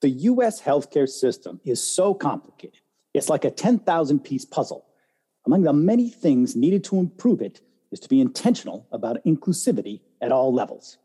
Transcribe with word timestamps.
The 0.00 0.10
US 0.10 0.60
healthcare 0.60 1.08
system 1.08 1.60
is 1.64 1.82
so 1.82 2.14
complicated, 2.14 2.80
it's 3.14 3.28
like 3.28 3.44
a 3.44 3.50
10,000 3.50 4.20
piece 4.20 4.44
puzzle. 4.44 4.86
Among 5.44 5.62
the 5.62 5.72
many 5.72 6.08
things 6.08 6.54
needed 6.54 6.84
to 6.84 6.98
improve 6.98 7.40
it 7.40 7.60
is 7.90 7.98
to 8.00 8.08
be 8.08 8.20
intentional 8.20 8.86
about 8.92 9.24
inclusivity 9.24 10.00
at 10.20 10.30
all 10.30 10.52
levels. 10.52 10.98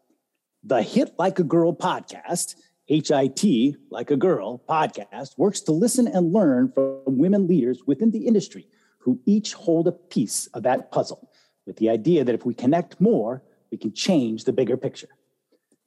The 0.63 0.81
Hit 0.81 1.13
Like 1.17 1.39
a 1.39 1.43
Girl 1.43 1.73
podcast, 1.73 2.55
HIT 2.85 3.77
Like 3.89 4.11
a 4.11 4.17
Girl 4.17 4.61
podcast, 4.69 5.37
works 5.37 5.61
to 5.61 5.71
listen 5.71 6.07
and 6.07 6.31
learn 6.31 6.71
from 6.71 7.17
women 7.17 7.47
leaders 7.47 7.81
within 7.87 8.11
the 8.11 8.27
industry 8.27 8.67
who 8.99 9.19
each 9.25 9.53
hold 9.53 9.87
a 9.87 9.91
piece 9.91 10.47
of 10.53 10.63
that 10.63 10.91
puzzle, 10.91 11.31
with 11.65 11.77
the 11.77 11.89
idea 11.89 12.23
that 12.23 12.35
if 12.35 12.45
we 12.45 12.53
connect 12.53 13.01
more, 13.01 13.41
we 13.71 13.77
can 13.77 13.93
change 13.93 14.43
the 14.43 14.53
bigger 14.53 14.77
picture. 14.77 15.09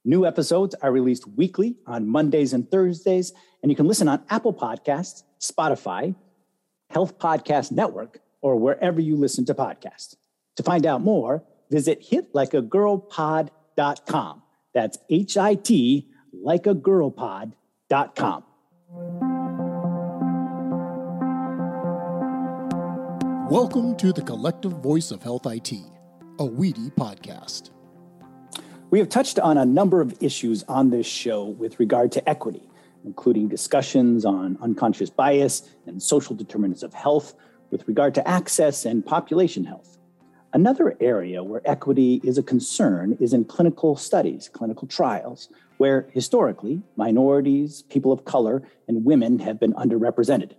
New 0.09 0.25
episodes 0.25 0.73
are 0.82 0.93
released 0.93 1.27
weekly 1.27 1.75
on 1.84 2.07
Mondays 2.07 2.52
and 2.52 2.70
Thursdays, 2.70 3.32
and 3.61 3.72
you 3.72 3.77
can 3.77 3.89
listen 3.89 4.07
on 4.07 4.22
Apple 4.30 4.54
Podcasts, 4.54 5.25
Spotify, 5.40 6.14
Health 6.90 7.18
Podcast 7.18 7.72
Network, 7.72 8.21
or 8.40 8.54
wherever 8.54 9.00
you 9.00 9.17
listen 9.17 9.45
to 9.46 9.53
podcasts. 9.53 10.14
To 10.58 10.62
find 10.62 10.86
out 10.86 11.00
more, 11.00 11.43
visit 11.72 12.08
hitlikeagirlpod.com. 12.08 14.43
That's 14.72 14.96
H 15.11 15.36
I 15.36 15.57
T 15.57 16.09
likeagirlpod.com. 16.32 18.45
Welcome 23.50 23.96
to 23.96 24.12
the 24.12 24.23
Collective 24.23 24.75
Voice 24.75 25.11
of 25.11 25.25
Health 25.25 25.46
IT, 25.46 25.73
a 25.73 26.45
WEDI 26.45 26.95
podcast. 26.95 27.70
We 28.89 29.00
have 29.00 29.08
touched 29.08 29.40
on 29.40 29.58
a 29.58 29.67
number 29.67 30.00
of 30.00 30.17
issues 30.22 30.63
on 30.68 30.90
this 30.90 31.07
show 31.07 31.45
with 31.45 31.81
regard 31.81 32.12
to 32.12 32.28
equity, 32.28 32.62
including 33.05 33.48
discussions 33.48 34.25
on 34.25 34.56
unconscious 34.62 35.11
bias 35.11 35.69
and 35.86 36.00
social 36.00 36.37
determinants 36.37 36.84
of 36.84 36.95
health 36.95 37.34
with 37.73 37.89
regard 37.89 38.14
to 38.14 38.29
access 38.29 38.84
and 38.84 39.05
population 39.05 39.64
health. 39.64 39.98
Another 40.53 40.97
area 41.01 41.42
where 41.42 41.62
equity 41.64 42.20
is 42.23 42.39
a 42.39 42.45
concern 42.45 43.17
is 43.19 43.33
in 43.33 43.45
clinical 43.45 43.97
studies, 43.97 44.48
clinical 44.53 44.87
trials, 44.87 45.48
where 45.79 46.09
historically 46.12 46.81
minorities, 46.95 47.83
people 47.91 48.12
of 48.12 48.25
color, 48.25 48.62
and 48.87 49.05
women 49.05 49.41
have 49.41 49.59
been 49.59 49.73
underrepresented. 49.73 50.53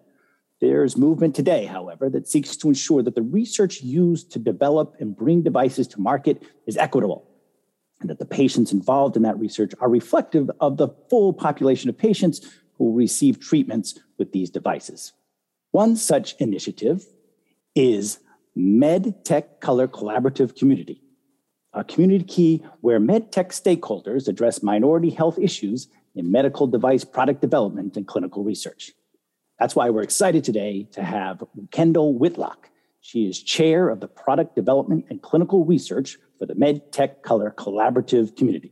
There's 0.60 0.98
movement 0.98 1.34
today, 1.34 1.66
however, 1.66 2.10
that 2.10 2.28
seeks 2.28 2.58
to 2.58 2.68
ensure 2.68 3.02
that 3.04 3.16
the 3.16 3.22
research 3.22 3.82
used 3.82 4.32
to 4.34 4.40
develop 4.40 4.96
and 5.00 5.16
bring 5.16 5.44
devices 5.44 5.88
to 5.90 6.02
market 6.02 6.44
is 6.66 6.76
equitable 6.76 7.27
and 8.00 8.10
that 8.10 8.20
the 8.20 8.26
patients 8.26 8.72
involved 8.72 9.16
in 9.16 9.24
that 9.24 9.40
research 9.40 9.74
are 9.80 9.90
reflective 9.90 10.50
of 10.60 10.78
the 10.78 10.90
full 11.10 11.34
population 11.34 11.90
of 11.90 11.98
patients 11.98 12.42
who 12.78 12.86
will 12.86 12.94
receive 12.94 13.40
treatments 13.40 14.00
with 14.18 14.32
these 14.32 14.50
devices. 14.50 15.14
One 15.72 15.96
such 15.96 16.36
initiative 16.40 17.06
is 17.76 18.20
MedTech 18.58 19.60
Color 19.60 19.88
Collaborative 19.88 20.56
Community, 20.56 21.02
a 21.74 21.84
community 21.84 22.24
key 22.24 22.64
where 22.82 23.00
MedTech 23.00 23.50
stakeholders 23.50 24.28
address 24.28 24.64
minority 24.64 25.10
health 25.10 25.38
issues 25.40 25.88
in 26.16 26.32
medical 26.32 26.68
device 26.68 27.04
product 27.04 27.42
development 27.42 27.96
and 27.96 28.08
clinical 28.08 28.44
research. 28.44 28.92
That's 29.60 29.76
why 29.76 29.90
we're 29.90 30.04
excited 30.04 30.44
today 30.44 30.88
to 30.92 31.04
have 31.04 31.44
Kendal 31.72 32.18
Whitlock. 32.18 32.70
She 33.02 33.28
is 33.28 33.42
chair 33.42 33.90
of 33.90 34.00
the 34.00 34.08
product 34.08 34.56
development 34.56 35.06
and 35.10 35.22
clinical 35.22 35.66
research 35.66 36.18
for 36.38 36.46
the 36.46 36.54
MedTech 36.54 37.24
Color 37.24 37.54
Collaborative 37.58 38.36
Community. 38.36 38.72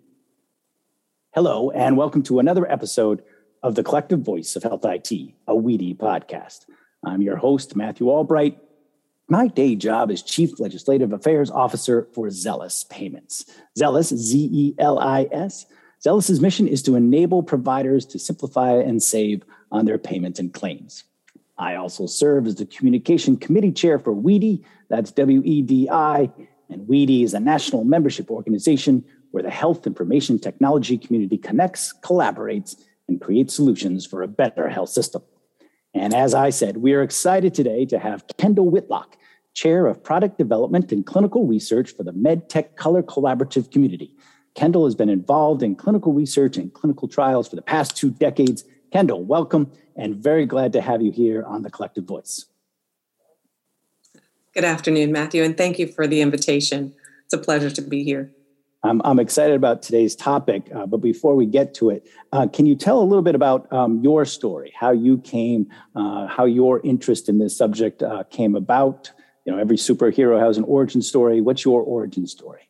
Hello, 1.34 1.72
and 1.72 1.98
welcome 1.98 2.22
to 2.24 2.40
another 2.40 2.70
episode 2.72 3.24
of 3.64 3.76
the 3.76 3.84
Collective 3.84 4.20
Voice 4.20 4.56
of 4.56 4.64
Health 4.64 4.86
IT, 4.86 5.12
a 5.48 5.54
WEDI 5.54 5.98
podcast. 5.98 6.66
I'm 7.04 7.22
your 7.22 7.38
host, 7.38 7.76
Matthew 7.76 8.08
Albright. 8.10 8.60
My 9.28 9.48
day 9.48 9.76
job 9.76 10.12
is 10.12 10.22
Chief 10.22 10.60
Legislative 10.60 11.12
Affairs 11.12 11.50
Officer 11.50 12.08
for 12.14 12.28
Zelis 12.28 12.88
Payments. 12.88 13.46
Zelis, 13.78 14.16
Z 14.16 14.50
E 14.52 14.76
L 14.78 15.00
I 15.00 15.28
S. 15.32 15.66
Zelis's 16.06 16.40
mission 16.40 16.68
is 16.68 16.84
to 16.84 16.96
enable 16.96 17.42
providers 17.42 18.06
to 18.08 18.20
simplify 18.20 18.74
and 18.74 19.02
save 19.02 19.44
on 19.72 19.86
their 19.86 19.98
payments 19.98 20.40
and 20.40 20.54
claims. 20.54 21.04
I 21.58 21.76
also 21.76 22.06
serve 22.06 22.46
as 22.46 22.56
the 22.56 22.66
Communication 22.68 23.38
Committee 23.38 23.72
Chair 23.72 23.98
for 23.98 24.14
WEDI, 24.14 24.64
that's 24.90 25.12
W 25.12 25.42
E 25.44 25.64
D 25.64 25.90
I, 25.90 26.30
and 26.76 26.88
WEDI 26.90 27.24
is 27.24 27.34
a 27.34 27.40
national 27.40 27.86
membership 27.86 28.30
organization 28.30 29.04
where 29.32 29.42
the 29.42 29.50
health 29.50 29.88
information 29.88 30.38
technology 30.38 30.98
community 30.98 31.38
connects, 31.38 31.94
collaborates, 32.04 32.76
and 33.08 33.22
creates 33.22 33.56
solutions 33.56 34.06
for 34.06 34.22
a 34.22 34.28
better 34.28 34.68
health 34.68 34.90
system. 34.90 35.24
And 35.94 36.14
as 36.14 36.34
I 36.34 36.50
said, 36.50 36.78
we 36.78 36.94
are 36.94 37.02
excited 37.02 37.54
today 37.54 37.86
to 37.86 37.98
have 37.98 38.26
Kendal 38.38 38.70
Whitlock, 38.70 39.18
Chair 39.54 39.88
of 39.88 40.04
Product 40.04 40.38
Development 40.38 40.92
and 40.92 41.06
Clinical 41.06 41.48
Research 41.48 41.96
for 41.96 42.04
the 42.04 42.12
MedTech 42.12 42.76
Color 42.76 43.04
Collaborative 43.04 43.72
Community. 43.72 44.14
Kendal 44.54 44.84
has 44.84 44.96
been 44.96 45.10
involved 45.10 45.64
in 45.64 45.76
clinical 45.76 46.12
research 46.12 46.58
and 46.58 46.74
clinical 46.74 47.08
trials 47.08 47.48
for 47.48 47.56
the 47.56 47.62
past 47.62 47.96
two 47.96 48.12
decades. 48.12 48.66
Kendal, 48.92 49.24
welcome, 49.24 49.72
and 49.96 50.18
very 50.18 50.46
glad 50.46 50.74
to 50.74 50.82
have 50.82 51.02
you 51.02 51.12
here 51.12 51.44
on 51.44 51.62
the 51.62 51.70
Collective 51.70 52.04
Voice. 52.04 52.46
Good 54.56 54.64
afternoon, 54.64 55.12
Matthew, 55.12 55.44
and 55.44 55.58
thank 55.58 55.80
you 55.80 55.88
for 55.88 56.08
the 56.08 56.22
invitation. 56.22 56.94
It's 57.26 57.34
a 57.34 57.38
pleasure 57.38 57.70
to 57.70 57.82
be 57.82 58.06
here. 58.06 58.32
I'm, 58.84 59.02
I'm 59.04 59.20
excited 59.20 59.54
about 59.54 59.82
today's 59.82 60.16
topic, 60.16 60.70
uh, 60.74 60.86
but 60.86 61.00
before 61.00 61.36
we 61.36 61.46
get 61.46 61.74
to 61.74 61.90
it, 61.90 62.08
uh, 62.32 62.48
can 62.48 62.66
you 62.66 62.74
tell 62.74 63.00
a 63.00 63.04
little 63.04 63.22
bit 63.22 63.36
about 63.36 63.72
um, 63.74 64.00
your 64.02 64.24
story, 64.24 64.72
how 64.74 64.92
you 64.92 65.18
came, 65.18 65.70
uh, 65.94 66.28
how 66.28 66.46
your 66.46 66.80
interest 66.86 67.28
in 67.28 67.38
this 67.38 67.58
subject 67.58 68.02
uh, 68.02 68.24
came 68.30 68.56
about? 68.56 69.12
You 69.44 69.52
know, 69.52 69.58
every 69.58 69.76
superhero 69.76 70.40
has 70.40 70.58
an 70.58 70.64
origin 70.64 71.02
story. 71.02 71.42
What's 71.42 71.66
your 71.66 71.82
origin 71.82 72.26
story? 72.26 72.70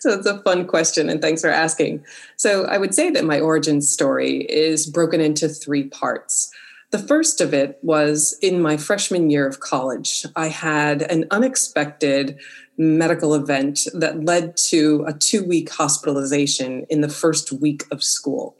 So 0.00 0.10
it's 0.10 0.26
a 0.26 0.42
fun 0.42 0.66
question, 0.66 1.08
and 1.08 1.22
thanks 1.22 1.40
for 1.40 1.48
asking. 1.48 2.04
So 2.36 2.66
I 2.66 2.76
would 2.76 2.94
say 2.94 3.08
that 3.12 3.24
my 3.24 3.40
origin 3.40 3.80
story 3.80 4.40
is 4.40 4.86
broken 4.86 5.22
into 5.22 5.48
three 5.48 5.84
parts. 5.84 6.50
The 6.90 6.98
first 6.98 7.42
of 7.42 7.52
it 7.52 7.78
was 7.82 8.38
in 8.40 8.62
my 8.62 8.78
freshman 8.78 9.28
year 9.28 9.46
of 9.46 9.60
college. 9.60 10.24
I 10.34 10.48
had 10.48 11.02
an 11.02 11.26
unexpected 11.30 12.38
medical 12.78 13.34
event 13.34 13.80
that 13.92 14.24
led 14.24 14.56
to 14.56 15.04
a 15.06 15.12
two 15.12 15.44
week 15.44 15.70
hospitalization 15.70 16.86
in 16.88 17.02
the 17.02 17.08
first 17.08 17.52
week 17.52 17.84
of 17.90 18.02
school. 18.02 18.56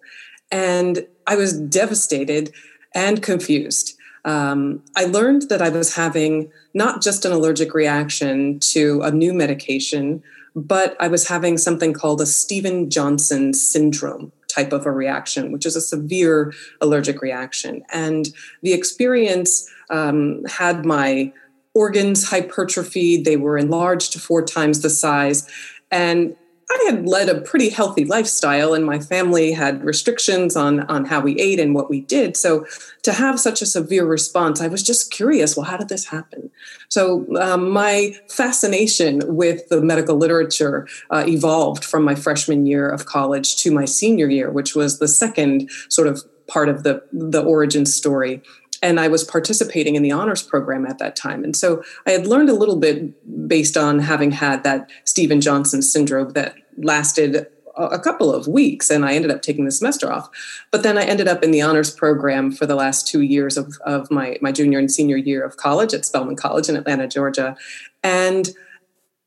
And 0.50 1.06
I 1.27 1.37
was 1.37 1.59
devastated 1.59 2.53
and 2.94 3.22
confused. 3.22 3.97
Um, 4.25 4.83
I 4.95 5.05
learned 5.05 5.49
that 5.49 5.62
I 5.62 5.71
was 5.71 5.95
having 5.95 6.50
not 6.75 7.00
just 7.00 7.25
an 7.25 7.33
allergic 7.33 7.72
reaction 7.72 8.59
to 8.60 9.00
a 9.03 9.10
new 9.10 9.33
medication, 9.33 10.22
but 10.55 10.97
I 11.00 11.09
was 11.09 11.28
having 11.28 11.56
something 11.56 11.95
called 11.95 12.21
a 12.21 12.27
Steven 12.27 12.91
Johnson 12.91 13.55
syndrome 13.55 14.33
type 14.58 14.72
of 14.72 14.86
a 14.86 14.91
reaction, 14.91 15.52
which 15.52 15.66
is 15.66 15.76
a 15.76 15.80
severe 15.80 16.52
allergic 16.80 17.22
reaction. 17.22 17.82
And 17.92 18.28
the 18.62 18.72
experience 18.72 19.69
um, 19.91 20.44
had 20.44 20.84
my 20.84 21.32
organs 21.74 22.28
hypertrophied, 22.28 23.24
they 23.24 23.36
were 23.36 23.56
enlarged 23.56 24.12
to 24.12 24.18
four 24.18 24.44
times 24.44 24.82
the 24.82 24.91
size. 24.91 25.48
And 25.91 26.34
I 26.70 26.82
had 26.84 27.08
led 27.08 27.30
a 27.30 27.40
pretty 27.40 27.70
healthy 27.70 28.04
lifestyle, 28.04 28.74
and 28.74 28.84
my 28.84 28.98
family 28.98 29.52
had 29.52 29.82
restrictions 29.82 30.54
on, 30.54 30.80
on 30.80 31.06
how 31.06 31.20
we 31.20 31.38
ate 31.40 31.58
and 31.58 31.74
what 31.74 31.88
we 31.88 32.02
did. 32.02 32.36
So, 32.36 32.66
to 33.04 33.12
have 33.12 33.40
such 33.40 33.62
a 33.62 33.66
severe 33.66 34.04
response, 34.04 34.60
I 34.60 34.68
was 34.68 34.82
just 34.82 35.10
curious 35.10 35.56
well, 35.56 35.64
how 35.64 35.78
did 35.78 35.88
this 35.88 36.04
happen? 36.04 36.50
So, 36.88 37.26
um, 37.40 37.70
my 37.70 38.14
fascination 38.28 39.22
with 39.24 39.66
the 39.70 39.80
medical 39.80 40.16
literature 40.16 40.86
uh, 41.10 41.24
evolved 41.26 41.84
from 41.84 42.04
my 42.04 42.14
freshman 42.14 42.66
year 42.66 42.88
of 42.88 43.06
college 43.06 43.56
to 43.62 43.70
my 43.70 43.86
senior 43.86 44.28
year, 44.28 44.50
which 44.50 44.74
was 44.74 44.98
the 44.98 45.08
second 45.08 45.70
sort 45.88 46.06
of 46.06 46.22
part 46.48 46.68
of 46.68 46.82
the, 46.82 47.03
the 47.12 47.42
origin 47.42 47.86
story 47.86 48.42
and 48.83 49.01
I 49.01 49.09
was 49.09 49.25
participating 49.25 49.97
in 49.97 50.03
the 50.03 50.13
honors 50.13 50.42
program 50.42 50.86
at 50.86 50.98
that 50.98 51.16
time. 51.16 51.45
And 51.45 51.57
so 51.57 51.83
I 52.07 52.13
had 52.13 52.27
learned 52.27 52.48
a 52.48 52.54
little 52.54 52.77
bit 52.77 53.48
based 53.48 53.77
on 53.77 53.98
having 53.98 54.30
had 54.30 54.65
that 54.65 54.91
Steven 55.04 55.41
Johnson 55.41 55.83
syndrome 55.83 56.30
that 56.30 56.54
lasted 56.77 57.47
a 57.78 57.98
couple 57.98 58.34
of 58.34 58.48
weeks 58.48 58.91
and 58.91 59.04
I 59.04 59.15
ended 59.15 59.30
up 59.30 59.41
taking 59.41 59.65
the 59.65 59.71
semester 59.71 60.13
off. 60.13 60.28
But 60.71 60.83
then 60.83 60.98
I 60.98 61.04
ended 61.04 61.28
up 61.28 61.45
in 61.45 61.53
the 61.53 61.63
honors 61.63 61.92
program 61.92 62.51
for 62.51 62.66
the 62.66 62.75
last 62.75 63.07
two 63.07 63.21
years 63.21 63.57
of, 63.57 63.78
of 63.84 64.10
my, 64.10 64.36
my 64.41 64.51
junior 64.53 64.78
and 64.78 64.91
senior 64.91 65.16
year 65.16 65.45
of 65.45 65.57
college 65.57 65.95
at 65.95 66.04
Spelman 66.04 66.36
College 66.36 66.69
in 66.69 66.77
Atlanta, 66.77 67.07
Georgia. 67.07 67.57
And 68.03 68.51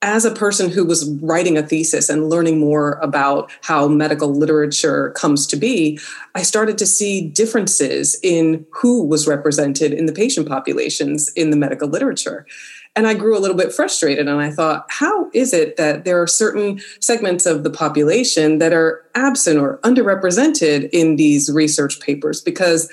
as 0.02 0.26
a 0.26 0.34
person 0.34 0.70
who 0.70 0.84
was 0.84 1.10
writing 1.22 1.58
a 1.58 1.64
thesis 1.64 2.10
and 2.10 2.30
learning 2.30 2.60
more 2.60 2.94
about 3.04 3.52
how 3.62 3.88
medical 3.88 4.34
literature 4.34 5.12
comes 5.12 5.46
to 5.48 5.56
be, 5.56 6.00
I 6.34 6.42
started 6.42 6.78
to 6.80 6.88
see 6.88 7.30
differences 7.30 8.20
in 8.24 8.66
who 8.72 9.04
was 9.04 9.28
represented 9.28 9.94
in 9.94 10.08
the 10.08 10.14
patient 10.14 10.48
populations 10.48 11.30
in 11.34 11.52
the 11.52 11.58
medical 11.58 11.88
literature. 11.88 12.48
And 12.96 13.08
I 13.08 13.14
grew 13.14 13.38
a 13.38 13.40
little 13.40 13.56
bit 13.56 13.72
frustrated 13.72 14.28
and 14.28 14.42
I 14.42 14.50
thought, 14.50 14.86
how 14.90 15.30
is 15.34 15.54
it 15.54 15.78
that 15.78 16.04
there 16.04 16.22
are 16.22 16.28
certain 16.28 16.82
segments 17.00 17.46
of 17.46 17.64
the 17.64 17.70
population 17.70 18.58
that 18.58 18.74
are 18.74 19.06
absent 19.16 19.60
or 19.60 19.78
underrepresented 19.84 20.90
in 20.92 21.16
these 21.16 21.50
research 21.54 22.02
papers? 22.02 22.42
Because 22.42 22.92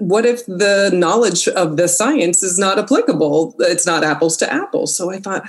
what 0.00 0.26
if 0.26 0.44
the 0.46 0.90
knowledge 0.92 1.48
of 1.48 1.76
the 1.76 1.88
science 1.88 2.42
is 2.42 2.58
not 2.58 2.78
applicable? 2.78 3.54
It's 3.60 3.86
not 3.86 4.04
apples 4.04 4.36
to 4.38 4.52
apples. 4.52 4.94
So 4.96 5.10
I 5.10 5.18
thought 5.18 5.44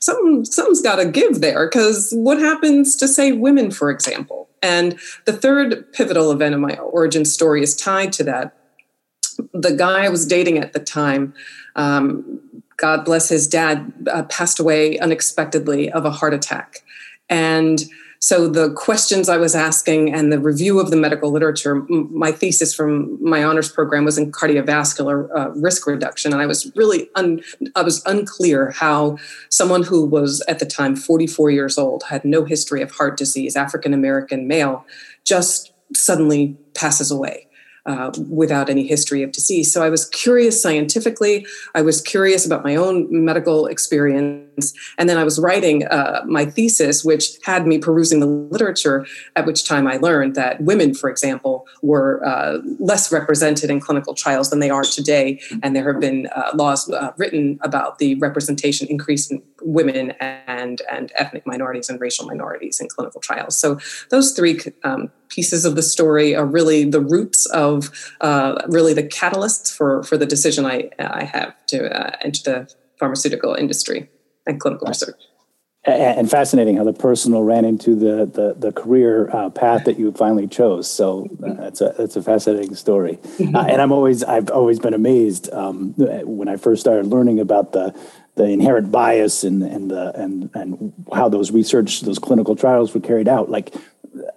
something, 0.00 0.44
something's 0.44 0.82
got 0.82 0.96
to 0.96 1.06
give 1.06 1.40
there 1.40 1.68
because 1.68 2.12
what 2.12 2.38
happens 2.38 2.96
to, 2.96 3.08
say, 3.08 3.32
women, 3.32 3.70
for 3.70 3.90
example? 3.90 4.48
And 4.62 4.98
the 5.24 5.32
third 5.32 5.92
pivotal 5.92 6.30
event 6.30 6.54
in 6.54 6.60
my 6.60 6.76
origin 6.76 7.24
story 7.24 7.62
is 7.62 7.74
tied 7.74 8.12
to 8.14 8.24
that. 8.24 8.56
The 9.52 9.74
guy 9.74 10.04
I 10.04 10.08
was 10.08 10.26
dating 10.26 10.58
at 10.58 10.72
the 10.72 10.78
time, 10.78 11.34
um, 11.74 12.40
God 12.76 13.04
bless 13.04 13.28
his 13.28 13.46
dad, 13.46 13.92
uh, 14.10 14.24
passed 14.24 14.60
away 14.60 14.98
unexpectedly 14.98 15.90
of 15.90 16.04
a 16.04 16.10
heart 16.10 16.34
attack. 16.34 16.84
And 17.28 17.82
so 18.22 18.46
the 18.46 18.72
questions 18.74 19.28
I 19.28 19.36
was 19.36 19.56
asking 19.56 20.14
and 20.14 20.32
the 20.32 20.38
review 20.38 20.78
of 20.78 20.92
the 20.92 20.96
medical 20.96 21.32
literature, 21.32 21.84
my 21.88 22.30
thesis 22.30 22.72
from 22.72 23.18
my 23.20 23.42
honors 23.42 23.68
program 23.68 24.04
was 24.04 24.16
in 24.16 24.30
cardiovascular 24.30 25.28
uh, 25.36 25.50
risk 25.56 25.88
reduction, 25.88 26.32
and 26.32 26.40
I 26.40 26.46
was 26.46 26.70
really 26.76 27.10
un, 27.16 27.42
I 27.74 27.82
was 27.82 28.00
unclear 28.06 28.70
how 28.70 29.18
someone 29.48 29.82
who 29.82 30.06
was 30.06 30.40
at 30.46 30.60
the 30.60 30.66
time 30.66 30.94
44 30.94 31.50
years 31.50 31.76
old 31.76 32.04
had 32.04 32.24
no 32.24 32.44
history 32.44 32.80
of 32.80 32.92
heart 32.92 33.16
disease, 33.16 33.56
African 33.56 33.92
American 33.92 34.46
male, 34.46 34.86
just 35.24 35.72
suddenly 35.92 36.56
passes 36.74 37.10
away 37.10 37.48
uh, 37.86 38.12
without 38.28 38.70
any 38.70 38.86
history 38.86 39.22
of 39.22 39.32
disease. 39.32 39.72
So 39.72 39.82
I 39.82 39.88
was 39.88 40.08
curious 40.08 40.60
scientifically. 40.62 41.46
I 41.74 41.82
was 41.82 42.00
curious 42.00 42.46
about 42.46 42.62
my 42.64 42.76
own 42.76 43.08
medical 43.10 43.66
experience. 43.66 44.72
And 44.98 45.08
then 45.08 45.18
I 45.18 45.24
was 45.24 45.38
writing 45.38 45.86
uh, 45.86 46.22
my 46.26 46.44
thesis, 46.44 47.04
which 47.04 47.38
had 47.42 47.66
me 47.66 47.78
perusing 47.78 48.20
the 48.20 48.26
literature, 48.26 49.06
at 49.34 49.46
which 49.46 49.66
time 49.66 49.86
I 49.88 49.96
learned 49.96 50.34
that 50.36 50.60
women, 50.60 50.94
for 50.94 51.10
example, 51.10 51.66
were 51.82 52.24
uh, 52.24 52.58
less 52.78 53.10
represented 53.10 53.70
in 53.70 53.80
clinical 53.80 54.14
trials 54.14 54.50
than 54.50 54.60
they 54.60 54.70
are 54.70 54.84
today. 54.84 55.40
And 55.62 55.74
there 55.74 55.90
have 55.92 56.00
been 56.00 56.28
uh, 56.34 56.50
laws 56.54 56.88
uh, 56.90 57.12
written 57.16 57.58
about 57.62 57.98
the 57.98 58.14
representation 58.16 58.86
increase 58.88 59.30
in 59.30 59.42
women 59.62 60.12
and, 60.62 60.76
and 60.94 61.12
ethnic 61.22 61.44
minorities 61.46 61.88
and 61.90 62.00
racial 62.00 62.26
minorities 62.26 62.80
in 62.80 62.86
clinical 62.94 63.20
trials. 63.20 63.54
So 63.62 63.78
those 64.10 64.32
three 64.32 64.60
um, 64.84 65.10
pieces 65.28 65.64
of 65.64 65.76
the 65.76 65.82
story 65.82 66.28
are 66.34 66.46
really 66.58 66.80
the 66.96 67.00
roots 67.00 67.46
of 67.46 67.90
uh, 68.20 68.52
really 68.68 68.94
the 68.94 69.06
catalysts 69.18 69.68
for 69.76 70.02
for 70.08 70.16
the 70.22 70.26
decision 70.26 70.62
I 70.74 70.90
I 70.98 71.24
have 71.24 71.54
to 71.72 71.78
uh, 72.00 72.16
enter 72.26 72.42
the 72.50 72.58
pharmaceutical 72.98 73.54
industry 73.54 74.08
and 74.46 74.60
clinical 74.60 74.86
research. 74.88 75.20
And 75.84 76.30
fascinating 76.30 76.76
how 76.76 76.84
the 76.84 76.92
personal 76.92 77.42
ran 77.42 77.64
into 77.64 77.96
the 77.96 78.14
the, 78.24 78.54
the 78.56 78.70
career 78.70 79.28
uh, 79.32 79.50
path 79.50 79.82
that 79.86 79.98
you 79.98 80.12
finally 80.12 80.46
chose. 80.46 80.88
So 80.88 81.26
uh, 81.44 81.54
that's 81.54 81.80
a 81.80 81.92
that's 81.98 82.14
a 82.14 82.22
fascinating 82.22 82.76
story. 82.76 83.14
Mm-hmm. 83.16 83.56
Uh, 83.56 83.64
and 83.64 83.82
I'm 83.82 83.90
always 83.90 84.22
I've 84.22 84.48
always 84.50 84.78
been 84.78 84.94
amazed 84.94 85.52
um, 85.52 85.94
when 85.96 86.48
I 86.48 86.56
first 86.56 86.80
started 86.80 87.06
learning 87.06 87.40
about 87.40 87.72
the 87.72 87.92
the 88.34 88.44
inherent 88.44 88.90
bias 88.90 89.44
and 89.44 89.62
and 89.62 89.90
the 89.90 90.12
and 90.18 90.50
and 90.54 90.92
how 91.12 91.28
those 91.28 91.50
research 91.50 92.00
those 92.02 92.18
clinical 92.18 92.56
trials 92.56 92.94
were 92.94 93.00
carried 93.00 93.28
out. 93.28 93.50
Like 93.50 93.74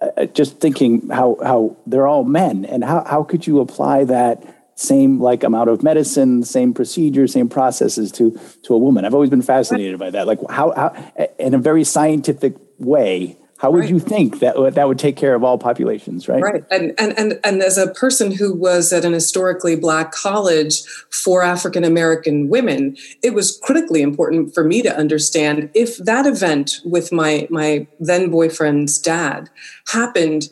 uh, 0.00 0.26
just 0.26 0.58
thinking 0.60 1.08
how 1.08 1.38
how 1.42 1.76
they're 1.86 2.06
all 2.06 2.24
men, 2.24 2.64
and 2.64 2.84
how 2.84 3.04
how 3.04 3.22
could 3.22 3.46
you 3.46 3.60
apply 3.60 4.04
that 4.04 4.44
same 4.74 5.20
like 5.20 5.42
amount 5.42 5.70
of 5.70 5.82
medicine, 5.82 6.42
same 6.42 6.74
procedure, 6.74 7.26
same 7.26 7.48
processes 7.48 8.12
to 8.12 8.38
to 8.64 8.74
a 8.74 8.78
woman? 8.78 9.04
I've 9.04 9.14
always 9.14 9.30
been 9.30 9.42
fascinated 9.42 9.98
by 9.98 10.10
that. 10.10 10.26
Like 10.26 10.40
how 10.50 10.72
how 10.72 11.12
in 11.38 11.54
a 11.54 11.58
very 11.58 11.84
scientific 11.84 12.54
way 12.78 13.38
how 13.58 13.70
would 13.70 13.80
right. 13.80 13.90
you 13.90 13.98
think 13.98 14.40
that 14.40 14.56
uh, 14.56 14.70
that 14.70 14.86
would 14.86 14.98
take 14.98 15.16
care 15.16 15.34
of 15.34 15.42
all 15.42 15.56
populations, 15.56 16.28
right? 16.28 16.42
Right. 16.42 16.64
And, 16.70 16.92
and 16.98 17.18
and 17.18 17.40
and 17.42 17.62
as 17.62 17.78
a 17.78 17.88
person 17.88 18.30
who 18.30 18.54
was 18.54 18.92
at 18.92 19.04
an 19.04 19.12
historically 19.12 19.76
black 19.76 20.12
college 20.12 20.82
for 21.10 21.42
African 21.42 21.82
American 21.82 22.48
women, 22.48 22.96
it 23.22 23.34
was 23.34 23.58
critically 23.62 24.02
important 24.02 24.54
for 24.54 24.62
me 24.62 24.82
to 24.82 24.94
understand 24.94 25.70
if 25.74 25.96
that 25.98 26.26
event 26.26 26.80
with 26.84 27.12
my 27.12 27.48
my 27.50 27.86
then 27.98 28.30
boyfriend's 28.30 28.98
dad 28.98 29.48
happened 29.88 30.50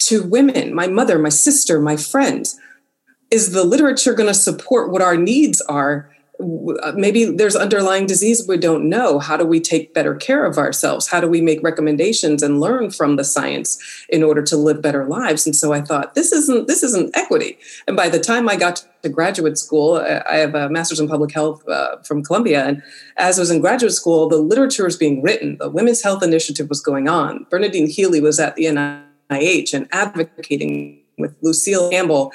to 0.00 0.22
women, 0.22 0.74
my 0.74 0.88
mother, 0.88 1.18
my 1.18 1.28
sister, 1.28 1.80
my 1.80 1.96
friends, 1.96 2.58
is 3.30 3.52
the 3.52 3.64
literature 3.64 4.14
going 4.14 4.28
to 4.28 4.34
support 4.34 4.90
what 4.90 5.00
our 5.00 5.16
needs 5.16 5.60
are 5.62 6.11
maybe 6.94 7.24
there's 7.24 7.54
underlying 7.54 8.06
disease 8.06 8.46
we 8.48 8.56
don't 8.56 8.88
know. 8.88 9.18
How 9.18 9.36
do 9.36 9.44
we 9.44 9.60
take 9.60 9.94
better 9.94 10.14
care 10.14 10.44
of 10.44 10.58
ourselves? 10.58 11.06
How 11.06 11.20
do 11.20 11.28
we 11.28 11.40
make 11.40 11.62
recommendations 11.62 12.42
and 12.42 12.60
learn 12.60 12.90
from 12.90 13.16
the 13.16 13.24
science 13.24 13.78
in 14.08 14.22
order 14.22 14.42
to 14.42 14.56
live 14.56 14.82
better 14.82 15.06
lives? 15.06 15.46
And 15.46 15.54
so 15.54 15.72
i 15.72 15.80
thought 15.80 16.14
this 16.14 16.32
isn't 16.32 16.66
this 16.66 16.82
isn't 16.82 17.16
equity. 17.16 17.58
And 17.86 17.96
by 17.96 18.08
the 18.08 18.18
time 18.18 18.48
i 18.48 18.56
got 18.56 18.84
to 19.02 19.08
graduate 19.08 19.58
school 19.58 19.96
i 19.96 20.36
have 20.36 20.54
a 20.54 20.68
master's 20.68 21.00
in 21.00 21.08
public 21.08 21.32
health 21.32 21.66
uh, 21.68 21.98
from 21.98 22.22
columbia. 22.22 22.64
And 22.64 22.82
as 23.16 23.38
i 23.38 23.42
was 23.42 23.50
in 23.50 23.60
graduate 23.60 23.92
school 23.92 24.28
the 24.28 24.38
literature 24.38 24.84
was 24.84 24.96
being 24.96 25.22
written. 25.22 25.58
The 25.58 25.70
women's 25.70 26.02
health 26.02 26.22
initiative 26.22 26.68
was 26.68 26.80
going 26.80 27.08
on. 27.08 27.46
Bernadine 27.50 27.88
healy 27.88 28.20
was 28.20 28.40
at 28.40 28.56
the 28.56 28.64
nih 28.64 29.74
and 29.74 29.88
advocating 29.92 30.98
with 31.18 31.36
lucille 31.42 31.90
campbell 31.90 32.32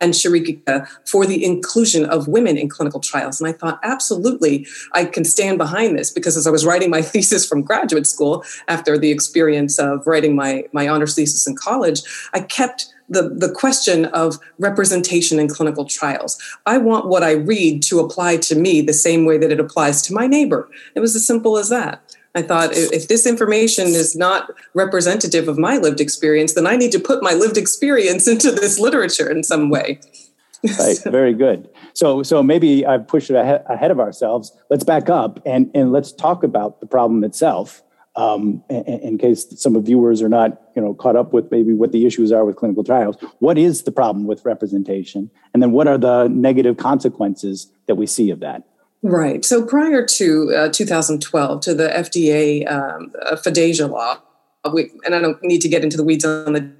and 0.00 0.14
Sharika 0.14 0.88
for 1.06 1.26
the 1.26 1.44
inclusion 1.44 2.04
of 2.04 2.28
women 2.28 2.56
in 2.56 2.68
clinical 2.68 3.00
trials. 3.00 3.40
And 3.40 3.48
I 3.48 3.52
thought, 3.52 3.78
absolutely, 3.82 4.66
I 4.92 5.04
can 5.04 5.24
stand 5.24 5.58
behind 5.58 5.98
this 5.98 6.10
because 6.10 6.36
as 6.36 6.46
I 6.46 6.50
was 6.50 6.64
writing 6.64 6.90
my 6.90 7.02
thesis 7.10 7.46
from 7.46 7.62
graduate 7.62 8.06
school 8.06 8.44
after 8.68 8.96
the 8.98 9.10
experience 9.10 9.78
of 9.78 10.06
writing 10.06 10.34
my, 10.34 10.64
my 10.72 10.88
honors 10.88 11.14
thesis 11.14 11.46
in 11.46 11.56
college, 11.56 12.02
I 12.32 12.40
kept 12.40 12.92
the, 13.10 13.28
the 13.28 13.52
question 13.52 14.06
of 14.06 14.38
representation 14.58 15.38
in 15.40 15.48
clinical 15.48 15.84
trials. 15.84 16.40
I 16.64 16.78
want 16.78 17.08
what 17.08 17.24
I 17.24 17.32
read 17.32 17.82
to 17.84 17.98
apply 17.98 18.36
to 18.38 18.54
me 18.54 18.80
the 18.80 18.92
same 18.92 19.24
way 19.24 19.36
that 19.36 19.50
it 19.50 19.58
applies 19.60 20.00
to 20.02 20.14
my 20.14 20.26
neighbor. 20.26 20.70
It 20.94 21.00
was 21.00 21.16
as 21.16 21.26
simple 21.26 21.58
as 21.58 21.68
that. 21.70 22.09
I 22.34 22.42
thought 22.42 22.70
if 22.72 23.08
this 23.08 23.26
information 23.26 23.88
is 23.88 24.14
not 24.14 24.50
representative 24.74 25.48
of 25.48 25.58
my 25.58 25.78
lived 25.78 26.00
experience, 26.00 26.54
then 26.54 26.66
I 26.66 26.76
need 26.76 26.92
to 26.92 27.00
put 27.00 27.22
my 27.22 27.32
lived 27.32 27.56
experience 27.56 28.28
into 28.34 28.52
this 28.52 28.78
literature 28.78 29.30
in 29.30 29.42
some 29.42 29.68
way. 29.68 30.00
right. 30.78 30.98
Very 31.04 31.34
good. 31.34 31.68
So, 31.94 32.22
so 32.22 32.42
maybe 32.42 32.86
I've 32.86 33.08
pushed 33.08 33.30
it 33.30 33.36
ahead, 33.36 33.64
ahead 33.68 33.90
of 33.90 33.98
ourselves. 33.98 34.52
Let's 34.68 34.84
back 34.84 35.08
up 35.08 35.40
and, 35.44 35.70
and 35.74 35.92
let's 35.92 36.12
talk 36.12 36.44
about 36.44 36.80
the 36.80 36.86
problem 36.86 37.24
itself. 37.24 37.82
Um, 38.16 38.62
in, 38.68 38.84
in, 38.84 39.18
case 39.18 39.46
some 39.60 39.76
of 39.76 39.84
viewers 39.84 40.20
are 40.20 40.28
not, 40.28 40.60
you 40.74 40.82
know, 40.82 40.94
caught 40.94 41.14
up 41.14 41.32
with 41.32 41.50
maybe 41.52 41.72
what 41.72 41.92
the 41.92 42.06
issues 42.06 42.32
are 42.32 42.44
with 42.44 42.56
clinical 42.56 42.82
trials. 42.82 43.16
What 43.38 43.56
is 43.56 43.84
the 43.84 43.92
problem 43.92 44.26
with 44.26 44.44
representation, 44.44 45.30
and 45.54 45.62
then 45.62 45.70
what 45.70 45.86
are 45.86 45.96
the 45.96 46.26
negative 46.26 46.76
consequences 46.76 47.70
that 47.86 47.94
we 47.94 48.06
see 48.06 48.30
of 48.30 48.40
that? 48.40 48.64
Right. 49.02 49.44
So 49.44 49.64
prior 49.64 50.04
to 50.04 50.54
uh, 50.54 50.68
2012, 50.70 51.60
to 51.62 51.74
the 51.74 51.88
FDA 51.88 52.70
um, 52.70 53.12
uh, 53.22 53.36
law, 53.86 54.20
we, 54.72 54.90
and 55.04 55.14
I 55.14 55.20
don't 55.20 55.42
need 55.42 55.62
to 55.62 55.68
get 55.68 55.82
into 55.82 55.96
the 55.96 56.04
weeds 56.04 56.24
on 56.24 56.52
the 56.52 56.70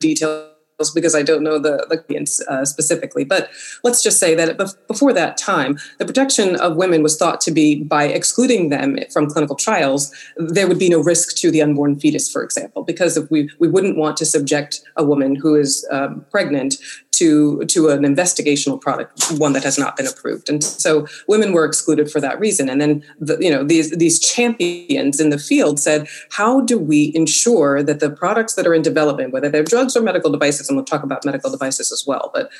details 0.00 0.47
because 0.94 1.14
I 1.14 1.22
don't 1.22 1.42
know 1.42 1.58
the, 1.58 1.86
the 1.90 2.44
uh, 2.48 2.64
specifically. 2.64 3.24
But 3.24 3.50
let's 3.82 4.02
just 4.02 4.18
say 4.18 4.34
that 4.36 4.56
before 4.86 5.12
that 5.12 5.36
time, 5.36 5.78
the 5.98 6.06
protection 6.06 6.56
of 6.56 6.76
women 6.76 7.02
was 7.02 7.16
thought 7.16 7.40
to 7.42 7.50
be 7.50 7.82
by 7.82 8.04
excluding 8.04 8.68
them 8.68 8.96
from 9.12 9.28
clinical 9.28 9.56
trials, 9.56 10.14
there 10.36 10.68
would 10.68 10.78
be 10.78 10.88
no 10.88 11.00
risk 11.00 11.36
to 11.38 11.50
the 11.50 11.60
unborn 11.60 11.98
fetus, 11.98 12.30
for 12.30 12.42
example, 12.42 12.84
because 12.84 13.16
if 13.16 13.30
we, 13.30 13.50
we 13.58 13.68
wouldn't 13.68 13.96
want 13.96 14.16
to 14.18 14.24
subject 14.24 14.80
a 14.96 15.04
woman 15.04 15.34
who 15.34 15.56
is 15.56 15.86
um, 15.90 16.24
pregnant 16.30 16.76
to 17.18 17.64
to 17.64 17.88
an 17.88 18.02
investigational 18.02 18.80
product, 18.80 19.32
one 19.38 19.52
that 19.52 19.64
has 19.64 19.76
not 19.76 19.96
been 19.96 20.06
approved. 20.06 20.48
And 20.48 20.62
so 20.62 21.06
women 21.26 21.52
were 21.52 21.64
excluded 21.64 22.10
for 22.10 22.20
that 22.20 22.38
reason. 22.38 22.68
And 22.68 22.80
then 22.80 23.04
the, 23.18 23.36
you 23.40 23.50
know 23.50 23.64
these 23.64 23.90
these 23.90 24.20
champions 24.20 25.20
in 25.20 25.30
the 25.30 25.38
field 25.38 25.80
said, 25.80 26.06
how 26.30 26.60
do 26.60 26.78
we 26.78 27.12
ensure 27.14 27.82
that 27.82 27.98
the 27.98 28.10
products 28.10 28.54
that 28.54 28.66
are 28.66 28.74
in 28.74 28.82
development, 28.82 29.32
whether 29.32 29.48
they're 29.48 29.64
drugs 29.64 29.96
or 29.96 30.02
medical 30.02 30.30
devices, 30.30 30.67
and 30.68 30.76
we'll 30.76 30.84
talk 30.84 31.02
about 31.02 31.24
medical 31.24 31.50
devices 31.50 31.92
as 31.92 32.04
well, 32.06 32.30
but 32.34 32.50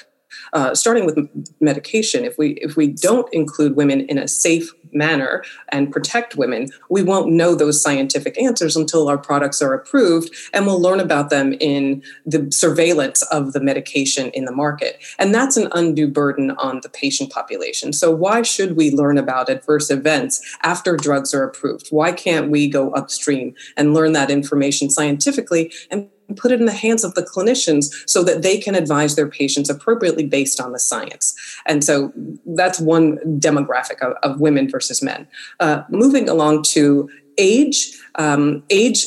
uh, 0.52 0.74
starting 0.74 1.06
with 1.06 1.28
medication, 1.60 2.24
if 2.24 2.36
we 2.38 2.50
if 2.60 2.76
we 2.76 2.88
don't 2.88 3.32
include 3.32 3.76
women 3.76 4.00
in 4.02 4.18
a 4.18 4.28
safe 4.28 4.72
manner 4.92 5.44
and 5.70 5.92
protect 5.92 6.36
women, 6.36 6.68
we 6.88 7.02
won't 7.02 7.30
know 7.30 7.54
those 7.54 7.82
scientific 7.82 8.40
answers 8.40 8.74
until 8.76 9.08
our 9.08 9.18
products 9.18 9.60
are 9.60 9.74
approved, 9.74 10.34
and 10.52 10.66
we'll 10.66 10.80
learn 10.80 11.00
about 11.00 11.30
them 11.30 11.54
in 11.60 12.02
the 12.24 12.50
surveillance 12.50 13.22
of 13.24 13.52
the 13.52 13.60
medication 13.60 14.30
in 14.30 14.44
the 14.44 14.52
market. 14.52 15.02
And 15.18 15.34
that's 15.34 15.56
an 15.56 15.68
undue 15.72 16.08
burden 16.08 16.52
on 16.52 16.80
the 16.82 16.88
patient 16.88 17.30
population. 17.30 17.92
So 17.92 18.10
why 18.10 18.42
should 18.42 18.76
we 18.76 18.90
learn 18.90 19.18
about 19.18 19.48
adverse 19.48 19.90
events 19.90 20.56
after 20.62 20.96
drugs 20.96 21.34
are 21.34 21.44
approved? 21.44 21.88
Why 21.90 22.12
can't 22.12 22.50
we 22.50 22.68
go 22.68 22.90
upstream 22.92 23.54
and 23.76 23.94
learn 23.94 24.12
that 24.12 24.30
information 24.30 24.90
scientifically 24.90 25.72
and 25.90 26.08
put 26.36 26.52
it 26.52 26.60
in 26.60 26.66
the 26.66 26.72
hands 26.72 27.04
of 27.04 27.14
the 27.14 27.22
clinicians 27.22 27.86
so 28.06 28.22
that 28.22 28.42
they 28.42 28.58
can 28.58 28.74
advise 28.74 29.16
their 29.16 29.28
patients 29.28 29.70
appropriately 29.70 30.26
based 30.26 30.60
on 30.60 30.72
the 30.72 30.78
science. 30.78 31.34
And 31.66 31.82
so 31.82 32.12
that's 32.46 32.80
one 32.80 33.18
demographic 33.40 34.00
of, 34.00 34.16
of 34.22 34.40
women 34.40 34.68
versus 34.68 35.02
men. 35.02 35.26
Uh, 35.60 35.82
moving 35.88 36.28
along 36.28 36.64
to 36.64 37.08
age 37.38 37.98
um, 38.18 38.64
age 38.68 39.06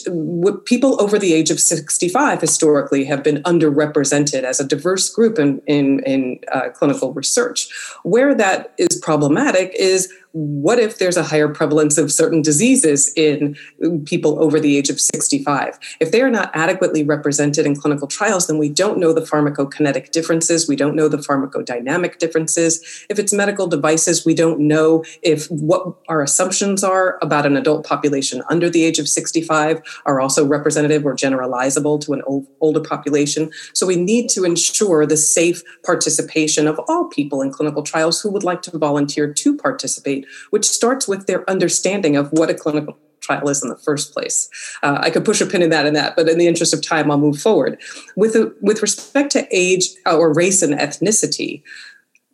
people 0.66 1.02
over 1.02 1.20
the 1.20 1.34
age 1.34 1.52
of 1.52 1.60
65 1.60 2.42
historically 2.42 3.04
have 3.06 3.24
been 3.24 3.44
underrepresented 3.44 4.44
as 4.44 4.60
a 4.60 4.68
diverse 4.68 5.10
group 5.10 5.38
in 5.38 5.62
in, 5.68 6.00
in 6.06 6.40
uh, 6.52 6.70
clinical 6.70 7.14
research 7.14 7.70
where 8.04 8.34
that 8.34 8.74
is 8.78 9.00
problematic 9.02 9.74
is 9.78 10.12
what 10.34 10.80
if 10.80 10.98
there's 10.98 11.18
a 11.18 11.24
higher 11.24 11.50
prevalence 11.50 11.98
of 11.98 12.12
certain 12.12 12.42
diseases 12.42 13.12
in 13.16 13.58
people 14.06 14.42
over 14.42 14.60
the 14.60 14.78
age 14.78 14.90
of 14.90 15.00
65? 15.00 15.78
If 16.00 16.12
they 16.12 16.22
are 16.22 16.30
not 16.30 16.52
adequately 16.54 17.04
represented 17.04 17.66
in 17.66 17.76
clinical 17.76 18.08
trials, 18.08 18.48
then 18.48 18.58
we 18.58 18.70
don't 18.70 18.98
know 18.98 19.14
the 19.14 19.22
pharmacokinetic 19.22 20.12
differences. 20.12 20.68
We 20.68 20.76
don't 20.76 20.96
know 20.96 21.10
the 21.10 21.18
pharmacodynamic 21.18 22.18
differences. 22.18 23.06
If 23.10 23.20
it's 23.20 23.34
medical 23.34 23.68
devices, 23.68 24.26
we 24.26 24.34
don't 24.34 24.60
know 24.60 25.04
if 25.22 25.48
what 25.48 25.96
our 26.08 26.22
assumptions 26.22 26.84
are 26.84 27.20
about 27.22 27.46
an 27.46 27.58
adult 27.58 27.86
population 27.86 28.42
under 28.50 28.70
the 28.70 28.86
age 28.86 29.00
of 29.02 29.08
65 29.08 29.82
are 30.06 30.22
also 30.22 30.46
representative 30.46 31.06
or 31.06 31.16
generalizable 31.16 32.00
to 32.06 32.14
an 32.14 32.22
old, 32.26 32.48
older 32.62 32.80
population. 32.80 33.52
So 33.74 33.86
we 33.86 33.96
need 33.96 34.30
to 34.30 34.46
ensure 34.46 35.06
the 35.06 35.18
safe 35.18 35.62
participation 35.84 36.68
of 36.68 36.80
all 36.88 37.10
people 37.10 37.42
in 37.42 37.52
clinical 37.52 37.84
trials 37.84 38.22
who 38.22 38.32
would 38.32 38.44
like 38.44 38.62
to 38.64 38.78
volunteer 38.78 39.34
to 39.34 39.58
participate 39.58 40.26
which 40.50 40.70
starts 40.70 41.08
with 41.08 41.28
their 41.28 41.50
understanding 41.50 42.16
of 42.16 42.32
what 42.32 42.50
a 42.50 42.54
clinical 42.54 42.98
trial 43.20 43.50
is 43.50 43.62
in 43.62 43.70
the 43.70 43.78
first 43.78 44.14
place. 44.14 44.50
Uh, 44.82 44.98
I 45.00 45.10
could 45.12 45.24
push 45.24 45.42
a 45.42 45.46
pin 45.46 45.62
in 45.62 45.70
that 45.70 45.86
and 45.86 45.96
that, 45.96 46.16
but 46.16 46.28
in 46.28 46.38
the 46.38 46.48
interest 46.48 46.74
of 46.74 46.82
time, 46.82 47.12
I'll 47.12 47.18
move 47.18 47.40
forward. 47.40 47.80
With, 48.16 48.36
a, 48.36 48.54
with 48.62 48.82
respect 48.82 49.32
to 49.34 49.48
age 49.56 49.90
uh, 50.06 50.18
or 50.18 50.34
race 50.34 50.62
and 50.62 50.74
ethnicity, 50.74 51.62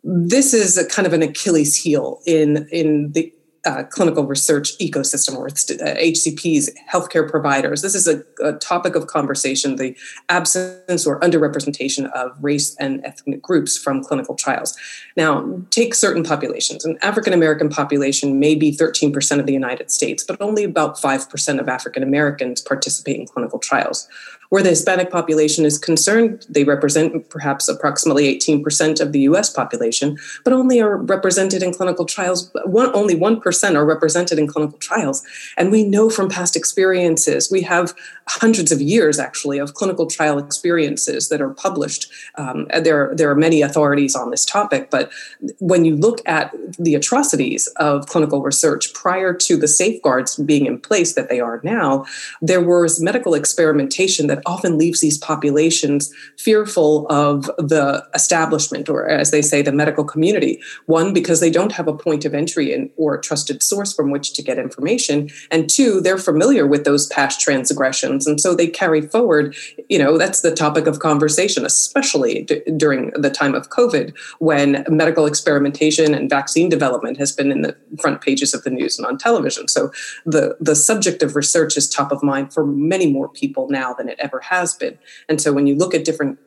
this 0.02 0.54
is 0.54 0.78
a 0.78 0.86
kind 0.86 1.06
of 1.06 1.12
an 1.12 1.22
Achilles 1.22 1.76
heel 1.76 2.20
in, 2.26 2.66
in 2.72 3.12
the 3.12 3.32
uh, 3.64 3.82
clinical 3.84 4.24
research 4.24 4.76
ecosystem 4.78 5.36
or 5.36 5.46
uh, 5.46 5.96
HCPs, 5.98 6.70
healthcare 6.90 7.28
providers. 7.28 7.82
This 7.82 7.94
is 7.94 8.06
a, 8.06 8.22
a, 8.42 8.52
topic 8.54 8.94
of 8.94 9.06
conversation 9.06 9.76
the 9.76 9.96
absence 10.28 11.06
or 11.06 11.18
underrepresentation 11.20 12.10
of 12.12 12.32
race 12.40 12.76
and 12.76 13.04
ethnic 13.04 13.42
groups 13.42 13.76
from 13.76 14.02
clinical 14.02 14.34
trials. 14.34 14.76
Now, 15.16 15.60
take 15.70 15.94
certain 15.94 16.22
populations. 16.22 16.84
An 16.84 16.98
African 17.02 17.32
American 17.32 17.68
population 17.68 18.38
may 18.38 18.54
be 18.54 18.70
13% 18.74 19.40
of 19.40 19.46
the 19.46 19.52
United 19.52 19.90
States, 19.90 20.22
but 20.24 20.40
only 20.40 20.64
about 20.64 20.96
5% 20.96 21.60
of 21.60 21.68
African 21.68 22.02
Americans 22.02 22.60
participate 22.60 23.18
in 23.18 23.26
clinical 23.26 23.58
trials. 23.58 24.08
Where 24.50 24.62
the 24.62 24.70
Hispanic 24.70 25.10
population 25.10 25.66
is 25.66 25.76
concerned, 25.76 26.46
they 26.48 26.64
represent 26.64 27.28
perhaps 27.28 27.68
approximately 27.68 28.34
18% 28.38 29.00
of 29.00 29.12
the 29.12 29.20
US 29.20 29.50
population, 29.50 30.16
but 30.42 30.54
only 30.54 30.80
are 30.80 30.96
represented 30.96 31.62
in 31.62 31.74
clinical 31.74 32.06
trials. 32.06 32.50
One, 32.64 32.94
only 32.94 33.14
1% 33.14 33.74
are 33.74 33.84
represented 33.84 34.38
in 34.38 34.46
clinical 34.46 34.78
trials. 34.78 35.22
And 35.58 35.70
we 35.70 35.84
know 35.84 36.08
from 36.08 36.30
past 36.30 36.56
experiences, 36.56 37.50
we 37.50 37.62
have 37.62 37.94
hundreds 38.26 38.72
of 38.72 38.80
years 38.80 39.18
actually 39.18 39.58
of 39.58 39.74
clinical 39.74 40.06
trial 40.06 40.38
experiences 40.38 41.28
that 41.28 41.42
are 41.42 41.50
published. 41.50 42.10
Um, 42.36 42.66
there, 42.82 43.14
there 43.14 43.30
are 43.30 43.36
many 43.36 43.60
authorities 43.60 44.14
on 44.16 44.30
this 44.30 44.44
topic, 44.44 44.90
but 44.90 45.10
when 45.58 45.84
you 45.84 45.96
look 45.96 46.20
at 46.26 46.54
the 46.78 46.94
atrocities 46.94 47.66
of 47.76 48.06
clinical 48.06 48.42
research 48.42 48.92
prior 48.94 49.34
to 49.34 49.56
the 49.56 49.68
safeguards 49.68 50.36
being 50.36 50.66
in 50.66 50.78
place 50.78 51.14
that 51.14 51.28
they 51.28 51.40
are 51.40 51.60
now, 51.62 52.06
there 52.40 52.62
was 52.62 53.00
medical 53.00 53.34
experimentation 53.34 54.26
that 54.26 54.37
often 54.46 54.78
leaves 54.78 55.00
these 55.00 55.18
populations 55.18 56.12
fearful 56.36 57.06
of 57.08 57.46
the 57.58 58.06
establishment, 58.14 58.88
or 58.88 59.08
as 59.08 59.30
they 59.30 59.42
say, 59.42 59.62
the 59.62 59.72
medical 59.72 60.04
community. 60.04 60.60
One, 60.86 61.12
because 61.12 61.40
they 61.40 61.50
don't 61.50 61.72
have 61.72 61.88
a 61.88 61.96
point 61.96 62.24
of 62.24 62.34
entry 62.34 62.72
in, 62.72 62.90
or 62.96 63.14
a 63.14 63.20
trusted 63.20 63.62
source 63.62 63.92
from 63.92 64.10
which 64.10 64.32
to 64.34 64.42
get 64.42 64.58
information. 64.58 65.30
And 65.50 65.70
two, 65.70 66.00
they're 66.00 66.18
familiar 66.18 66.66
with 66.66 66.84
those 66.84 67.06
past 67.06 67.40
transgressions. 67.40 68.26
And 68.26 68.40
so 68.40 68.54
they 68.54 68.66
carry 68.66 69.00
forward, 69.00 69.56
you 69.88 69.98
know, 69.98 70.18
that's 70.18 70.42
the 70.42 70.54
topic 70.54 70.86
of 70.86 70.98
conversation, 70.98 71.64
especially 71.64 72.42
d- 72.42 72.62
during 72.76 73.10
the 73.14 73.30
time 73.30 73.54
of 73.54 73.70
COVID, 73.70 74.16
when 74.38 74.84
medical 74.88 75.26
experimentation 75.26 76.14
and 76.14 76.28
vaccine 76.28 76.68
development 76.68 77.16
has 77.16 77.32
been 77.32 77.50
in 77.50 77.62
the 77.62 77.76
front 78.00 78.20
pages 78.20 78.52
of 78.52 78.62
the 78.64 78.70
news 78.70 78.98
and 78.98 79.06
on 79.06 79.16
television. 79.16 79.68
So 79.68 79.90
the, 80.26 80.56
the 80.60 80.76
subject 80.76 81.22
of 81.22 81.36
research 81.36 81.76
is 81.76 81.88
top 81.88 82.12
of 82.12 82.22
mind 82.22 82.52
for 82.52 82.66
many 82.66 83.10
more 83.10 83.28
people 83.28 83.68
now 83.68 83.94
than 83.94 84.08
it 84.08 84.18
ever 84.20 84.27
has 84.40 84.74
been. 84.74 84.98
And 85.28 85.40
so 85.40 85.52
when 85.52 85.66
you 85.66 85.74
look 85.74 85.94
at 85.94 86.04
different 86.04 86.38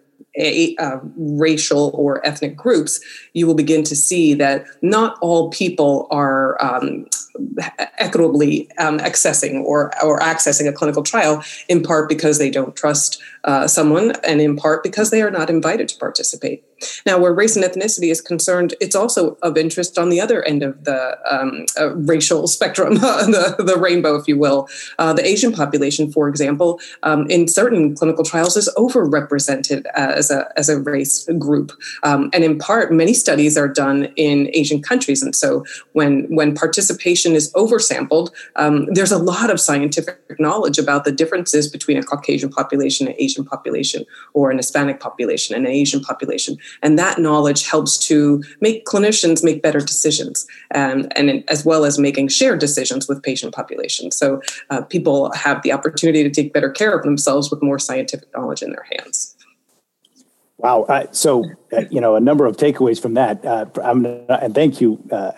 uh, 0.80 1.00
racial 1.18 1.92
or 1.94 2.26
ethnic 2.26 2.56
groups, 2.56 3.00
you 3.34 3.46
will 3.46 3.54
begin 3.54 3.84
to 3.84 3.96
see 3.96 4.34
that 4.36 4.66
not 4.82 5.18
all 5.22 5.50
people 5.50 6.08
are 6.10 6.62
um, 6.64 7.06
equitably 7.98 8.70
um, 8.78 9.00
accessing 9.00 9.62
or, 9.64 9.92
or 10.04 10.20
accessing 10.20 10.68
a 10.68 10.74
clinical 10.74 11.04
trial, 11.04 11.44
in 11.68 11.84
part 11.84 12.08
because 12.08 12.38
they 12.38 12.50
don't 12.50 12.76
trust 12.76 13.22
uh, 13.44 13.68
someone, 13.68 14.12
and 14.24 14.42
in 14.42 14.56
part 14.56 14.84
because 14.84 15.12
they 15.12 15.22
are 15.22 15.32
not 15.32 15.50
invited 15.50 15.88
to 15.90 15.98
participate. 15.98 16.64
Now, 17.06 17.20
where 17.20 17.34
race 17.34 17.56
and 17.56 17.66
ethnicity 17.66 18.12
is 18.12 18.22
concerned, 18.22 18.74
it's 18.80 18.96
also 18.96 19.38
of 19.42 19.58
interest 19.58 19.98
on 19.98 20.10
the 20.10 20.20
other 20.20 20.44
end 20.44 20.64
of 20.64 20.84
the 20.84 21.18
um, 21.30 21.66
uh, 21.80 21.96
racial 21.96 22.48
spectrum, 22.56 22.96
the, 22.96 23.56
the 23.60 23.78
rainbow, 23.78 24.16
if 24.16 24.28
you 24.28 24.38
will. 24.38 24.68
Uh, 24.98 25.14
the 25.14 25.26
Asian 25.26 25.52
population, 25.52 26.12
for 26.12 26.28
example, 26.28 26.80
um, 27.04 27.30
in 27.30 27.48
certain 27.48 27.96
clinical 27.96 28.24
trials 28.24 28.58
is 28.58 28.70
overrepresented 28.78 29.86
as 29.94 30.32
a, 30.32 30.48
as 30.58 30.70
a 30.70 30.80
race 30.80 31.28
group. 31.38 31.72
Um, 32.04 32.30
and 32.34 32.44
in 32.44 32.58
part, 32.58 32.92
many 32.92 33.14
studies 33.14 33.58
are 33.58 33.68
done 33.68 34.06
in 34.16 34.50
Asian 34.54 34.82
countries. 34.82 35.22
And 35.22 35.36
so 35.36 35.66
when, 35.94 36.24
when 36.36 36.56
participation 36.56 37.34
is 37.34 37.52
oversampled, 37.54 38.32
um, 38.56 38.88
there's 38.94 39.12
a 39.12 39.18
lot 39.18 39.50
of 39.50 39.60
scientific 39.60 40.18
knowledge 40.40 40.78
about 40.78 41.04
the 41.04 41.12
differences 41.12 41.70
between 41.70 41.98
a 41.98 42.04
Caucasian 42.04 42.50
population, 42.50 43.08
and 43.08 43.16
Asian 43.20 43.31
population, 43.38 44.06
or 44.34 44.52
an 44.52 44.58
Hispanic 44.58 45.00
population, 45.00 45.56
and 45.56 45.66
an 45.66 45.72
Asian 45.72 46.02
population. 46.02 46.58
And 46.82 46.98
that 47.00 47.20
knowledge 47.20 47.68
helps 47.68 47.98
to 48.08 48.44
make 48.60 48.86
clinicians 48.86 49.44
make 49.44 49.62
better 49.62 49.80
decisions, 49.80 50.46
um, 50.76 51.08
and 51.16 51.44
as 51.50 51.66
well 51.66 51.86
as 51.86 51.98
making 51.98 52.30
shared 52.30 52.60
decisions 52.60 53.08
with 53.08 53.24
patient 53.24 53.54
populations. 53.54 54.16
So 54.16 54.42
uh, 54.70 54.82
people 54.82 55.32
have 55.34 55.62
the 55.62 55.72
opportunity 55.72 56.24
to 56.24 56.30
take 56.30 56.54
better 56.54 56.70
care 56.70 56.96
of 56.98 57.04
themselves 57.04 57.50
with 57.52 57.62
more 57.62 57.80
scientific 57.80 58.32
knowledge 58.34 58.62
in 58.62 58.72
their 58.72 58.86
hands. 58.98 59.31
Wow. 60.62 60.84
Uh, 60.84 61.08
so, 61.12 61.44
uh, 61.74 61.86
you 61.90 62.00
know, 62.00 62.16
a 62.16 62.20
number 62.20 62.46
of 62.46 62.56
takeaways 62.56 63.02
from 63.02 63.16
that. 63.16 63.44
Uh, 63.44 63.66
and 63.84 64.54
thank 64.54 64.80
you, 64.80 65.04
uh, 65.12 65.32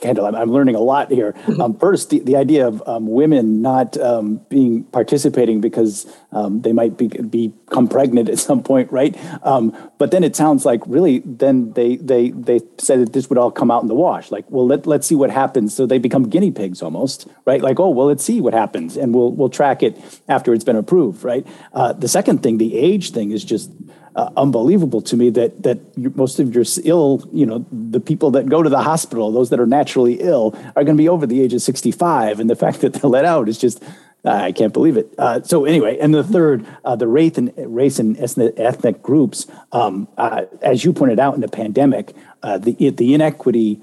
Kendal. 0.00 0.26
I'm, 0.26 0.34
I'm, 0.34 0.50
learning 0.50 0.74
a 0.74 0.80
lot 0.80 1.10
here. 1.10 1.32
Mm-hmm. 1.32 1.60
Um, 1.60 1.78
first, 1.78 2.08
the, 2.08 2.20
the 2.20 2.36
idea 2.36 2.66
of 2.66 2.82
um, 2.88 3.06
women 3.06 3.60
not 3.60 3.98
um, 3.98 4.40
being 4.48 4.84
participating 4.84 5.60
because 5.60 6.10
um, 6.32 6.62
they 6.62 6.72
might 6.72 6.96
be, 6.96 7.08
become 7.08 7.88
pregnant 7.88 8.30
at 8.30 8.38
some 8.38 8.62
point, 8.62 8.90
right? 8.90 9.14
Um, 9.44 9.76
but 9.98 10.12
then 10.12 10.24
it 10.24 10.34
sounds 10.34 10.64
like 10.64 10.80
really, 10.86 11.18
then 11.26 11.74
they 11.74 11.96
they 11.96 12.30
they 12.30 12.60
said 12.78 13.00
that 13.00 13.12
this 13.12 13.28
would 13.28 13.38
all 13.38 13.50
come 13.50 13.70
out 13.70 13.82
in 13.82 13.88
the 13.88 13.94
wash. 13.94 14.30
Like, 14.30 14.46
well, 14.48 14.66
let 14.66 14.86
let's 14.86 15.06
see 15.06 15.14
what 15.14 15.30
happens. 15.30 15.74
So 15.74 15.84
they 15.84 15.98
become 15.98 16.30
guinea 16.30 16.52
pigs 16.52 16.80
almost, 16.80 17.28
right? 17.44 17.60
Like, 17.60 17.78
oh, 17.78 17.90
well, 17.90 18.06
let's 18.06 18.24
see 18.24 18.40
what 18.40 18.54
happens, 18.54 18.96
and 18.96 19.14
we'll 19.14 19.32
we'll 19.32 19.50
track 19.50 19.82
it 19.82 19.98
after 20.28 20.54
it's 20.54 20.64
been 20.64 20.76
approved, 20.76 21.22
right? 21.22 21.46
Uh, 21.74 21.92
the 21.92 22.08
second 22.08 22.42
thing, 22.42 22.56
the 22.56 22.78
age 22.78 23.10
thing, 23.10 23.30
is 23.30 23.44
just 23.44 23.70
uh, 24.16 24.30
unbelievable 24.36 25.00
to 25.02 25.16
me 25.16 25.30
that 25.30 25.62
that 25.62 25.78
most 26.16 26.40
of 26.40 26.54
your 26.54 26.64
ill, 26.84 27.28
you 27.32 27.46
know, 27.46 27.64
the 27.70 28.00
people 28.00 28.30
that 28.32 28.46
go 28.46 28.62
to 28.62 28.70
the 28.70 28.82
hospital, 28.82 29.30
those 29.30 29.50
that 29.50 29.60
are 29.60 29.66
naturally 29.66 30.20
ill, 30.20 30.54
are 30.76 30.84
going 30.84 30.96
to 30.96 31.02
be 31.02 31.08
over 31.08 31.26
the 31.26 31.40
age 31.40 31.54
of 31.54 31.62
65, 31.62 32.40
and 32.40 32.50
the 32.50 32.56
fact 32.64 32.80
that 32.80 32.94
they're 32.94 33.10
let 33.10 33.24
out 33.24 33.48
is 33.48 33.58
just. 33.58 33.82
I 34.22 34.52
can't 34.52 34.74
believe 34.74 34.98
it. 34.98 35.14
Uh, 35.16 35.40
so 35.40 35.64
anyway, 35.64 35.96
and 35.98 36.12
the 36.12 36.22
third, 36.22 36.66
uh, 36.84 36.94
the 36.94 37.08
race 37.08 37.38
and 37.38 37.54
race 37.56 37.98
and 37.98 38.18
ethnic 38.20 39.02
groups, 39.02 39.46
um, 39.72 40.08
uh, 40.18 40.42
as 40.60 40.84
you 40.84 40.92
pointed 40.92 41.18
out 41.18 41.36
in 41.36 41.40
the 41.40 41.48
pandemic, 41.48 42.14
uh, 42.42 42.58
the 42.58 42.90
the 42.90 43.14
inequity 43.14 43.80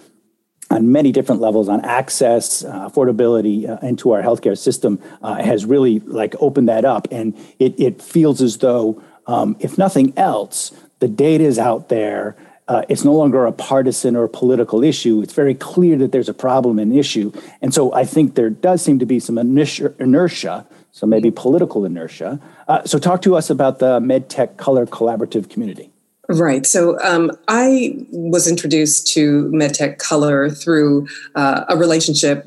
on 0.70 0.92
many 0.92 1.12
different 1.12 1.42
levels 1.42 1.70
on 1.70 1.84
access, 1.86 2.64
uh, 2.64 2.90
affordability 2.90 3.70
uh, 3.70 3.86
into 3.86 4.12
our 4.12 4.22
healthcare 4.22 4.58
system 4.58 5.02
uh, 5.22 5.36
has 5.36 5.66
really 5.66 6.00
like 6.00 6.36
opened 6.40 6.68
that 6.70 6.86
up, 6.86 7.08
and 7.12 7.36
it 7.60 7.80
it 7.80 8.02
feels 8.02 8.42
as 8.42 8.58
though 8.58 9.02
um, 9.28 9.56
if 9.60 9.78
nothing 9.78 10.14
else, 10.18 10.72
the 11.00 11.08
data 11.08 11.44
is 11.44 11.60
out 11.60 11.90
there. 11.90 12.36
Uh, 12.68 12.84
it's 12.90 13.06
no 13.06 13.14
longer 13.14 13.46
a 13.46 13.52
partisan 13.52 14.16
or 14.16 14.28
political 14.28 14.84
issue. 14.84 15.22
It's 15.22 15.34
very 15.34 15.54
clear 15.56 15.98
that 15.98 16.12
there's 16.12 16.28
a 16.28 16.34
problem 16.34 16.80
and 16.80 16.94
issue. 16.94 17.32
And 17.62 17.74
so 17.74 17.94
I 17.94 18.04
think 18.04 18.36
there 18.36 18.50
does 18.50 18.82
seem 18.82 19.00
to 19.00 19.06
be 19.06 19.20
some 19.20 19.38
inertia, 19.38 20.66
so 20.92 21.08
maybe 21.08 21.32
political 21.32 21.86
inertia. 21.86 22.40
Uh, 22.68 22.84
so 22.84 23.00
talk 23.00 23.22
to 23.22 23.36
us 23.36 23.50
about 23.50 23.80
the 23.80 24.00
MedTech 24.00 24.58
Color 24.58 24.86
Collaborative 24.88 25.50
community. 25.50 25.92
Right. 26.30 26.66
So 26.66 27.00
um, 27.04 27.32
I 27.48 28.06
was 28.12 28.50
introduced 28.50 29.08
to 29.14 29.46
MedTech 29.54 29.98
Color 29.98 30.50
through 30.50 31.08
uh, 31.36 31.64
a 31.70 31.78
relationship 31.78 32.44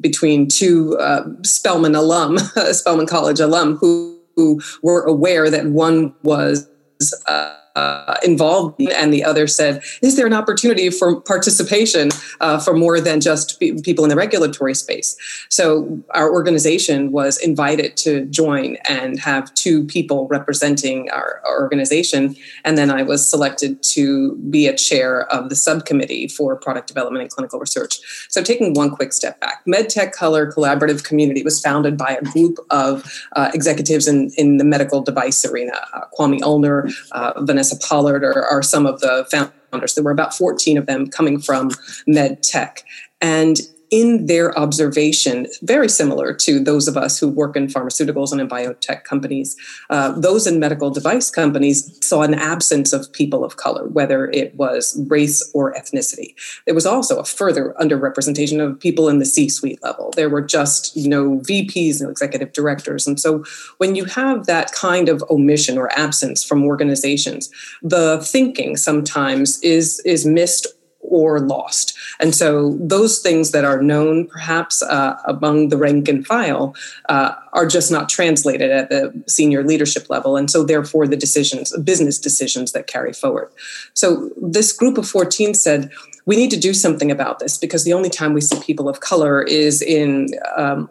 between 0.00 0.46
two 0.46 0.96
uh, 0.98 1.24
Spelman 1.42 1.96
alum, 1.96 2.38
Spelman 2.70 3.06
College 3.06 3.40
alum, 3.40 3.76
who 3.76 4.13
who 4.36 4.60
were 4.82 5.02
aware 5.02 5.50
that 5.50 5.66
one 5.66 6.14
was 6.22 6.68
uh, 7.26 7.56
uh, 7.76 8.16
involved 8.24 8.80
and 8.80 9.12
the 9.12 9.24
other 9.24 9.46
said 9.46 9.82
is 10.02 10.16
there 10.16 10.26
an 10.26 10.32
opportunity 10.32 10.90
for 10.90 11.20
participation 11.20 12.10
uh, 12.40 12.58
for 12.58 12.74
more 12.74 13.00
than 13.00 13.20
just 13.20 13.58
pe- 13.58 13.72
people 13.82 14.04
in 14.04 14.10
the 14.10 14.16
regulatory 14.16 14.74
space? 14.74 15.16
So 15.48 16.02
our 16.10 16.32
organization 16.32 17.12
was 17.12 17.36
invited 17.38 17.96
to 17.98 18.26
join 18.26 18.76
and 18.88 19.18
have 19.20 19.52
two 19.54 19.84
people 19.84 20.28
representing 20.28 21.10
our, 21.10 21.40
our 21.46 21.60
organization 21.60 22.36
and 22.64 22.76
then 22.78 22.90
i 22.90 23.02
was 23.02 23.28
selected 23.28 23.82
to 23.82 24.36
be 24.50 24.66
a 24.66 24.76
chair 24.76 25.26
of 25.32 25.48
the 25.48 25.56
subcommittee 25.56 26.28
for 26.28 26.56
product 26.56 26.86
development 26.88 27.22
and 27.22 27.30
clinical 27.30 27.58
research. 27.58 28.26
So 28.28 28.42
taking 28.42 28.74
one 28.74 28.90
quick 28.90 29.12
step 29.12 29.40
back 29.40 29.64
medtech 29.66 30.12
color 30.12 30.50
collaborative 30.50 31.04
community 31.04 31.42
was 31.42 31.60
founded 31.60 31.96
by 31.96 32.18
a 32.20 32.22
group 32.22 32.58
of 32.70 33.04
uh, 33.32 33.50
executives 33.54 34.06
in, 34.06 34.30
in 34.36 34.58
the 34.58 34.64
medical 34.64 35.00
device 35.00 35.44
arena 35.44 35.80
uh, 35.92 36.02
kwame 36.16 36.40
Ulmer, 36.42 36.88
uh, 37.12 37.32
vanessa 37.42 37.63
Vanessa 37.64 37.86
Pollard 37.86 38.24
are, 38.24 38.46
are 38.46 38.62
some 38.62 38.86
of 38.86 39.00
the 39.00 39.26
founders. 39.30 39.94
There 39.94 40.04
were 40.04 40.10
about 40.10 40.34
14 40.34 40.76
of 40.76 40.86
them 40.86 41.06
coming 41.08 41.40
from 41.40 41.70
med 42.06 42.42
tech. 42.42 42.84
And 43.20 43.60
in 43.94 44.26
their 44.26 44.58
observation, 44.58 45.46
very 45.62 45.88
similar 45.88 46.34
to 46.34 46.58
those 46.58 46.88
of 46.88 46.96
us 46.96 47.16
who 47.16 47.28
work 47.28 47.54
in 47.54 47.68
pharmaceuticals 47.68 48.32
and 48.32 48.40
in 48.40 48.48
biotech 48.48 49.04
companies, 49.04 49.56
uh, 49.88 50.10
those 50.18 50.48
in 50.48 50.58
medical 50.58 50.90
device 50.90 51.30
companies 51.30 51.96
saw 52.04 52.22
an 52.22 52.34
absence 52.34 52.92
of 52.92 53.12
people 53.12 53.44
of 53.44 53.56
color, 53.56 53.86
whether 53.86 54.28
it 54.32 54.52
was 54.56 55.00
race 55.08 55.48
or 55.54 55.72
ethnicity. 55.74 56.34
There 56.66 56.74
was 56.74 56.86
also 56.86 57.20
a 57.20 57.24
further 57.24 57.72
underrepresentation 57.80 58.58
of 58.60 58.80
people 58.80 59.08
in 59.08 59.20
the 59.20 59.24
C 59.24 59.48
suite 59.48 59.80
level. 59.84 60.10
There 60.16 60.28
were 60.28 60.42
just 60.42 60.96
no 60.96 61.38
VPs, 61.38 62.02
no 62.02 62.10
executive 62.10 62.52
directors. 62.52 63.06
And 63.06 63.20
so 63.20 63.44
when 63.78 63.94
you 63.94 64.06
have 64.06 64.46
that 64.46 64.72
kind 64.72 65.08
of 65.08 65.22
omission 65.30 65.78
or 65.78 65.96
absence 65.96 66.42
from 66.42 66.64
organizations, 66.64 67.48
the 67.80 68.18
thinking 68.24 68.76
sometimes 68.76 69.62
is, 69.62 70.00
is 70.00 70.26
missed 70.26 70.66
or 71.08 71.40
lost. 71.40 71.96
And 72.20 72.34
so 72.34 72.76
those 72.80 73.18
things 73.20 73.50
that 73.52 73.64
are 73.64 73.82
known 73.82 74.26
perhaps 74.26 74.82
uh, 74.82 75.16
among 75.26 75.68
the 75.68 75.76
rank 75.76 76.08
and 76.08 76.26
file 76.26 76.74
uh, 77.08 77.34
are 77.52 77.66
just 77.66 77.90
not 77.90 78.08
translated 78.08 78.70
at 78.70 78.88
the 78.88 79.12
senior 79.26 79.62
leadership 79.62 80.08
level. 80.10 80.36
And 80.36 80.50
so 80.50 80.64
therefore 80.64 81.06
the 81.06 81.16
decisions, 81.16 81.76
business 81.78 82.18
decisions 82.18 82.72
that 82.72 82.86
carry 82.86 83.12
forward. 83.12 83.50
So 83.92 84.30
this 84.40 84.72
group 84.72 84.98
of 84.98 85.08
14 85.08 85.54
said, 85.54 85.90
we 86.26 86.36
need 86.36 86.50
to 86.50 86.58
do 86.58 86.72
something 86.72 87.10
about 87.10 87.38
this 87.38 87.58
because 87.58 87.84
the 87.84 87.92
only 87.92 88.08
time 88.08 88.32
we 88.32 88.40
see 88.40 88.58
people 88.60 88.88
of 88.88 89.00
color 89.00 89.42
is 89.42 89.82
in 89.82 90.28
um, 90.56 90.88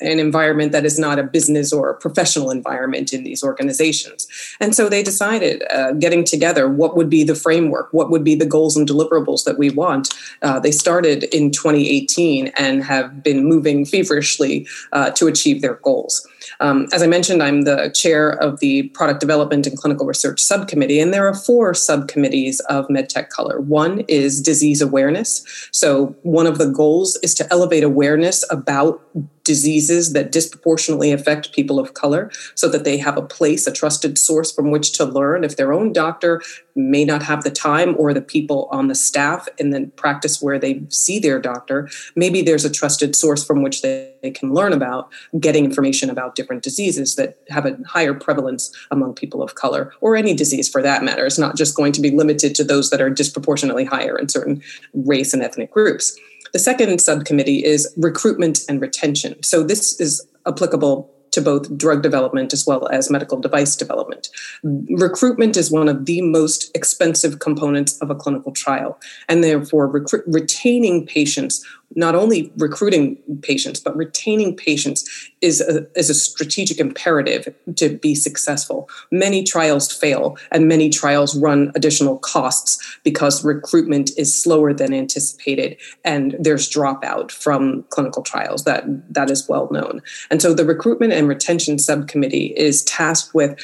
an 0.00 0.18
environment 0.18 0.72
that 0.72 0.84
is 0.84 0.98
not 0.98 1.18
a 1.18 1.22
business 1.22 1.72
or 1.72 1.90
a 1.90 1.96
professional 1.96 2.50
environment 2.50 3.12
in 3.12 3.24
these 3.24 3.42
organizations. 3.42 4.26
And 4.60 4.74
so 4.74 4.88
they 4.88 5.02
decided, 5.02 5.62
uh, 5.70 5.92
getting 5.92 6.24
together, 6.24 6.68
what 6.68 6.96
would 6.96 7.10
be 7.10 7.24
the 7.24 7.34
framework, 7.34 7.92
what 7.92 8.10
would 8.10 8.24
be 8.24 8.34
the 8.34 8.46
goals 8.46 8.76
and 8.76 8.88
deliverables 8.88 9.44
that 9.44 9.58
we 9.58 9.70
want. 9.70 10.14
Uh, 10.42 10.58
they 10.58 10.72
started 10.72 11.24
in 11.34 11.50
2018 11.50 12.48
and 12.56 12.84
have 12.84 13.22
been 13.22 13.44
moving 13.44 13.84
feverishly 13.84 14.66
uh, 14.92 15.10
to 15.10 15.26
achieve 15.26 15.62
their 15.62 15.74
goals. 15.74 16.26
Um, 16.60 16.88
as 16.92 17.02
I 17.02 17.06
mentioned, 17.06 17.42
I'm 17.42 17.62
the 17.62 17.90
chair 17.94 18.30
of 18.30 18.60
the 18.60 18.84
Product 18.90 19.20
Development 19.20 19.66
and 19.66 19.76
Clinical 19.78 20.06
Research 20.06 20.40
Subcommittee, 20.40 21.00
and 21.00 21.12
there 21.12 21.26
are 21.26 21.34
four 21.34 21.74
subcommittees 21.74 22.60
of 22.60 22.86
MedTech 22.88 23.28
Color. 23.28 23.60
One 23.60 24.00
is 24.08 24.42
disease 24.42 24.82
awareness. 24.82 25.44
So, 25.72 26.16
one 26.22 26.46
of 26.46 26.58
the 26.58 26.66
goals 26.66 27.18
is 27.22 27.34
to 27.34 27.46
elevate 27.50 27.84
awareness 27.84 28.44
about 28.50 29.00
diseases 29.44 30.12
that 30.12 30.32
disproportionately 30.32 31.12
affect 31.12 31.52
people 31.52 31.78
of 31.78 31.94
color 31.94 32.30
so 32.54 32.68
that 32.68 32.84
they 32.84 32.96
have 32.96 33.16
a 33.16 33.22
place, 33.22 33.66
a 33.66 33.72
trusted 33.72 34.18
source 34.18 34.52
from 34.52 34.70
which 34.70 34.92
to 34.92 35.04
learn. 35.04 35.44
If 35.44 35.56
their 35.56 35.72
own 35.72 35.92
doctor 35.92 36.42
may 36.74 37.04
not 37.04 37.22
have 37.22 37.42
the 37.42 37.50
time 37.50 37.94
or 37.98 38.14
the 38.14 38.20
people 38.20 38.68
on 38.70 38.88
the 38.88 38.94
staff 38.94 39.48
in 39.58 39.70
the 39.70 39.90
practice 39.96 40.40
where 40.40 40.58
they 40.58 40.82
see 40.88 41.18
their 41.18 41.40
doctor, 41.40 41.88
maybe 42.14 42.42
there's 42.42 42.64
a 42.64 42.70
trusted 42.70 43.16
source 43.16 43.44
from 43.44 43.62
which 43.62 43.82
they, 43.82 44.12
they 44.22 44.30
can 44.30 44.54
learn 44.54 44.72
about 44.72 45.10
getting 45.38 45.64
information 45.64 46.10
about 46.10 46.34
different 46.34 46.62
diseases 46.62 47.16
that 47.16 47.38
have 47.48 47.66
a 47.66 47.76
higher 47.86 48.14
prevalence 48.14 48.74
among 48.90 49.14
people 49.14 49.42
of 49.42 49.54
color 49.54 49.92
or 50.00 50.16
any 50.16 50.34
disease 50.34 50.68
for 50.68 50.82
that 50.82 51.02
matter. 51.02 51.26
It's 51.26 51.38
not 51.38 51.56
just 51.56 51.76
going 51.76 51.92
to 51.92 52.00
be 52.00 52.10
limited 52.10 52.54
to 52.56 52.64
those 52.64 52.90
that 52.90 53.00
are 53.00 53.10
disproportionately 53.10 53.84
higher 53.84 54.18
in 54.18 54.28
certain 54.28 54.62
race 54.94 55.32
and 55.32 55.42
ethnic 55.42 55.70
groups. 55.72 56.16
The 56.52 56.58
second 56.58 57.00
subcommittee 57.00 57.64
is 57.64 57.92
recruitment 57.96 58.60
and 58.68 58.80
retention. 58.80 59.42
So 59.42 59.62
this 59.62 60.00
is 60.00 60.26
applicable 60.46 61.10
to 61.30 61.40
both 61.40 61.76
drug 61.76 62.02
development 62.02 62.52
as 62.52 62.66
well 62.66 62.88
as 62.88 63.10
medical 63.10 63.38
device 63.38 63.76
development. 63.76 64.28
Recruitment 64.62 65.56
is 65.56 65.70
one 65.70 65.88
of 65.88 66.06
the 66.06 66.22
most 66.22 66.70
expensive 66.74 67.38
components 67.38 67.96
of 68.00 68.10
a 68.10 68.14
clinical 68.14 68.52
trial, 68.52 68.98
and 69.28 69.44
therefore, 69.44 69.86
retaining 70.26 71.06
patients 71.06 71.64
not 71.96 72.14
only 72.14 72.52
recruiting 72.56 73.16
patients, 73.42 73.80
but 73.80 73.96
retaining 73.96 74.56
patients 74.56 75.08
is 75.40 75.60
a, 75.60 75.86
is 75.98 76.08
a 76.08 76.14
strategic 76.14 76.78
imperative 76.78 77.52
to 77.76 77.98
be 77.98 78.14
successful. 78.14 78.88
Many 79.10 79.42
trials 79.42 79.92
fail, 79.92 80.36
and 80.52 80.68
many 80.68 80.88
trials 80.88 81.36
run 81.36 81.72
additional 81.74 82.18
costs 82.18 82.98
because 83.02 83.44
recruitment 83.44 84.10
is 84.16 84.40
slower 84.40 84.72
than 84.72 84.94
anticipated, 84.94 85.76
and 86.04 86.36
there's 86.38 86.70
dropout 86.70 87.30
from 87.32 87.84
clinical 87.90 88.22
trials. 88.22 88.64
That 88.64 88.84
that 89.12 89.30
is 89.30 89.48
well 89.48 89.68
known. 89.72 90.00
And 90.30 90.40
so, 90.40 90.54
the 90.54 90.64
recruitment 90.64 91.12
and 91.12 91.28
retention 91.28 91.78
subcommittee 91.78 92.54
is 92.56 92.84
tasked 92.84 93.34
with 93.34 93.58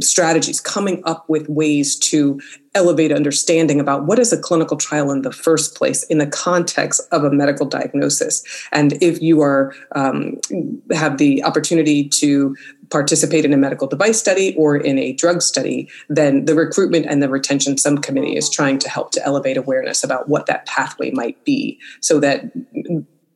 strategies, 0.00 0.60
coming 0.60 1.02
up 1.04 1.28
with 1.28 1.48
ways 1.48 1.96
to 1.96 2.40
elevate 2.74 3.10
understanding 3.12 3.80
about 3.80 4.06
what 4.06 4.18
is 4.18 4.32
a 4.32 4.38
clinical 4.38 4.76
trial 4.76 5.10
in 5.10 5.22
the 5.22 5.32
first 5.32 5.74
place 5.74 6.04
in 6.04 6.18
the 6.18 6.26
context 6.26 7.00
of 7.10 7.24
a 7.24 7.30
medical 7.30 7.66
diagnosis. 7.66 8.44
And 8.72 8.92
if 9.02 9.20
you 9.20 9.40
are 9.40 9.74
um, 9.94 10.40
have 10.92 11.18
the 11.18 11.42
opportunity 11.42 12.08
to 12.08 12.56
participate 12.90 13.44
in 13.44 13.52
a 13.52 13.56
medical 13.56 13.86
device 13.86 14.18
study 14.18 14.54
or 14.56 14.76
in 14.76 14.98
a 14.98 15.12
drug 15.12 15.42
study, 15.42 15.88
then 16.08 16.44
the 16.44 16.54
recruitment 16.54 17.06
and 17.06 17.22
the 17.22 17.28
retention 17.28 17.76
subcommittee 17.76 18.36
is 18.36 18.50
trying 18.50 18.78
to 18.78 18.88
help 18.88 19.12
to 19.12 19.24
elevate 19.24 19.56
awareness 19.56 20.04
about 20.04 20.28
what 20.28 20.46
that 20.46 20.66
pathway 20.66 21.10
might 21.10 21.42
be 21.44 21.78
so 22.00 22.20
that 22.20 22.44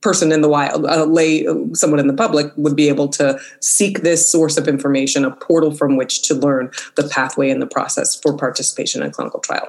person 0.04 0.30
in 0.30 0.42
the 0.42 0.48
wild, 0.48 0.84
a 0.84 1.06
lay 1.06 1.46
someone 1.72 1.98
in 1.98 2.06
the 2.06 2.14
public 2.14 2.52
would 2.56 2.76
be 2.76 2.88
able 2.88 3.08
to 3.08 3.40
seek 3.60 4.02
this 4.02 4.30
source 4.30 4.58
of 4.58 4.68
information, 4.68 5.24
a 5.24 5.30
portal 5.30 5.72
from 5.72 5.96
which 5.96 6.20
to 6.22 6.34
learn 6.34 6.70
the 6.96 7.08
pathway 7.08 7.48
and 7.48 7.62
the 7.62 7.66
process 7.66 8.14
for 8.14 8.36
participation 8.36 9.02
in 9.02 9.10
clinical 9.10 9.40
trial. 9.40 9.66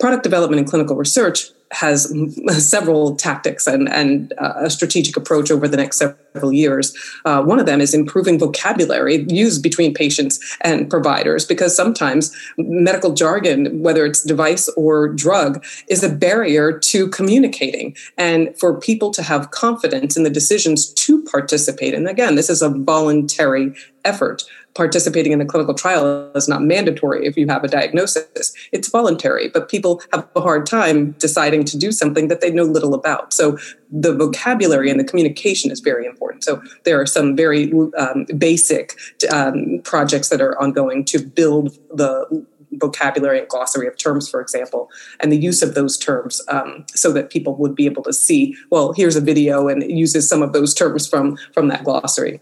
Product 0.00 0.24
development 0.24 0.58
and 0.58 0.68
clinical 0.68 0.96
research 0.96 1.50
has 1.72 2.12
several 2.70 3.16
tactics 3.16 3.66
and, 3.66 3.88
and 3.88 4.32
uh, 4.38 4.54
a 4.56 4.70
strategic 4.70 5.16
approach 5.16 5.50
over 5.50 5.68
the 5.68 5.76
next 5.76 5.98
several 5.98 6.52
years. 6.52 6.96
Uh, 7.24 7.42
one 7.42 7.58
of 7.58 7.66
them 7.66 7.80
is 7.80 7.94
improving 7.94 8.38
vocabulary 8.38 9.26
used 9.28 9.62
between 9.62 9.94
patients 9.94 10.38
and 10.62 10.90
providers, 10.90 11.44
because 11.44 11.74
sometimes 11.74 12.36
medical 12.58 13.12
jargon, 13.12 13.82
whether 13.82 14.04
it's 14.04 14.22
device 14.22 14.68
or 14.76 15.08
drug, 15.08 15.64
is 15.88 16.02
a 16.02 16.08
barrier 16.08 16.78
to 16.78 17.08
communicating. 17.08 17.96
And 18.16 18.56
for 18.58 18.78
people 18.78 19.10
to 19.12 19.22
have 19.22 19.50
confidence 19.50 20.16
in 20.16 20.22
the 20.22 20.30
decisions 20.30 20.92
to 20.94 21.22
participate, 21.24 21.94
and 21.94 22.08
again, 22.08 22.34
this 22.34 22.50
is 22.50 22.62
a 22.62 22.68
voluntary 22.68 23.74
effort 24.04 24.44
participating 24.74 25.32
in 25.32 25.40
a 25.40 25.44
clinical 25.44 25.74
trial 25.74 26.30
is 26.34 26.48
not 26.48 26.62
mandatory 26.62 27.26
if 27.26 27.36
you 27.36 27.46
have 27.48 27.64
a 27.64 27.68
diagnosis. 27.68 28.52
It's 28.72 28.88
voluntary, 28.88 29.48
but 29.48 29.68
people 29.68 30.00
have 30.12 30.28
a 30.36 30.40
hard 30.40 30.66
time 30.66 31.12
deciding 31.12 31.64
to 31.64 31.78
do 31.78 31.92
something 31.92 32.28
that 32.28 32.40
they 32.40 32.50
know 32.50 32.64
little 32.64 32.94
about. 32.94 33.32
So 33.32 33.58
the 33.90 34.14
vocabulary 34.14 34.90
and 34.90 35.00
the 35.00 35.04
communication 35.04 35.70
is 35.70 35.80
very 35.80 36.06
important. 36.06 36.44
So 36.44 36.62
there 36.84 37.00
are 37.00 37.06
some 37.06 37.34
very 37.34 37.72
um, 37.98 38.26
basic 38.38 38.96
um, 39.32 39.80
projects 39.84 40.28
that 40.28 40.40
are 40.40 40.60
ongoing 40.60 41.04
to 41.06 41.18
build 41.18 41.76
the 41.92 42.46
vocabulary 42.74 43.40
and 43.40 43.48
glossary 43.48 43.88
of 43.88 43.96
terms, 43.96 44.28
for 44.28 44.40
example, 44.40 44.88
and 45.18 45.32
the 45.32 45.36
use 45.36 45.60
of 45.60 45.74
those 45.74 45.98
terms 45.98 46.40
um, 46.46 46.84
so 46.94 47.12
that 47.12 47.30
people 47.30 47.56
would 47.56 47.74
be 47.74 47.86
able 47.86 48.02
to 48.04 48.12
see, 48.12 48.56
well, 48.70 48.92
here's 48.92 49.16
a 49.16 49.20
video 49.20 49.66
and 49.66 49.82
it 49.82 49.90
uses 49.90 50.28
some 50.28 50.40
of 50.40 50.52
those 50.52 50.72
terms 50.72 51.08
from, 51.08 51.36
from 51.52 51.66
that 51.66 51.82
glossary. 51.82 52.40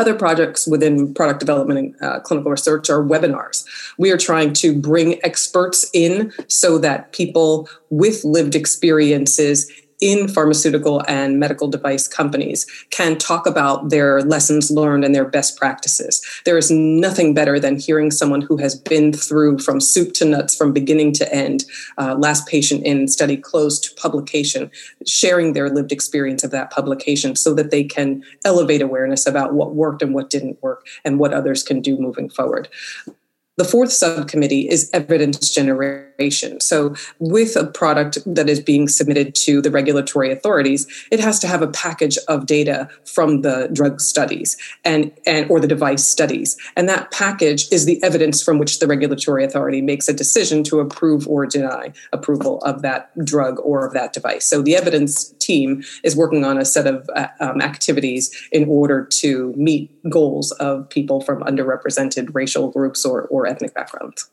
Other 0.00 0.14
projects 0.14 0.66
within 0.66 1.12
product 1.12 1.40
development 1.40 1.78
and 1.78 2.02
uh, 2.02 2.20
clinical 2.20 2.50
research 2.50 2.88
are 2.88 3.02
webinars. 3.02 3.66
We 3.98 4.10
are 4.10 4.16
trying 4.16 4.54
to 4.54 4.74
bring 4.74 5.22
experts 5.22 5.90
in 5.92 6.32
so 6.48 6.78
that 6.78 7.12
people 7.12 7.68
with 7.90 8.24
lived 8.24 8.54
experiences 8.54 9.70
in 10.00 10.28
pharmaceutical 10.28 11.02
and 11.06 11.38
medical 11.38 11.68
device 11.68 12.08
companies 12.08 12.66
can 12.90 13.18
talk 13.18 13.46
about 13.46 13.90
their 13.90 14.22
lessons 14.22 14.70
learned 14.70 15.04
and 15.04 15.14
their 15.14 15.24
best 15.24 15.58
practices. 15.58 16.22
There 16.44 16.56
is 16.56 16.70
nothing 16.70 17.34
better 17.34 17.60
than 17.60 17.78
hearing 17.78 18.10
someone 18.10 18.40
who 18.40 18.56
has 18.58 18.74
been 18.74 19.12
through 19.12 19.58
from 19.58 19.80
soup 19.80 20.14
to 20.14 20.24
nuts, 20.24 20.56
from 20.56 20.72
beginning 20.72 21.12
to 21.14 21.34
end, 21.34 21.64
uh, 21.98 22.14
last 22.14 22.46
patient 22.46 22.84
in, 22.84 23.08
study 23.08 23.36
closed 23.36 23.84
to 23.84 23.94
publication, 24.00 24.70
sharing 25.06 25.52
their 25.52 25.68
lived 25.68 25.92
experience 25.92 26.44
of 26.44 26.50
that 26.50 26.70
publication 26.70 27.36
so 27.36 27.54
that 27.54 27.70
they 27.70 27.84
can 27.84 28.22
elevate 28.44 28.82
awareness 28.82 29.26
about 29.26 29.52
what 29.52 29.74
worked 29.74 30.02
and 30.02 30.14
what 30.14 30.30
didn't 30.30 30.62
work 30.62 30.86
and 31.04 31.18
what 31.18 31.34
others 31.34 31.62
can 31.62 31.80
do 31.80 31.98
moving 31.98 32.28
forward. 32.28 32.68
The 33.60 33.66
fourth 33.66 33.92
subcommittee 33.92 34.70
is 34.70 34.88
evidence 34.94 35.50
generation. 35.50 36.60
So, 36.60 36.94
with 37.18 37.56
a 37.56 37.66
product 37.66 38.16
that 38.24 38.48
is 38.48 38.58
being 38.58 38.88
submitted 38.88 39.34
to 39.34 39.60
the 39.60 39.70
regulatory 39.70 40.32
authorities, 40.32 40.86
it 41.10 41.20
has 41.20 41.38
to 41.40 41.46
have 41.46 41.60
a 41.60 41.66
package 41.66 42.16
of 42.26 42.46
data 42.46 42.88
from 43.04 43.42
the 43.42 43.68
drug 43.70 44.00
studies 44.00 44.56
and, 44.82 45.12
and 45.26 45.50
or 45.50 45.60
the 45.60 45.66
device 45.66 46.06
studies. 46.06 46.56
And 46.74 46.88
that 46.88 47.10
package 47.10 47.70
is 47.70 47.84
the 47.84 48.02
evidence 48.02 48.42
from 48.42 48.58
which 48.58 48.78
the 48.78 48.86
regulatory 48.86 49.44
authority 49.44 49.82
makes 49.82 50.08
a 50.08 50.14
decision 50.14 50.64
to 50.64 50.80
approve 50.80 51.28
or 51.28 51.44
deny 51.44 51.92
approval 52.14 52.60
of 52.62 52.80
that 52.80 53.10
drug 53.26 53.60
or 53.62 53.86
of 53.86 53.92
that 53.92 54.14
device. 54.14 54.46
So, 54.46 54.62
the 54.62 54.74
evidence 54.74 55.34
team 55.38 55.82
is 56.02 56.16
working 56.16 56.46
on 56.46 56.56
a 56.56 56.64
set 56.64 56.86
of 56.86 57.10
uh, 57.14 57.28
um, 57.40 57.60
activities 57.60 58.34
in 58.52 58.66
order 58.70 59.04
to 59.20 59.52
meet 59.54 59.90
goals 60.08 60.50
of 60.52 60.88
people 60.88 61.20
from 61.20 61.42
underrepresented 61.42 62.30
racial 62.32 62.70
groups 62.70 63.04
or, 63.04 63.24
or 63.24 63.49
ethnic 63.50 63.74
backgrounds. 63.74 64.30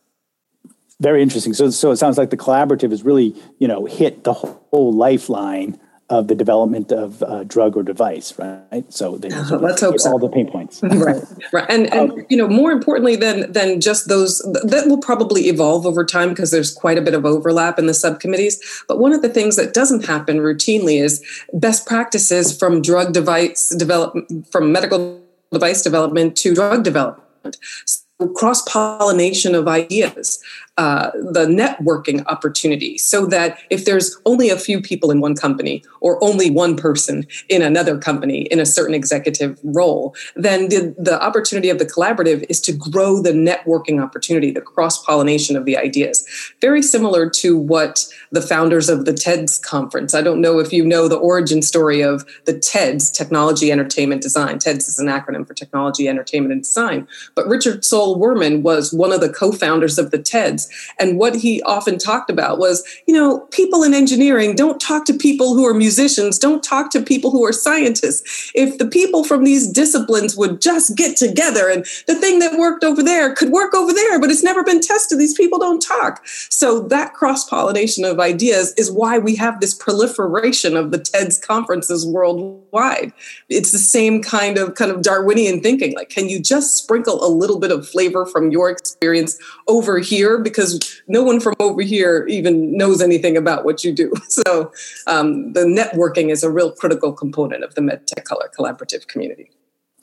Very 0.99 1.21
interesting. 1.21 1.53
So, 1.53 1.69
so 1.69 1.91
it 1.91 1.97
sounds 1.97 2.17
like 2.17 2.31
the 2.31 2.37
collaborative 2.37 2.91
has 2.91 3.03
really, 3.03 3.35
you 3.59 3.67
know, 3.67 3.85
hit 3.85 4.23
the 4.23 4.33
whole 4.33 4.93
lifeline 4.93 5.79
of 6.09 6.29
the 6.29 6.35
development 6.35 6.91
of 6.91 7.21
a 7.21 7.43
drug 7.43 7.75
or 7.75 7.83
device, 7.83 8.33
right? 8.39 8.85
So 8.89 9.17
they 9.17 9.29
uh, 9.29 9.57
let's 9.57 9.81
hope 9.81 9.99
so. 9.99 10.11
all 10.11 10.19
the 10.19 10.29
pain 10.29 10.49
points, 10.49 10.81
right? 10.83 11.21
Right, 11.51 11.65
and 11.69 11.91
and 11.93 12.11
um, 12.11 12.25
you 12.29 12.37
know, 12.37 12.47
more 12.47 12.71
importantly 12.71 13.17
than 13.17 13.51
than 13.51 13.81
just 13.81 14.07
those, 14.07 14.39
that 14.63 14.85
will 14.87 14.99
probably 14.99 15.47
evolve 15.49 15.85
over 15.85 16.05
time 16.05 16.29
because 16.29 16.51
there's 16.51 16.73
quite 16.73 16.97
a 16.97 17.01
bit 17.01 17.13
of 17.13 17.25
overlap 17.25 17.77
in 17.77 17.87
the 17.87 17.93
subcommittees. 17.93 18.83
But 18.87 18.99
one 18.99 19.11
of 19.11 19.21
the 19.21 19.29
things 19.29 19.57
that 19.57 19.73
doesn't 19.73 20.05
happen 20.05 20.37
routinely 20.37 21.01
is 21.01 21.23
best 21.53 21.85
practices 21.85 22.57
from 22.57 22.81
drug 22.81 23.11
device 23.11 23.69
development, 23.69 24.47
from 24.49 24.71
medical 24.71 25.21
device 25.51 25.81
development 25.81 26.37
to 26.37 26.55
drug 26.55 26.83
development. 26.83 27.57
So 27.85 28.06
cross 28.35 28.61
pollination 28.63 29.53
of 29.53 29.67
ideas 29.67 30.39
uh, 30.77 31.09
the 31.13 31.47
networking 31.47 32.23
opportunity 32.27 32.99
so 32.99 33.25
that 33.25 33.57
if 33.71 33.85
there's 33.85 34.15
only 34.25 34.49
a 34.49 34.57
few 34.57 34.79
people 34.79 35.09
in 35.09 35.19
one 35.19 35.35
company 35.35 35.83
or 36.01 36.23
only 36.23 36.51
one 36.51 36.77
person 36.77 37.25
in 37.49 37.63
another 37.63 37.97
company 37.97 38.41
in 38.43 38.59
a 38.59 38.65
certain 38.65 38.93
executive 38.93 39.59
role, 39.63 40.15
then 40.35 40.69
the, 40.69 40.95
the 40.99 41.19
opportunity 41.21 41.69
of 41.69 41.79
the 41.79 41.85
collaborative 41.85 42.45
is 42.47 42.61
to 42.61 42.71
grow 42.71 43.21
the 43.21 43.31
networking 43.31 44.01
opportunity, 44.01 44.51
the 44.51 44.61
cross 44.61 45.03
pollination 45.03 45.55
of 45.55 45.65
the 45.65 45.75
ideas. 45.75 46.25
Very 46.61 46.83
similar 46.83 47.27
to 47.27 47.57
what 47.57 48.05
the 48.31 48.41
founders 48.41 48.87
of 48.87 49.05
the 49.05 49.13
TEDS 49.13 49.57
conference. 49.57 50.13
I 50.13 50.21
don't 50.21 50.41
know 50.41 50.59
if 50.59 50.71
you 50.71 50.85
know 50.85 51.07
the 51.07 51.17
origin 51.17 51.63
story 51.63 52.01
of 52.01 52.23
the 52.45 52.53
TEDS, 52.53 53.09
Technology, 53.11 53.71
Entertainment, 53.71 54.21
Design. 54.21 54.59
TEDS 54.59 54.87
is 54.87 54.99
an 54.99 55.07
acronym 55.07 55.47
for 55.47 55.55
Technology, 55.55 56.07
Entertainment, 56.07 56.53
and 56.53 56.61
Design. 56.61 57.07
But 57.33 57.47
Richard 57.47 57.83
Saul 57.83 58.19
Wurman 58.19 58.61
was 58.61 58.93
one 58.93 59.11
of 59.11 59.21
the 59.21 59.33
co 59.33 59.51
founders 59.51 59.97
of 59.97 60.11
the 60.11 60.19
TEDS 60.19 60.66
and 60.99 61.17
what 61.17 61.35
he 61.35 61.61
often 61.63 61.97
talked 61.97 62.29
about 62.29 62.57
was, 62.57 62.83
you 63.07 63.13
know, 63.13 63.41
people 63.51 63.83
in 63.83 63.93
engineering 63.93 64.55
don't 64.55 64.79
talk 64.79 65.05
to 65.05 65.13
people 65.13 65.55
who 65.55 65.65
are 65.65 65.73
musicians, 65.73 66.37
don't 66.37 66.63
talk 66.63 66.91
to 66.91 67.01
people 67.01 67.31
who 67.31 67.45
are 67.45 67.53
scientists. 67.53 68.51
If 68.55 68.77
the 68.77 68.87
people 68.87 69.23
from 69.23 69.43
these 69.43 69.67
disciplines 69.67 70.35
would 70.35 70.61
just 70.61 70.95
get 70.95 71.17
together 71.17 71.69
and 71.69 71.85
the 72.07 72.15
thing 72.15 72.39
that 72.39 72.57
worked 72.57 72.83
over 72.83 73.03
there 73.03 73.33
could 73.33 73.49
work 73.49 73.73
over 73.73 73.93
there, 73.93 74.19
but 74.19 74.29
it's 74.29 74.43
never 74.43 74.63
been 74.63 74.81
tested, 74.81 75.19
these 75.19 75.33
people 75.33 75.59
don't 75.59 75.81
talk. 75.81 76.25
So 76.25 76.81
that 76.87 77.13
cross 77.13 77.47
pollination 77.47 78.05
of 78.05 78.19
ideas 78.19 78.73
is 78.77 78.91
why 78.91 79.17
we 79.17 79.35
have 79.35 79.59
this 79.59 79.73
proliferation 79.73 80.75
of 80.75 80.91
the 80.91 80.99
TEDS 80.99 81.39
conferences 81.39 82.05
worldwide. 82.05 83.13
It's 83.49 83.71
the 83.71 83.77
same 83.77 84.21
kind 84.21 84.57
of 84.57 84.75
kind 84.75 84.91
of 84.91 85.01
Darwinian 85.01 85.61
thinking. 85.61 85.95
Like, 85.95 86.09
can 86.09 86.29
you 86.29 86.39
just 86.41 86.77
sprinkle 86.77 87.23
a 87.23 87.29
little 87.29 87.59
bit 87.59 87.71
of 87.71 87.87
flavor 87.87 88.25
from 88.25 88.51
your 88.51 88.69
experience 88.69 89.37
over 89.67 89.99
here? 89.99 90.37
Because 90.37 90.56
because 90.57 91.01
no 91.07 91.21
one 91.21 91.39
from 91.39 91.53
over 91.59 91.83
here 91.83 92.25
even 92.27 92.75
knows 92.75 92.99
anything 92.99 93.37
about 93.37 93.63
what 93.63 93.83
you 93.83 93.93
do. 93.93 94.11
So 94.29 94.71
um, 95.07 95.53
the 95.53 95.61
networking 95.61 96.29
is 96.31 96.43
a 96.43 96.51
real 96.51 96.71
critical 96.71 97.11
component 97.11 97.63
of 97.63 97.73
the 97.75 97.81
MedTech 97.81 98.23
Color 98.23 98.51
Collaborative 98.57 99.07
community. 99.07 99.49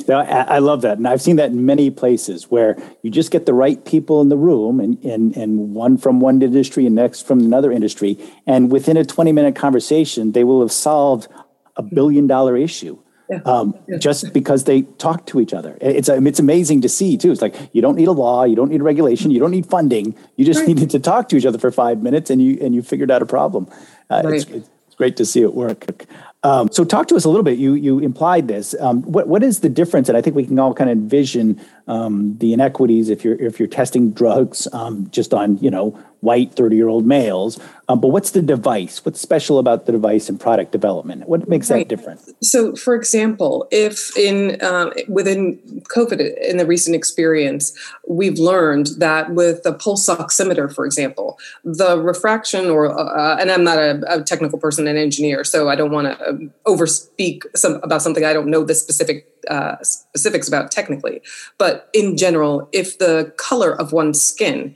I 0.09 0.59
love 0.59 0.83
that. 0.83 0.99
And 0.99 1.07
I've 1.07 1.23
seen 1.23 1.37
that 1.37 1.51
in 1.51 1.65
many 1.65 1.91
places 1.91 2.51
where 2.51 2.77
you 3.03 3.11
just 3.11 3.31
get 3.31 3.47
the 3.47 3.55
right 3.55 3.85
people 3.85 4.21
in 4.21 4.29
the 4.29 4.37
room 4.37 4.81
and, 4.81 5.03
and, 5.05 5.37
and 5.37 5.75
one 5.75 5.99
from 5.99 6.21
one 6.21 6.43
industry 6.43 6.85
and 6.85 6.97
next 6.97 7.27
from 7.27 7.41
another 7.41 7.71
industry. 7.71 8.19
And 8.47 8.73
within 8.73 8.97
a 8.97 9.05
20 9.05 9.31
minute 9.31 9.55
conversation, 9.55 10.33
they 10.33 10.43
will 10.43 10.61
have 10.61 10.73
solved 10.73 11.29
a 11.77 11.83
billion 11.83 12.27
dollar 12.27 12.57
issue 12.57 12.99
yeah. 13.31 13.41
Um, 13.45 13.75
yeah. 13.89 13.97
just 13.97 14.33
because 14.33 14.65
they 14.65 14.83
talk 14.83 15.27
to 15.27 15.41
each 15.41 15.55
other. 15.55 15.79
It's 15.81 16.09
it's 16.09 16.39
amazing 16.39 16.83
to 16.83 16.89
see 16.89 17.17
too. 17.17 17.33
It's 17.33 17.41
like 17.41 17.55
you 17.73 17.81
don't 17.81 17.97
need 17.97 18.09
a 18.09 18.13
law, 18.13 18.45
you 18.45 18.55
don't 18.55 18.71
need 18.71 18.83
regulation, 18.83 19.31
you 19.31 19.41
don't 19.41 19.51
need 19.51 19.67
funding. 19.67 20.15
You 20.37 20.45
just 20.45 20.61
right. 20.61 20.69
needed 20.69 20.91
to 20.91 20.99
talk 20.99 21.29
to 21.31 21.37
each 21.37 21.47
other 21.47 21.59
for 21.59 21.71
five 21.71 22.03
minutes, 22.03 22.31
and 22.31 22.43
you 22.43 22.59
and 22.61 22.75
you 22.75 22.83
figured 22.83 23.11
out 23.11 23.23
a 23.23 23.27
problem. 23.27 23.69
Uh, 24.11 24.23
right. 24.25 24.35
it's, 24.35 24.45
it's, 24.45 24.69
great 24.97 25.17
to 25.17 25.25
see 25.25 25.43
it 25.43 25.55
work. 25.55 26.05
Um, 26.45 26.71
so 26.71 26.85
talk 26.85 27.09
to 27.09 27.17
us 27.17 27.25
a 27.25 27.29
little 27.29 27.43
bit. 27.43 27.59
You 27.59 27.75
you 27.75 27.99
implied 27.99 28.47
this. 28.47 28.75
Um, 28.79 29.03
what 29.03 29.27
what 29.27 29.43
is 29.43 29.61
the 29.61 29.69
difference? 29.69 30.09
And 30.09 30.19
I 30.19 30.21
think 30.21 30.37
we 30.37 30.45
can 30.45 30.59
all 30.59 30.75
kind 30.75 30.91
of 30.91 30.97
envision 30.97 31.61
um, 31.87 32.37
the 32.39 32.53
inequities 32.53 33.11
if 33.11 33.25
you're 33.25 33.37
if 33.37 33.59
you're 33.59 33.69
testing 33.69 34.11
drugs 34.11 34.67
um, 34.73 35.09
just 35.11 35.35
on 35.35 35.59
you 35.59 35.71
know 35.71 35.99
white 36.25 36.55
30 36.55 36.75
year 36.75 36.89
old 36.89 37.07
males. 37.07 37.61
Um, 37.87 38.01
but 38.01 38.09
what's 38.09 38.31
the 38.31 38.41
device? 38.41 39.05
What's 39.05 39.21
special 39.21 39.59
about 39.59 39.85
the 39.85 39.93
device 39.93 40.31
and 40.31 40.41
product 40.41 40.73
development? 40.73 41.29
What 41.29 41.47
makes 41.49 41.71
right. 41.71 41.87
that 41.87 41.95
different? 41.95 42.23
So, 42.43 42.75
for 42.75 42.95
example, 42.95 43.69
if 43.71 44.17
in 44.17 44.59
uh, 44.63 44.91
within 45.07 45.59
COVID 45.95 46.43
in 46.43 46.57
the 46.57 46.65
recent 46.65 46.97
experience, 46.97 47.79
we've 48.09 48.39
learned 48.39 48.89
that 48.99 49.35
with 49.35 49.67
a 49.67 49.75
pulse 49.75 50.09
oximeter, 50.09 50.75
for 50.75 50.87
example, 50.87 51.39
the 51.63 52.01
refraction 52.01 52.71
or 52.71 52.99
uh, 52.99 53.37
and 53.37 53.51
I'm 53.51 53.63
not 53.63 53.79
a, 53.79 54.01
a, 54.09 54.23
technical 54.25 54.59
person, 54.59 54.87
an 54.89 54.97
engineer, 54.97 55.45
so 55.45 55.69
I 55.69 55.75
don't 55.75 55.91
want 55.91 56.07
to 56.07 56.29
um, 56.29 56.51
overspeak 56.67 57.43
some, 57.55 57.75
about 57.83 58.01
something 58.01 58.25
I 58.25 58.33
don't 58.33 58.49
know 58.49 58.65
the 58.65 58.75
specific 58.75 59.29
uh, 59.49 59.77
specifics 59.83 60.49
about 60.49 60.71
technically, 60.71 61.21
but 61.59 61.89
in 61.93 62.17
general, 62.17 62.69
if 62.73 62.99
the 62.99 63.33
color 63.37 63.79
of 63.81 63.93
one's 63.93 64.21
skin 64.21 64.75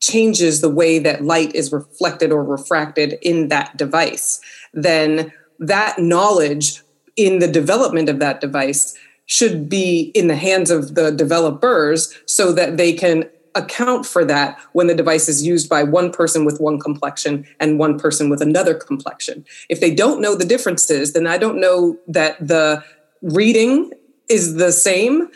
changes 0.00 0.60
the 0.60 0.68
way 0.68 0.98
that 0.98 1.24
light 1.24 1.54
is 1.54 1.72
reflected 1.72 2.30
or 2.30 2.44
refracted 2.44 3.18
in 3.22 3.48
that 3.48 3.76
device, 3.76 4.40
then 4.74 5.32
that 5.58 5.98
knowledge 5.98 6.82
in 7.16 7.38
the 7.38 7.48
development 7.48 8.08
of 8.08 8.18
that 8.18 8.40
device 8.40 8.94
should 9.26 9.68
be 9.68 10.12
in 10.14 10.26
the 10.26 10.36
hands 10.36 10.70
of 10.70 10.94
the 10.94 11.10
developers 11.10 12.14
so 12.26 12.52
that 12.52 12.76
they 12.76 12.92
can 12.92 13.24
account 13.54 14.04
for 14.04 14.24
that 14.24 14.58
when 14.72 14.88
the 14.88 14.94
device 14.94 15.28
is 15.28 15.46
used 15.46 15.68
by 15.68 15.82
one 15.82 16.10
person 16.10 16.44
with 16.44 16.60
one 16.60 16.78
complexion 16.78 17.46
and 17.60 17.78
one 17.78 17.98
person 17.98 18.28
with 18.28 18.42
another 18.42 18.74
complexion. 18.74 19.44
If 19.68 19.80
they 19.80 19.94
don't 19.94 20.20
know 20.20 20.34
the 20.34 20.44
differences, 20.44 21.12
then 21.12 21.26
I 21.26 21.38
don't 21.38 21.60
know 21.60 21.96
that 22.08 22.36
the 22.46 22.84
reading 23.22 23.92
is 24.28 24.54
the 24.54 24.72
same 24.72 25.28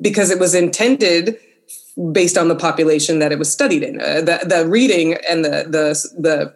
because 0.00 0.30
it 0.30 0.38
was 0.38 0.54
intended 0.54 1.38
based 2.12 2.38
on 2.38 2.48
the 2.48 2.54
population 2.54 3.18
that 3.18 3.32
it 3.32 3.38
was 3.38 3.50
studied 3.50 3.82
in. 3.82 4.00
Uh, 4.00 4.20
the, 4.20 4.40
the 4.46 4.66
reading 4.68 5.14
and 5.28 5.44
the, 5.44 5.64
the, 5.68 6.12
the, 6.18 6.54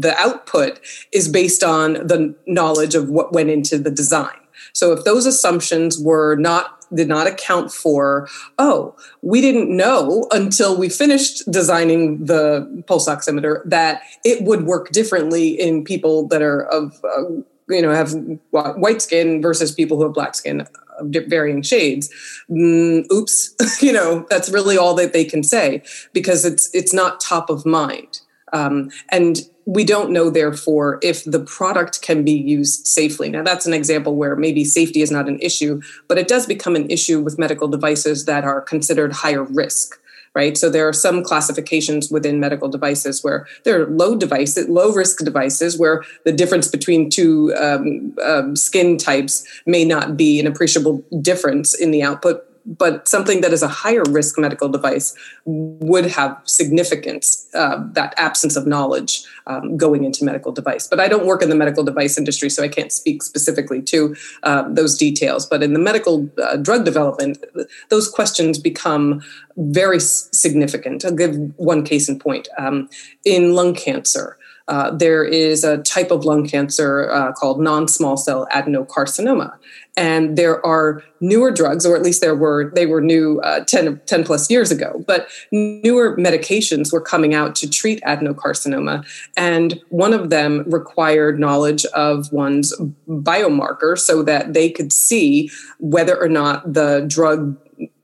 the 0.00 0.14
output 0.16 0.80
is 1.12 1.28
based 1.28 1.62
on 1.62 1.94
the 1.94 2.34
knowledge 2.46 2.94
of 2.94 3.08
what 3.08 3.32
went 3.32 3.50
into 3.50 3.78
the 3.78 3.90
design. 3.90 4.36
So 4.72 4.92
if 4.92 5.04
those 5.04 5.26
assumptions 5.26 5.98
were 5.98 6.36
not 6.36 6.78
did 6.94 7.08
not 7.08 7.26
account 7.26 7.72
for, 7.72 8.28
oh, 8.58 8.94
we 9.22 9.40
didn't 9.40 9.74
know 9.74 10.28
until 10.30 10.76
we 10.76 10.90
finished 10.90 11.50
designing 11.50 12.26
the 12.26 12.84
pulse 12.86 13.08
oximeter 13.08 13.62
that 13.64 14.02
it 14.24 14.44
would 14.44 14.66
work 14.66 14.90
differently 14.90 15.48
in 15.48 15.84
people 15.84 16.28
that 16.28 16.42
are 16.42 16.64
of 16.64 17.00
uh, 17.04 17.22
you 17.68 17.80
know 17.80 17.92
have 17.92 18.14
white 18.50 19.00
skin 19.00 19.40
versus 19.40 19.72
people 19.72 19.96
who 19.96 20.04
have 20.04 20.12
black 20.12 20.34
skin 20.34 20.66
varying 21.02 21.62
shades. 21.62 22.10
Mm, 22.50 23.10
oops 23.12 23.54
you 23.82 23.92
know 23.92 24.26
that's 24.30 24.50
really 24.50 24.76
all 24.76 24.94
that 24.94 25.12
they 25.12 25.24
can 25.24 25.42
say 25.42 25.82
because 26.12 26.44
it's 26.44 26.70
it's 26.74 26.92
not 26.92 27.20
top 27.20 27.50
of 27.50 27.66
mind. 27.66 28.20
Um, 28.52 28.90
and 29.08 29.40
we 29.64 29.84
don't 29.84 30.10
know 30.10 30.28
therefore 30.28 30.98
if 31.02 31.24
the 31.24 31.40
product 31.40 32.02
can 32.02 32.24
be 32.24 32.32
used 32.32 32.86
safely. 32.86 33.30
Now 33.30 33.42
that's 33.42 33.66
an 33.66 33.72
example 33.72 34.16
where 34.16 34.36
maybe 34.36 34.64
safety 34.64 35.00
is 35.00 35.10
not 35.10 35.28
an 35.28 35.38
issue 35.40 35.80
but 36.08 36.18
it 36.18 36.28
does 36.28 36.46
become 36.46 36.76
an 36.76 36.90
issue 36.90 37.20
with 37.20 37.38
medical 37.38 37.68
devices 37.68 38.26
that 38.26 38.44
are 38.44 38.60
considered 38.60 39.12
higher 39.12 39.44
risk 39.44 39.98
right? 40.34 40.56
So 40.56 40.70
there 40.70 40.88
are 40.88 40.92
some 40.92 41.22
classifications 41.22 42.10
within 42.10 42.40
medical 42.40 42.68
devices 42.68 43.22
where 43.22 43.46
there 43.64 43.82
are 43.82 43.86
low 43.86 44.16
devices, 44.16 44.68
low 44.68 44.92
risk 44.92 45.18
devices, 45.24 45.78
where 45.78 46.02
the 46.24 46.32
difference 46.32 46.68
between 46.68 47.10
two 47.10 47.54
um, 47.56 48.14
um, 48.24 48.56
skin 48.56 48.96
types 48.96 49.46
may 49.66 49.84
not 49.84 50.16
be 50.16 50.40
an 50.40 50.46
appreciable 50.46 51.04
difference 51.20 51.74
in 51.74 51.90
the 51.90 52.02
output 52.02 52.46
but 52.64 53.08
something 53.08 53.40
that 53.40 53.52
is 53.52 53.62
a 53.62 53.68
higher 53.68 54.02
risk 54.08 54.38
medical 54.38 54.68
device 54.68 55.14
would 55.44 56.06
have 56.06 56.40
significance 56.44 57.48
uh, 57.54 57.82
that 57.92 58.14
absence 58.16 58.56
of 58.56 58.66
knowledge 58.66 59.24
um, 59.46 59.76
going 59.76 60.04
into 60.04 60.24
medical 60.24 60.52
device. 60.52 60.86
But 60.86 61.00
i 61.00 61.08
don't 61.08 61.26
work 61.26 61.42
in 61.42 61.48
the 61.48 61.56
medical 61.56 61.84
device 61.84 62.16
industry 62.16 62.48
so 62.50 62.62
i 62.62 62.68
can't 62.68 62.92
speak 62.92 63.22
specifically 63.22 63.82
to 63.82 64.14
uh, 64.42 64.68
those 64.68 64.96
details. 64.96 65.46
But 65.46 65.62
in 65.62 65.72
the 65.72 65.78
medical 65.78 66.28
uh, 66.42 66.56
drug 66.56 66.84
development 66.84 67.44
those 67.88 68.08
questions 68.08 68.58
become 68.58 69.22
very 69.56 70.00
significant. 70.00 71.04
I'll 71.04 71.12
give 71.12 71.36
one 71.56 71.84
case 71.84 72.08
in 72.08 72.18
point. 72.18 72.48
Um, 72.56 72.88
in 73.24 73.54
lung 73.54 73.74
cancer 73.74 74.38
uh, 74.68 74.90
there 74.90 75.24
is 75.24 75.64
a 75.64 75.78
type 75.78 76.10
of 76.10 76.24
lung 76.24 76.46
cancer 76.46 77.10
uh, 77.10 77.32
called 77.32 77.60
non 77.60 77.88
small 77.88 78.16
cell 78.16 78.46
adenocarcinoma. 78.52 79.56
And 79.94 80.38
there 80.38 80.64
are 80.64 81.02
newer 81.20 81.50
drugs 81.50 81.84
or 81.84 81.94
at 81.94 82.02
least 82.02 82.22
there 82.22 82.34
were 82.34 82.72
they 82.74 82.86
were 82.86 83.00
new 83.00 83.40
uh, 83.40 83.64
10, 83.64 84.00
10 84.06 84.24
plus 84.24 84.50
years 84.50 84.70
ago 84.70 85.04
but 85.06 85.28
newer 85.52 86.16
medications 86.16 86.92
were 86.92 87.00
coming 87.00 87.34
out 87.34 87.54
to 87.56 87.68
treat 87.68 88.00
adenocarcinoma. 88.02 89.04
And 89.36 89.80
one 89.90 90.14
of 90.14 90.30
them 90.30 90.64
required 90.66 91.38
knowledge 91.38 91.84
of 91.86 92.32
one's 92.32 92.74
biomarker 93.06 93.98
so 93.98 94.22
that 94.22 94.54
they 94.54 94.70
could 94.70 94.92
see 94.92 95.50
whether 95.78 96.18
or 96.18 96.28
not 96.28 96.72
the 96.72 97.04
drug 97.06 97.58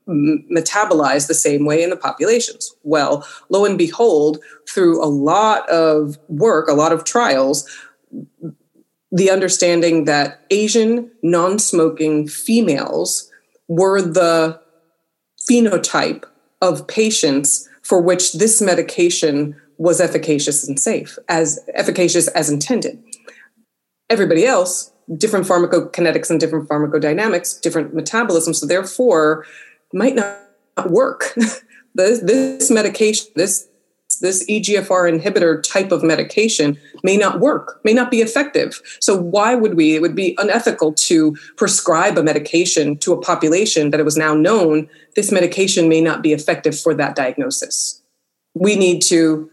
metabolized 0.09 1.27
the 1.27 1.33
same 1.33 1.65
way 1.65 1.83
in 1.83 1.89
the 1.89 1.95
populations. 1.95 2.73
Well, 2.83 3.27
lo 3.49 3.65
and 3.65 3.77
behold, 3.77 4.39
through 4.67 5.03
a 5.03 5.07
lot 5.07 5.69
of 5.69 6.17
work, 6.27 6.67
a 6.67 6.73
lot 6.73 6.91
of 6.91 7.03
trials, 7.03 7.69
the 9.11 9.29
understanding 9.29 10.05
that 10.05 10.45
Asian 10.49 11.11
non 11.23 11.59
smoking 11.59 12.27
females 12.27 13.29
were 13.67 14.01
the 14.01 14.59
phenotype 15.49 16.23
of 16.61 16.87
patients 16.87 17.67
for 17.83 18.01
which 18.01 18.33
this 18.33 18.61
medication 18.61 19.55
was 19.77 20.01
efficacious 20.01 20.67
and 20.67 20.79
safe, 20.79 21.17
as 21.29 21.59
efficacious 21.73 22.27
as 22.29 22.49
intended. 22.49 23.01
Everybody 24.09 24.45
else, 24.45 24.91
different 25.17 25.47
pharmacokinetics 25.47 26.29
and 26.29 26.39
different 26.39 26.67
pharmacodynamics, 26.67 27.59
different 27.61 27.93
metabolism, 27.93 28.53
so 28.53 28.65
therefore 28.65 29.45
might 29.93 30.15
not 30.15 30.37
work. 30.89 31.33
this, 31.95 32.19
this 32.19 32.71
medication, 32.71 33.27
this 33.35 33.69
this 34.21 34.45
EGFR 34.47 35.07
inhibitor 35.07 35.61
type 35.61 35.91
of 35.91 36.03
medication 36.03 36.77
may 37.03 37.15
not 37.15 37.39
work, 37.39 37.79
may 37.83 37.93
not 37.93 38.09
be 38.09 38.21
effective. 38.21 38.81
So, 38.99 39.15
why 39.15 39.55
would 39.55 39.75
we? 39.75 39.95
It 39.95 40.01
would 40.01 40.15
be 40.15 40.35
unethical 40.39 40.93
to 40.93 41.35
prescribe 41.57 42.17
a 42.17 42.23
medication 42.23 42.97
to 42.97 43.13
a 43.13 43.21
population 43.21 43.91
that 43.91 43.99
it 43.99 44.03
was 44.03 44.17
now 44.17 44.33
known 44.33 44.89
this 45.15 45.31
medication 45.31 45.87
may 45.87 46.01
not 46.01 46.21
be 46.21 46.33
effective 46.33 46.77
for 46.77 46.93
that 46.95 47.15
diagnosis. 47.15 48.01
We 48.55 48.75
need 48.75 49.01
to 49.03 49.49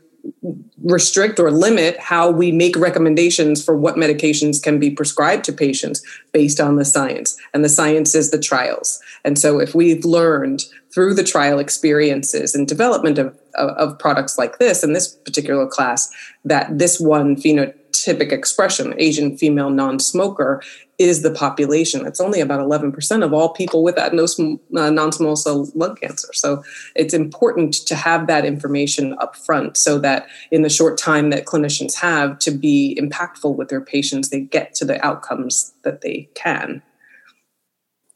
restrict 0.83 1.39
or 1.39 1.51
limit 1.51 1.99
how 1.99 2.31
we 2.31 2.53
make 2.53 2.77
recommendations 2.77 3.65
for 3.65 3.77
what 3.77 3.97
medications 3.97 4.63
can 4.63 4.79
be 4.79 4.91
prescribed 4.91 5.45
to 5.45 5.53
patients 5.53 6.03
based 6.33 6.61
on 6.61 6.77
the 6.77 6.85
science. 6.85 7.37
And 7.53 7.65
the 7.65 7.69
science 7.69 8.15
is 8.15 8.31
the 8.31 8.39
trials. 8.39 9.01
And 9.25 9.39
so, 9.39 9.59
if 9.59 9.75
we've 9.75 10.05
learned 10.05 10.65
through 10.93 11.15
the 11.15 11.25
trial 11.25 11.59
experiences 11.59 12.55
and 12.55 12.67
development 12.67 13.19
of, 13.19 13.37
of, 13.55 13.99
products 13.99 14.39
like 14.39 14.59
this 14.59 14.83
in 14.83 14.95
this 14.95 15.09
particular 15.09 15.67
class 15.67 16.11
that 16.45 16.79
this 16.79 16.99
one 16.99 17.37
phenotypic 17.37 18.33
expression, 18.33 18.95
Asian 18.97 19.37
female 19.37 19.69
non 19.69 19.99
smoker, 19.99 20.63
is 20.99 21.23
the 21.23 21.31
population. 21.31 22.07
It's 22.07 22.21
only 22.21 22.41
about 22.41 22.61
11% 22.61 23.25
of 23.25 23.33
all 23.33 23.51
people 23.51 23.83
with 23.83 23.97
that 23.97 24.13
uh, 24.13 24.91
non 24.91 25.13
small 25.13 25.37
cell 25.37 25.69
lung 25.75 25.97
cancer. 25.97 26.29
So 26.33 26.63
it's 26.95 27.15
important 27.15 27.75
to 27.87 27.95
have 27.95 28.27
that 28.27 28.45
information 28.45 29.15
up 29.21 29.37
front 29.37 29.77
so 29.77 29.99
that 29.99 30.27
in 30.51 30.63
the 30.63 30.71
short 30.71 30.99
time 30.99 31.31
that 31.31 31.45
clinicians 31.45 31.95
have 31.97 32.39
to 32.41 32.51
be 32.51 32.99
impactful 33.01 33.57
with 33.57 33.69
their 33.69 33.81
patients, 33.81 34.31
they 34.31 34.41
get 34.41 34.75
to 34.77 34.85
the 34.85 35.05
outcomes 35.05 35.75
that 35.83 36.01
they 36.01 36.29
can. 36.35 36.83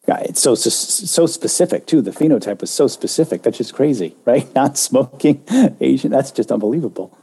Yeah, 0.09 0.21
it's 0.21 0.41
so, 0.41 0.55
so 0.55 0.71
so 0.71 1.27
specific 1.27 1.87
too. 1.87 2.01
The 2.01 2.11
phenotype 2.11 2.63
is 2.63 2.71
so 2.71 2.89
specific. 2.89 3.43
That's 3.43 3.59
just 3.59 3.75
crazy, 3.75 4.17
right? 4.25 4.53
Not 4.55 4.79
smoking, 4.79 5.45
Asian. 5.81 6.11
That's 6.11 6.31
just 6.31 6.51
unbelievable. 6.51 7.17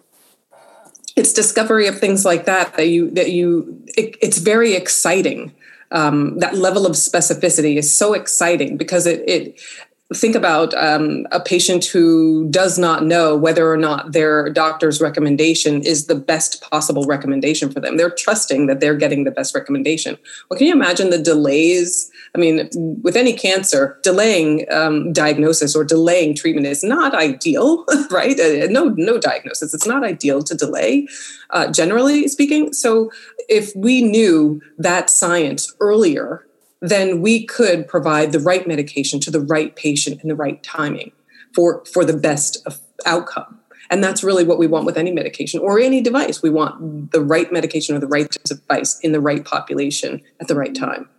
It's 1.17 1.33
discovery 1.33 1.87
of 1.87 1.99
things 1.99 2.23
like 2.23 2.45
that 2.45 2.77
that 2.77 2.87
you 2.87 3.11
that 3.11 3.31
you. 3.31 3.83
It, 3.97 4.15
it's 4.21 4.37
very 4.37 4.73
exciting. 4.73 5.53
Um, 5.89 6.39
that 6.39 6.55
level 6.55 6.85
of 6.85 6.93
specificity 6.93 7.77
is 7.77 7.93
so 7.93 8.13
exciting 8.13 8.77
because 8.77 9.07
it, 9.07 9.23
it 9.27 9.61
think 10.15 10.35
about 10.35 10.73
um, 10.75 11.27
a 11.33 11.39
patient 11.39 11.85
who 11.85 12.47
does 12.49 12.79
not 12.79 13.03
know 13.03 13.35
whether 13.35 13.69
or 13.69 13.75
not 13.75 14.13
their 14.13 14.49
doctor's 14.49 15.01
recommendation 15.01 15.81
is 15.81 16.07
the 16.07 16.15
best 16.15 16.61
possible 16.61 17.03
recommendation 17.03 17.69
for 17.69 17.81
them. 17.81 17.97
They're 17.97 18.11
trusting 18.11 18.67
that 18.67 18.79
they're 18.79 18.95
getting 18.95 19.25
the 19.25 19.31
best 19.31 19.53
recommendation. 19.53 20.17
Well, 20.49 20.57
can 20.57 20.67
you 20.67 20.73
imagine 20.73 21.09
the 21.09 21.21
delays? 21.21 22.09
I 22.33 22.37
mean, 22.37 22.69
with 23.03 23.17
any 23.17 23.33
cancer, 23.33 23.99
delaying 24.01 24.65
um, 24.71 25.11
diagnosis 25.11 25.75
or 25.75 25.83
delaying 25.83 26.35
treatment 26.35 26.67
is 26.67 26.85
not 26.85 27.13
ideal, 27.13 27.83
right? 28.09 28.39
Uh, 28.39 28.67
no, 28.69 28.93
no 28.97 29.17
diagnosis. 29.17 29.73
It's 29.73 29.87
not 29.87 30.05
ideal 30.05 30.41
to 30.43 30.55
delay, 30.55 31.05
uh, 31.49 31.69
generally 31.69 32.29
speaking. 32.29 32.71
So, 32.71 33.11
if 33.49 33.73
we 33.75 34.01
knew 34.01 34.61
that 34.77 35.09
science 35.09 35.73
earlier 35.79 36.46
then 36.81 37.21
we 37.21 37.45
could 37.45 37.87
provide 37.87 38.31
the 38.31 38.39
right 38.39 38.67
medication 38.67 39.19
to 39.21 39.31
the 39.31 39.41
right 39.41 39.75
patient 39.75 40.21
in 40.21 40.29
the 40.29 40.35
right 40.35 40.61
timing 40.63 41.11
for, 41.53 41.83
for 41.85 42.05
the 42.05 42.15
best 42.15 42.65
outcome. 43.05 43.59
And 43.89 44.03
that's 44.03 44.23
really 44.23 44.43
what 44.43 44.59
we 44.59 44.67
want 44.67 44.85
with 44.85 44.97
any 44.97 45.11
medication 45.11 45.61
or 45.61 45.79
any 45.79 46.01
device. 46.01 46.41
We 46.41 46.49
want 46.49 47.11
the 47.11 47.21
right 47.21 47.51
medication 47.51 47.95
or 47.95 47.99
the 47.99 48.07
right 48.07 48.29
device 48.43 48.99
in 48.99 49.13
the 49.13 49.21
right 49.21 49.43
population 49.43 50.21
at 50.41 50.47
the 50.47 50.55
right 50.55 50.75
time. 50.75 51.09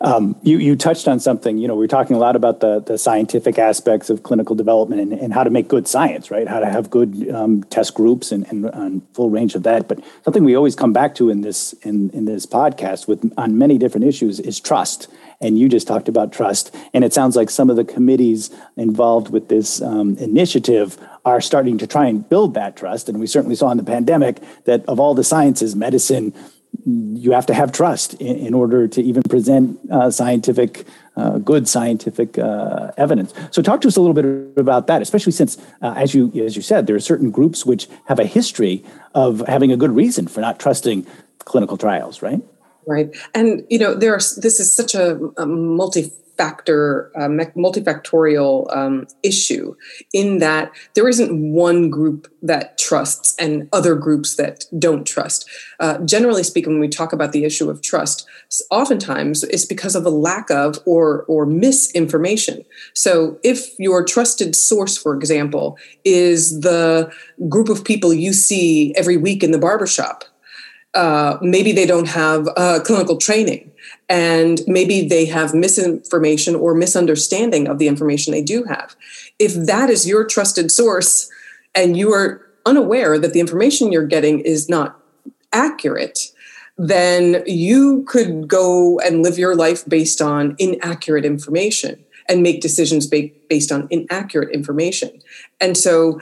Um, 0.00 0.36
you, 0.42 0.58
you 0.58 0.76
touched 0.76 1.08
on 1.08 1.20
something, 1.20 1.58
you 1.58 1.66
know, 1.66 1.74
we 1.74 1.84
are 1.84 1.88
talking 1.88 2.16
a 2.16 2.18
lot 2.18 2.36
about 2.36 2.60
the, 2.60 2.80
the 2.80 2.98
scientific 2.98 3.58
aspects 3.58 4.10
of 4.10 4.22
clinical 4.22 4.54
development 4.54 5.00
and, 5.00 5.12
and 5.12 5.32
how 5.32 5.42
to 5.42 5.50
make 5.50 5.68
good 5.68 5.88
science, 5.88 6.30
right? 6.30 6.46
How 6.46 6.60
to 6.60 6.66
have 6.66 6.90
good 6.90 7.30
um, 7.30 7.62
test 7.64 7.94
groups 7.94 8.32
and, 8.32 8.46
and, 8.48 8.66
and 8.66 9.02
full 9.14 9.30
range 9.30 9.54
of 9.54 9.62
that. 9.62 9.88
But 9.88 10.00
something 10.24 10.44
we 10.44 10.54
always 10.54 10.76
come 10.76 10.92
back 10.92 11.14
to 11.16 11.30
in 11.30 11.40
this, 11.40 11.72
in, 11.82 12.10
in 12.10 12.26
this 12.26 12.46
podcast 12.46 13.08
with 13.08 13.32
on 13.36 13.58
many 13.58 13.78
different 13.78 14.06
issues 14.06 14.38
is 14.40 14.60
trust. 14.60 15.08
And 15.40 15.58
you 15.58 15.68
just 15.68 15.86
talked 15.86 16.08
about 16.08 16.32
trust. 16.32 16.74
And 16.94 17.04
it 17.04 17.12
sounds 17.12 17.36
like 17.36 17.50
some 17.50 17.70
of 17.70 17.76
the 17.76 17.84
committees 17.84 18.50
involved 18.76 19.30
with 19.30 19.48
this 19.48 19.82
um, 19.82 20.16
initiative 20.18 20.98
are 21.24 21.40
starting 21.40 21.76
to 21.78 21.86
try 21.86 22.06
and 22.06 22.26
build 22.28 22.54
that 22.54 22.76
trust. 22.76 23.08
And 23.08 23.18
we 23.18 23.26
certainly 23.26 23.56
saw 23.56 23.70
in 23.70 23.76
the 23.76 23.82
pandemic 23.84 24.40
that 24.64 24.84
of 24.86 25.00
all 25.00 25.14
the 25.14 25.24
sciences, 25.24 25.74
medicine, 25.74 26.32
you 26.86 27.32
have 27.32 27.46
to 27.46 27.54
have 27.54 27.72
trust 27.72 28.14
in, 28.14 28.36
in 28.36 28.54
order 28.54 28.86
to 28.86 29.02
even 29.02 29.22
present 29.24 29.78
uh, 29.90 30.10
scientific, 30.10 30.86
uh, 31.16 31.38
good 31.38 31.68
scientific 31.68 32.38
uh, 32.38 32.92
evidence. 32.96 33.34
So, 33.50 33.60
talk 33.60 33.80
to 33.80 33.88
us 33.88 33.96
a 33.96 34.00
little 34.00 34.14
bit 34.14 34.56
about 34.56 34.86
that, 34.86 35.02
especially 35.02 35.32
since, 35.32 35.58
uh, 35.82 35.94
as 35.96 36.14
you 36.14 36.32
as 36.44 36.54
you 36.54 36.62
said, 36.62 36.86
there 36.86 36.96
are 36.96 37.00
certain 37.00 37.30
groups 37.30 37.66
which 37.66 37.88
have 38.06 38.18
a 38.18 38.24
history 38.24 38.84
of 39.14 39.40
having 39.48 39.72
a 39.72 39.76
good 39.76 39.90
reason 39.90 40.28
for 40.28 40.40
not 40.40 40.60
trusting 40.60 41.06
clinical 41.40 41.76
trials, 41.76 42.22
right? 42.22 42.40
Right, 42.86 43.08
and 43.34 43.64
you 43.68 43.78
know, 43.78 43.94
there 43.94 44.14
are. 44.14 44.18
This 44.18 44.60
is 44.60 44.74
such 44.74 44.94
a, 44.94 45.18
a 45.36 45.44
multi 45.44 46.12
factor, 46.36 47.10
uh, 47.16 47.28
multifactorial 47.56 48.74
um, 48.76 49.06
issue 49.22 49.74
in 50.12 50.38
that 50.38 50.70
there 50.94 51.08
isn't 51.08 51.52
one 51.52 51.90
group 51.90 52.28
that 52.42 52.78
trusts 52.78 53.34
and 53.38 53.68
other 53.72 53.94
groups 53.94 54.36
that 54.36 54.64
don't 54.78 55.06
trust. 55.06 55.48
Uh, 55.80 55.98
generally 55.98 56.42
speaking, 56.42 56.74
when 56.74 56.80
we 56.80 56.88
talk 56.88 57.12
about 57.12 57.32
the 57.32 57.44
issue 57.44 57.70
of 57.70 57.82
trust, 57.82 58.26
oftentimes 58.70 59.44
it's 59.44 59.64
because 59.64 59.94
of 59.94 60.04
a 60.04 60.10
lack 60.10 60.50
of 60.50 60.78
or 60.86 61.24
or 61.24 61.46
misinformation. 61.46 62.64
So, 62.94 63.38
if 63.42 63.78
your 63.78 64.04
trusted 64.04 64.54
source, 64.54 64.96
for 64.96 65.14
example, 65.14 65.78
is 66.04 66.60
the 66.60 67.10
group 67.48 67.68
of 67.68 67.84
people 67.84 68.12
you 68.12 68.32
see 68.32 68.94
every 68.96 69.16
week 69.16 69.42
in 69.42 69.50
the 69.50 69.58
barbershop, 69.58 70.24
uh, 70.96 71.38
maybe 71.42 71.72
they 71.72 71.86
don't 71.86 72.08
have 72.08 72.48
uh, 72.56 72.80
clinical 72.84 73.16
training 73.18 73.70
and 74.08 74.62
maybe 74.66 75.06
they 75.06 75.26
have 75.26 75.54
misinformation 75.54 76.54
or 76.54 76.74
misunderstanding 76.74 77.68
of 77.68 77.78
the 77.78 77.86
information 77.86 78.32
they 78.32 78.42
do 78.42 78.64
have. 78.64 78.96
If 79.38 79.54
that 79.66 79.90
is 79.90 80.08
your 80.08 80.24
trusted 80.24 80.70
source 80.70 81.30
and 81.74 81.96
you 81.96 82.12
are 82.12 82.40
unaware 82.64 83.18
that 83.18 83.32
the 83.32 83.40
information 83.40 83.92
you're 83.92 84.06
getting 84.06 84.40
is 84.40 84.68
not 84.68 85.00
accurate, 85.52 86.32
then 86.78 87.42
you 87.46 88.04
could 88.04 88.48
go 88.48 88.98
and 89.00 89.22
live 89.22 89.38
your 89.38 89.54
life 89.54 89.84
based 89.86 90.20
on 90.20 90.56
inaccurate 90.58 91.24
information. 91.24 92.02
and 92.28 92.42
make 92.42 92.60
decisions 92.60 93.06
ba- 93.06 93.30
based 93.48 93.70
on 93.70 93.86
inaccurate 93.88 94.50
information. 94.50 95.22
And 95.60 95.76
so 95.76 96.20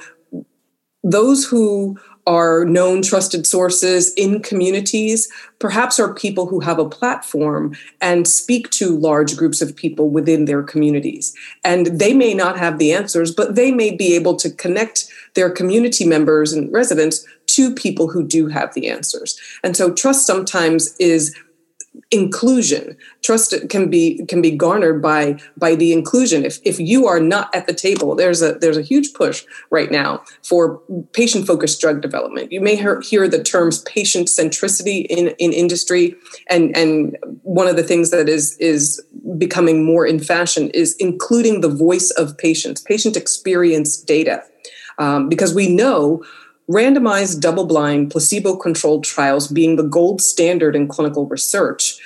those 1.02 1.46
who 1.46 1.98
are 2.26 2.64
known 2.64 3.02
trusted 3.02 3.46
sources 3.46 4.12
in 4.14 4.40
communities, 4.40 5.30
perhaps 5.58 6.00
are 6.00 6.14
people 6.14 6.46
who 6.46 6.60
have 6.60 6.78
a 6.78 6.88
platform 6.88 7.76
and 8.00 8.26
speak 8.26 8.70
to 8.70 8.96
large 8.96 9.36
groups 9.36 9.60
of 9.60 9.76
people 9.76 10.08
within 10.08 10.46
their 10.46 10.62
communities. 10.62 11.34
And 11.64 11.86
they 11.86 12.14
may 12.14 12.32
not 12.32 12.58
have 12.58 12.78
the 12.78 12.92
answers, 12.92 13.30
but 13.30 13.54
they 13.54 13.70
may 13.70 13.94
be 13.94 14.14
able 14.14 14.36
to 14.36 14.50
connect 14.50 15.06
their 15.34 15.50
community 15.50 16.06
members 16.06 16.52
and 16.52 16.72
residents 16.72 17.26
to 17.46 17.74
people 17.74 18.08
who 18.08 18.26
do 18.26 18.46
have 18.46 18.72
the 18.72 18.88
answers. 18.88 19.38
And 19.62 19.76
so 19.76 19.92
trust 19.92 20.26
sometimes 20.26 20.96
is 20.96 21.34
inclusion. 22.10 22.96
Trust 23.22 23.54
can 23.68 23.88
be 23.88 24.24
can 24.26 24.42
be 24.42 24.50
garnered 24.50 25.00
by 25.00 25.38
by 25.56 25.74
the 25.74 25.92
inclusion. 25.92 26.44
If 26.44 26.58
if 26.64 26.78
you 26.80 27.06
are 27.06 27.20
not 27.20 27.54
at 27.54 27.66
the 27.66 27.72
table 27.72 28.14
there's 28.14 28.42
a 28.42 28.54
there's 28.54 28.76
a 28.76 28.82
huge 28.82 29.14
push 29.14 29.44
right 29.70 29.90
now 29.90 30.22
for 30.42 30.80
patient 31.12 31.46
focused 31.46 31.80
drug 31.80 32.00
development. 32.00 32.52
You 32.52 32.60
may 32.60 32.76
hear, 32.76 33.00
hear 33.00 33.28
the 33.28 33.42
terms 33.42 33.82
patient 33.82 34.28
centricity 34.28 35.06
in 35.06 35.28
in 35.38 35.52
industry 35.52 36.16
and 36.48 36.76
and 36.76 37.16
one 37.42 37.68
of 37.68 37.76
the 37.76 37.84
things 37.84 38.10
that 38.10 38.28
is 38.28 38.56
is 38.58 39.04
becoming 39.38 39.84
more 39.84 40.06
in 40.06 40.18
fashion 40.18 40.70
is 40.70 40.94
including 40.96 41.60
the 41.60 41.68
voice 41.68 42.10
of 42.12 42.36
patients 42.38 42.80
patient 42.80 43.16
experience 43.16 43.96
data. 43.96 44.42
Um, 44.96 45.28
because 45.28 45.52
we 45.52 45.74
know 45.74 46.22
randomized 46.70 47.40
double 47.40 47.66
blind 47.66 48.10
placebo 48.10 48.56
controlled 48.56 49.04
trials 49.04 49.48
being 49.48 49.76
the 49.76 49.82
gold 49.82 50.20
standard 50.20 50.74
in 50.74 50.88
clinical 50.88 51.26
research 51.26 51.98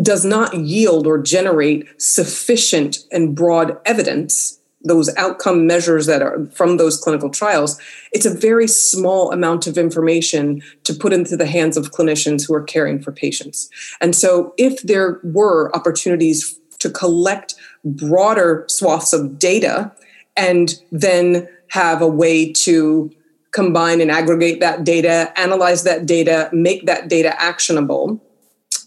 does 0.00 0.24
not 0.24 0.54
yield 0.54 1.06
or 1.06 1.18
generate 1.18 1.86
sufficient 2.00 2.98
and 3.10 3.34
broad 3.34 3.76
evidence 3.84 4.58
those 4.84 5.14
outcome 5.16 5.66
measures 5.66 6.06
that 6.06 6.22
are 6.22 6.44
from 6.46 6.76
those 6.76 6.98
clinical 6.98 7.30
trials 7.30 7.78
it's 8.12 8.26
a 8.26 8.34
very 8.34 8.68
small 8.68 9.32
amount 9.32 9.66
of 9.66 9.78
information 9.78 10.62
to 10.84 10.94
put 10.94 11.12
into 11.12 11.36
the 11.36 11.46
hands 11.46 11.76
of 11.76 11.90
clinicians 11.90 12.46
who 12.46 12.54
are 12.54 12.62
caring 12.62 13.00
for 13.00 13.10
patients. 13.10 13.70
And 14.00 14.14
so 14.14 14.54
if 14.58 14.82
there 14.82 15.18
were 15.24 15.74
opportunities 15.74 16.58
to 16.78 16.90
collect 16.90 17.54
broader 17.84 18.64
swaths 18.68 19.12
of 19.12 19.38
data 19.38 19.92
and 20.36 20.74
then 20.90 21.48
have 21.68 22.02
a 22.02 22.06
way 22.06 22.52
to 22.52 23.10
combine 23.52 24.00
and 24.00 24.10
aggregate 24.10 24.60
that 24.60 24.84
data, 24.84 25.32
analyze 25.36 25.84
that 25.84 26.06
data, 26.06 26.50
make 26.52 26.86
that 26.86 27.08
data 27.08 27.40
actionable. 27.40 28.20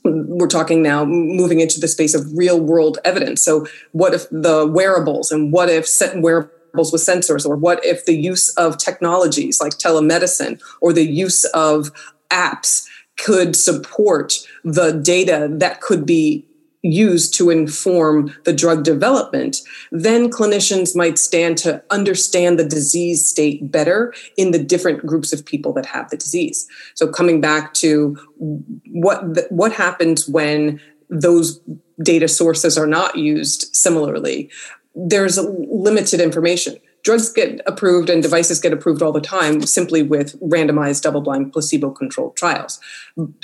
We're 0.04 0.48
talking 0.48 0.84
now 0.84 1.06
moving 1.06 1.60
into 1.60 1.80
the 1.80 1.88
space 1.88 2.14
of 2.14 2.38
real 2.38 2.60
world 2.60 3.00
evidence. 3.06 3.42
So, 3.42 3.66
what 3.92 4.14
if 4.14 4.30
the 4.30 4.68
wearables 4.68 5.32
and 5.32 5.52
what 5.52 5.70
if 5.70 5.88
set 5.88 6.20
wearables 6.22 6.92
with 6.92 7.02
sensors, 7.02 7.48
or 7.48 7.56
what 7.56 7.84
if 7.86 8.06
the 8.06 8.16
use 8.16 8.50
of 8.56 8.78
technologies 8.78 9.62
like 9.62 9.74
telemedicine 9.74 10.62
or 10.82 10.94
the 10.94 11.06
use 11.06 11.46
of 11.46 11.92
apps 12.30 12.86
could 13.18 13.56
support 13.56 14.46
the 14.64 14.92
data 14.92 15.48
that 15.50 15.80
could 15.82 16.06
be 16.06 16.46
used 16.86 17.34
to 17.36 17.50
inform 17.50 18.34
the 18.44 18.54
drug 18.54 18.84
development, 18.84 19.58
then 19.92 20.30
clinicians 20.30 20.96
might 20.96 21.18
stand 21.18 21.58
to 21.58 21.84
understand 21.90 22.60
the 22.60 22.68
disease 22.68 23.28
state 23.28 23.72
better 23.72 24.14
in 24.38 24.52
the 24.52 24.64
different 24.64 25.06
groups 25.06 25.34
of 25.34 25.46
people 25.46 25.74
that 25.74 25.86
have 25.86 26.10
the 26.10 26.18
disease. 26.18 26.68
So 26.94 27.08
coming 27.08 27.42
back 27.42 27.74
to 27.76 28.16
what 28.38 29.52
what 29.52 29.72
happens 29.74 30.28
when 30.28 30.80
those 31.10 31.60
data 32.04 32.28
sources 32.28 32.78
are 32.78 32.88
not 32.88 33.16
used 33.16 33.74
similarly, 33.76 34.50
there's 34.96 35.38
limited 35.38 36.22
information 36.22 36.78
drugs 37.06 37.30
get 37.30 37.62
approved 37.68 38.10
and 38.10 38.24
devices 38.24 38.60
get 38.60 38.74
approved 38.74 39.02
all 39.02 39.12
the 39.12 39.22
time 39.22 39.62
simply 39.62 40.02
with 40.02 40.38
randomized 40.42 41.04
double 41.04 41.22
blind 41.22 41.54
placebo 41.54 41.92
controlled 41.92 42.36
trials. 42.36 42.80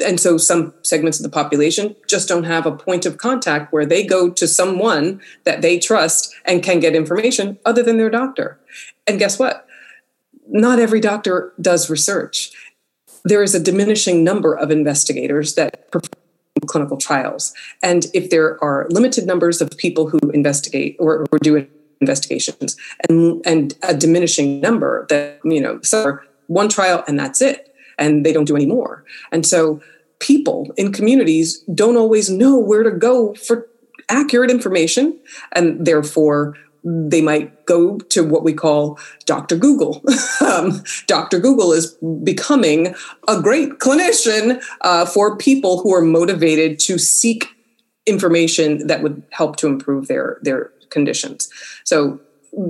And 0.03 0.19
so 0.19 0.37
some 0.37 0.73
segments 0.81 1.19
of 1.19 1.23
the 1.23 1.29
population 1.29 1.95
just 2.07 2.27
don't 2.27 2.43
have 2.43 2.65
a 2.65 2.75
point 2.75 3.05
of 3.05 3.19
contact 3.19 3.71
where 3.71 3.85
they 3.85 4.03
go 4.03 4.31
to 4.31 4.47
someone 4.47 5.21
that 5.43 5.61
they 5.61 5.77
trust 5.77 6.35
and 6.43 6.63
can 6.63 6.79
get 6.79 6.95
information 6.95 7.59
other 7.63 7.83
than 7.83 7.97
their 7.97 8.09
doctor. 8.09 8.59
And 9.05 9.19
guess 9.19 9.37
what? 9.37 9.67
Not 10.47 10.79
every 10.79 10.99
doctor 10.99 11.53
does 11.61 11.89
research. 11.89 12.51
There 13.23 13.43
is 13.43 13.53
a 13.53 13.59
diminishing 13.59 14.23
number 14.23 14.57
of 14.57 14.71
investigators 14.71 15.53
that 15.53 15.91
perform 15.91 16.09
clinical 16.65 16.97
trials. 16.97 17.53
And 17.83 18.07
if 18.13 18.31
there 18.31 18.61
are 18.63 18.87
limited 18.89 19.27
numbers 19.27 19.61
of 19.61 19.69
people 19.77 20.09
who 20.09 20.19
investigate 20.33 20.97
or, 20.99 21.25
or 21.31 21.39
do 21.39 21.55
it 21.55 21.71
investigations 22.01 22.75
and 23.07 23.41
and 23.45 23.75
a 23.83 23.93
diminishing 23.93 24.59
number 24.59 25.05
that 25.09 25.39
you 25.43 25.61
know 25.61 25.79
so 25.81 26.17
one 26.47 26.67
trial 26.67 27.03
and 27.07 27.19
that's 27.19 27.41
it 27.41 27.73
and 27.97 28.25
they 28.25 28.33
don't 28.33 28.45
do 28.45 28.55
any 28.55 28.65
more 28.65 29.05
and 29.31 29.45
so 29.45 29.79
people 30.19 30.71
in 30.77 30.91
communities 30.91 31.59
don't 31.73 31.97
always 31.97 32.29
know 32.29 32.57
where 32.57 32.83
to 32.83 32.91
go 32.91 33.33
for 33.35 33.67
accurate 34.09 34.51
information 34.51 35.17
and 35.53 35.85
therefore 35.85 36.55
they 36.83 37.21
might 37.21 37.65
go 37.65 37.97
to 37.97 38.23
what 38.23 38.43
we 38.43 38.53
call 38.53 38.99
Dr. 39.25 39.55
Google. 39.55 40.03
um, 40.41 40.83
Dr. 41.05 41.39
Google 41.39 41.71
is 41.71 41.95
becoming 42.23 42.95
a 43.27 43.39
great 43.39 43.73
clinician 43.73 44.63
uh, 44.81 45.05
for 45.05 45.37
people 45.37 45.81
who 45.81 45.93
are 45.93 46.01
motivated 46.01 46.79
to 46.79 46.97
seek 46.97 47.47
information 48.07 48.87
that 48.87 49.03
would 49.03 49.21
help 49.29 49.57
to 49.57 49.67
improve 49.67 50.07
their 50.07 50.39
their 50.41 50.71
conditions. 50.91 51.49
So 51.83 52.19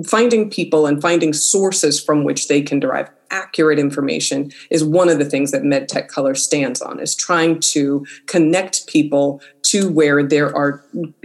finding 0.06 0.50
people 0.50 0.86
and 0.86 1.02
finding 1.02 1.34
sources 1.34 2.02
from 2.02 2.24
which 2.24 2.48
they 2.48 2.62
can 2.62 2.80
derive 2.80 3.10
accurate 3.32 3.80
information 3.80 4.52
is 4.70 4.84
one 4.84 5.10
of 5.10 5.18
the 5.18 5.26
things 5.26 5.52
that 5.52 5.64
medtech 5.64 6.08
color 6.08 6.36
stands 6.36 6.82
on 6.82 7.00
is 7.00 7.16
trying 7.16 7.60
to 7.60 8.06
connect 8.28 8.88
people 8.88 9.42
to 9.64 9.90
where 9.90 10.22
there 10.22 10.56
are 10.56 10.84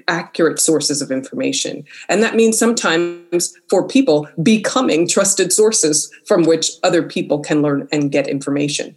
accurate 0.09 0.61
sources 0.61 1.03
of 1.03 1.11
information. 1.11 1.85
And 2.09 2.23
that 2.23 2.37
means 2.37 2.57
sometimes 2.57 3.53
for 3.69 3.87
people 3.87 4.29
becoming 4.43 5.09
trusted 5.09 5.53
sources 5.53 6.11
from 6.27 6.45
which 6.45 6.71
other 6.83 7.03
people 7.03 7.41
can 7.41 7.61
learn 7.61 7.89
and 7.91 8.13
get 8.13 8.29
information. 8.29 8.95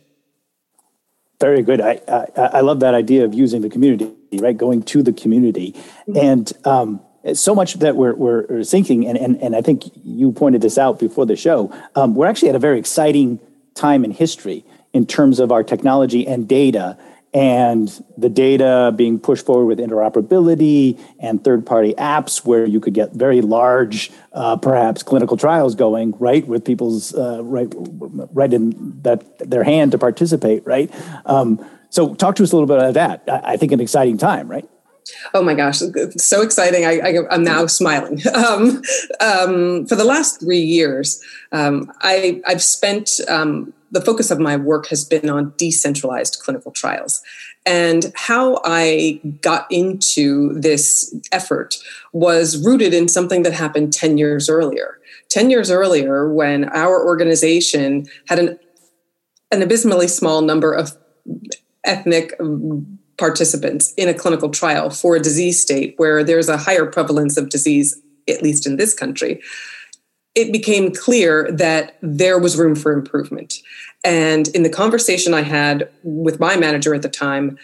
Very 1.42 1.64
good. 1.64 1.82
I 1.82 2.00
i, 2.08 2.26
I 2.38 2.62
love 2.62 2.80
that 2.82 2.94
idea 2.94 3.26
of 3.26 3.34
using 3.34 3.62
the 3.62 3.70
community 3.70 4.14
right? 4.34 4.58
Going 4.58 4.84
to 4.84 5.02
the 5.02 5.14
community. 5.14 5.72
Mm-hmm. 5.72 6.18
and 6.18 6.54
um, 6.66 7.02
so 7.34 7.54
much 7.54 7.76
that 7.76 7.96
we're, 7.96 8.16
we're 8.16 8.64
thinking, 8.64 9.08
and, 9.08 9.18
and, 9.18 9.42
and 9.42 9.56
I 9.56 9.62
think 9.62 9.84
you 10.04 10.32
pointed 10.32 10.62
this 10.62 10.78
out 10.78 11.00
before 11.00 11.26
the 11.26 11.36
show, 11.36 11.74
um, 11.96 12.16
we're 12.16 12.28
actually 12.28 12.50
at 12.50 12.56
a 12.56 12.60
very 12.60 12.80
exciting 12.80 13.40
time 13.76 14.04
in 14.04 14.12
history 14.12 14.66
in 14.94 15.06
terms 15.06 15.40
of 15.40 15.52
our 15.52 15.64
technology 15.64 16.26
and 16.26 16.48
data 16.48 16.98
and 17.34 18.04
the 18.18 18.30
data 18.30 18.92
being 18.96 19.20
pushed 19.20 19.46
forward 19.46 19.66
with 19.66 19.80
interoperability 19.80 21.00
and 21.20 21.44
third 21.44 21.66
party 21.66 21.94
apps 21.94 22.44
where 22.44 22.66
you 22.66 22.80
could 22.80 22.94
get 22.94 23.14
very 23.14 23.42
large 23.42 24.12
uh, 24.34 24.56
perhaps 24.56 25.04
clinical 25.04 25.38
trials 25.38 25.76
going 25.76 26.16
right 26.18 26.48
with 26.48 26.66
people's 26.66 27.14
uh, 27.14 27.44
right 27.44 27.72
right 28.34 28.52
in 28.52 29.00
that 29.04 29.38
their 29.48 29.64
hand 29.64 29.92
to 29.92 29.98
participate 29.98 30.66
right? 30.66 30.92
Um, 31.26 31.64
so 31.92 32.16
talk 32.16 32.36
to 32.38 32.44
us 32.44 32.52
a 32.52 32.56
little 32.56 32.68
bit 32.68 32.78
about 32.78 32.94
that. 32.96 33.24
I, 33.28 33.54
I 33.54 33.58
think 33.58 33.72
an 33.72 33.80
exciting 33.80 34.18
time 34.18 34.48
right 34.48 34.68
Oh 35.34 35.44
my 35.44 35.54
gosh, 35.54 35.82
so 36.18 36.42
exciting. 36.42 36.86
I, 36.86 37.16
am 37.32 37.44
now 37.44 37.66
smiling. 37.66 38.22
Um, 38.40 38.82
um, 39.20 39.86
for 39.86 39.96
the 39.96 40.06
last 40.06 40.40
three 40.40 40.62
years, 40.62 41.22
um, 41.52 41.92
I, 42.02 42.42
have 42.46 42.62
spent 42.62 43.20
um, 43.28 43.74
the 43.92 44.02
focus 44.02 44.32
of 44.32 44.40
my 44.40 44.56
work 44.56 44.88
has 44.88 45.04
been 45.04 45.30
on 45.30 45.54
decentralized 45.58 46.40
clinical 46.42 46.72
trials. 46.72 47.22
And 47.66 48.12
how 48.16 48.62
I 48.64 49.20
got 49.42 49.68
into 49.70 50.54
this 50.54 51.14
effort 51.32 51.78
was 52.14 52.64
rooted 52.66 52.94
in 52.94 53.08
something 53.08 53.44
that 53.44 53.54
happened 53.54 53.94
10 53.94 54.18
years 54.18 54.50
earlier. 54.50 55.00
10 55.30 55.50
years 55.50 55.70
earlier, 55.70 56.32
when 56.32 56.70
our 56.70 57.06
organization 57.06 58.08
had 58.28 58.40
an, 58.40 58.60
an 59.52 59.62
abysmally 59.62 60.08
small 60.08 60.42
number 60.42 60.74
of 60.74 60.98
ethnic 61.84 62.34
participants 63.20 63.94
in 63.98 64.10
a 64.10 64.14
clinical 64.14 64.50
trial 64.50 64.90
for 64.90 65.16
a 65.16 65.20
disease 65.20 65.62
state 65.62 65.94
where 65.98 66.24
there's 66.24 66.50
a 66.50 66.58
higher 66.58 66.86
prevalence 66.86 67.38
of 67.38 67.50
disease, 67.50 68.02
at 68.28 68.42
least 68.42 68.66
in 68.66 68.78
this 68.78 68.94
country, 68.94 69.42
it 70.36 70.52
became 70.52 70.94
clear 70.94 71.52
that 71.52 71.98
there 72.02 72.40
was 72.40 72.58
room 72.58 72.76
for 72.76 72.92
improvement. 72.94 73.56
And 74.04 74.48
in 74.50 74.64
the 74.64 74.70
conversation 74.70 75.34
I 75.34 75.42
had 75.42 75.90
with 76.04 76.40
my 76.40 76.56
manager 76.56 76.96
at 76.96 77.02
the 77.02 77.10
time, 77.10 77.58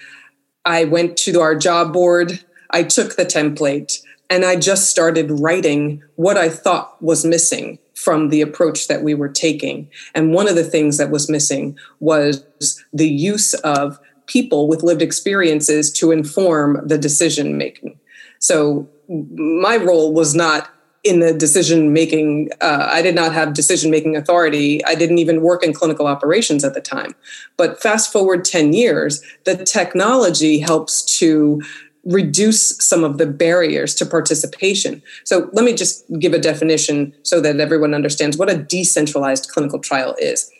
I 0.65 0.83
went 0.83 1.15
to 1.17 1.39
our 1.39 1.55
job 1.55 1.93
board, 1.93 2.43
I 2.71 2.83
took 2.83 3.15
the 3.15 3.25
template, 3.25 4.01
and 4.29 4.43
I 4.43 4.55
just 4.55 4.89
started 4.89 5.39
writing 5.39 6.03
what 6.15 6.37
I 6.37 6.49
thought 6.49 7.01
was 7.01 7.23
missing 7.23 7.79
from 7.93 8.29
the 8.29 8.41
approach 8.41 8.87
that 8.87 9.03
we 9.03 9.13
were 9.13 9.29
taking. 9.29 9.89
And 10.13 10.33
one 10.33 10.49
of 10.49 10.55
the 10.55 10.63
things 10.63 10.97
that 10.97 11.11
was 11.11 11.29
missing 11.29 11.77
was 11.99 12.43
the 12.91 13.07
use 13.07 13.53
of 13.53 13.99
people 14.27 14.67
with 14.67 14.83
lived 14.83 15.01
experiences 15.01 15.91
to 15.93 16.11
inform 16.11 16.85
the 16.87 16.97
decision 16.97 17.57
making. 17.57 17.99
So 18.39 18.87
my 19.09 19.77
role 19.77 20.13
was 20.13 20.35
not 20.35 20.69
in 21.03 21.19
the 21.19 21.33
decision 21.33 21.93
making. 21.93 22.49
Uh, 22.61 22.89
I 22.91 23.01
did 23.01 23.15
not 23.15 23.33
have 23.33 23.53
decision 23.53 23.91
making 23.91 24.15
authority. 24.15 24.83
I 24.85 24.95
didn't 24.95 25.19
even 25.19 25.41
work 25.41 25.63
in 25.63 25.73
clinical 25.73 26.07
operations 26.07 26.63
at 26.63 26.73
the 26.73 26.81
time. 26.81 27.13
But 27.57 27.81
fast 27.81 28.11
forward 28.11 28.43
10 28.43 28.73
years, 28.73 29.21
the 29.43 29.63
technology 29.63 30.59
helps 30.59 31.03
to 31.19 31.61
reduce 32.05 32.77
some 32.85 33.03
of 33.03 33.17
the 33.17 33.25
barriers 33.25 33.95
to 33.95 34.05
participation. 34.05 35.01
So 35.23 35.49
let 35.53 35.65
me 35.65 35.73
just 35.73 36.05
give 36.19 36.33
a 36.33 36.39
definition 36.39 37.13
so 37.23 37.41
that 37.41 37.59
everyone 37.59 37.93
understands 37.93 38.37
what 38.37 38.49
a 38.49 38.57
decentralized 38.57 39.49
clinical 39.49 39.79
trial 39.79 40.15
is 40.19 40.51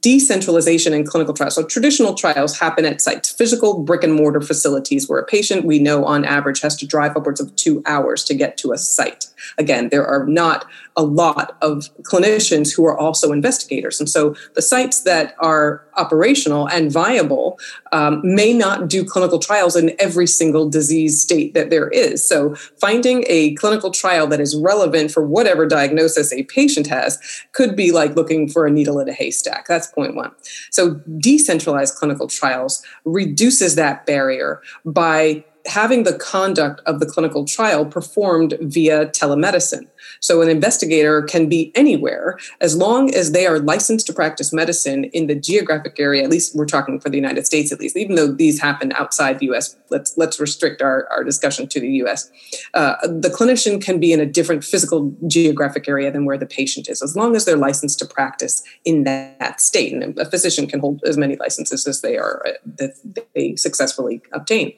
decentralization 0.00 0.92
in 0.92 1.04
clinical 1.04 1.34
trials. 1.34 1.54
So 1.54 1.64
traditional 1.64 2.14
trials 2.14 2.58
happen 2.58 2.84
at 2.84 3.00
sites, 3.00 3.30
physical 3.30 3.82
brick 3.82 4.02
and 4.02 4.14
mortar 4.14 4.40
facilities 4.40 5.08
where 5.08 5.18
a 5.18 5.24
patient 5.24 5.64
we 5.64 5.78
know 5.78 6.04
on 6.04 6.24
average 6.24 6.60
has 6.60 6.76
to 6.76 6.86
drive 6.86 7.16
upwards 7.16 7.40
of 7.40 7.54
two 7.56 7.82
hours 7.86 8.24
to 8.24 8.34
get 8.34 8.56
to 8.58 8.72
a 8.72 8.78
site. 8.78 9.26
Again, 9.58 9.88
there 9.90 10.06
are 10.06 10.26
not 10.26 10.66
a 10.96 11.02
lot 11.02 11.56
of 11.62 11.88
clinicians 12.02 12.74
who 12.74 12.84
are 12.84 12.96
also 12.98 13.32
investigators. 13.32 13.98
And 13.98 14.08
so 14.08 14.34
the 14.54 14.62
sites 14.62 15.02
that 15.02 15.34
are 15.38 15.84
operational 15.96 16.68
and 16.68 16.90
viable 16.92 17.58
um, 17.92 18.20
may 18.24 18.52
not 18.52 18.88
do 18.88 19.04
clinical 19.04 19.38
trials 19.38 19.76
in 19.76 19.94
every 19.98 20.26
single 20.26 20.68
disease 20.68 21.20
state 21.20 21.54
that 21.54 21.70
there 21.70 21.88
is. 21.88 22.26
So 22.26 22.54
finding 22.80 23.24
a 23.26 23.54
clinical 23.54 23.90
trial 23.90 24.26
that 24.28 24.40
is 24.40 24.56
relevant 24.56 25.10
for 25.10 25.26
whatever 25.26 25.66
diagnosis 25.66 26.32
a 26.32 26.44
patient 26.44 26.86
has 26.86 27.18
could 27.52 27.76
be 27.76 27.92
like 27.92 28.16
looking 28.16 28.48
for 28.48 28.66
a 28.66 28.70
needle 28.70 28.98
in 29.00 29.08
a 29.08 29.12
haystack. 29.12 29.66
That's 29.66 29.86
point 29.86 30.14
one. 30.14 30.32
So 30.70 31.00
decentralized 31.18 31.94
clinical 31.96 32.28
trials 32.28 32.82
reduces 33.04 33.74
that 33.76 34.06
barrier 34.06 34.62
by 34.84 35.44
having 35.66 36.04
the 36.04 36.14
conduct 36.14 36.80
of 36.86 37.00
the 37.00 37.06
clinical 37.06 37.44
trial 37.44 37.84
performed 37.84 38.56
via 38.60 39.06
telemedicine. 39.06 39.86
So 40.20 40.42
an 40.42 40.48
investigator 40.48 41.22
can 41.22 41.48
be 41.48 41.72
anywhere 41.74 42.38
as 42.60 42.76
long 42.76 43.14
as 43.14 43.32
they 43.32 43.46
are 43.46 43.58
licensed 43.58 44.06
to 44.06 44.12
practice 44.12 44.52
medicine 44.52 45.04
in 45.04 45.26
the 45.26 45.34
geographic 45.34 45.98
area. 45.98 46.22
At 46.22 46.30
least 46.30 46.54
we're 46.54 46.66
talking 46.66 47.00
for 47.00 47.08
the 47.08 47.16
United 47.16 47.46
States, 47.46 47.72
at 47.72 47.80
least, 47.80 47.96
even 47.96 48.16
though 48.16 48.32
these 48.32 48.60
happen 48.60 48.92
outside 48.92 49.38
the 49.38 49.46
U.S. 49.46 49.76
Let's 49.90 50.16
let's 50.16 50.40
restrict 50.40 50.82
our, 50.82 51.08
our 51.10 51.24
discussion 51.24 51.66
to 51.68 51.80
the 51.80 51.88
U.S. 52.02 52.30
Uh, 52.74 52.96
the 53.02 53.28
clinician 53.28 53.82
can 53.82 54.00
be 54.00 54.12
in 54.12 54.20
a 54.20 54.26
different 54.26 54.64
physical 54.64 55.14
geographic 55.26 55.88
area 55.88 56.10
than 56.10 56.24
where 56.24 56.38
the 56.38 56.46
patient 56.46 56.88
is, 56.88 57.02
as 57.02 57.16
long 57.16 57.36
as 57.36 57.44
they're 57.44 57.56
licensed 57.56 57.98
to 57.98 58.06
practice 58.06 58.62
in 58.84 59.04
that, 59.04 59.38
that 59.38 59.60
state. 59.60 59.92
And 59.92 60.18
a 60.18 60.24
physician 60.24 60.66
can 60.66 60.80
hold 60.80 61.02
as 61.04 61.18
many 61.18 61.36
licenses 61.36 61.86
as 61.86 62.00
they 62.00 62.16
are 62.16 62.42
uh, 62.46 62.52
that 62.78 62.94
they 63.34 63.56
successfully 63.56 64.22
obtain. 64.32 64.72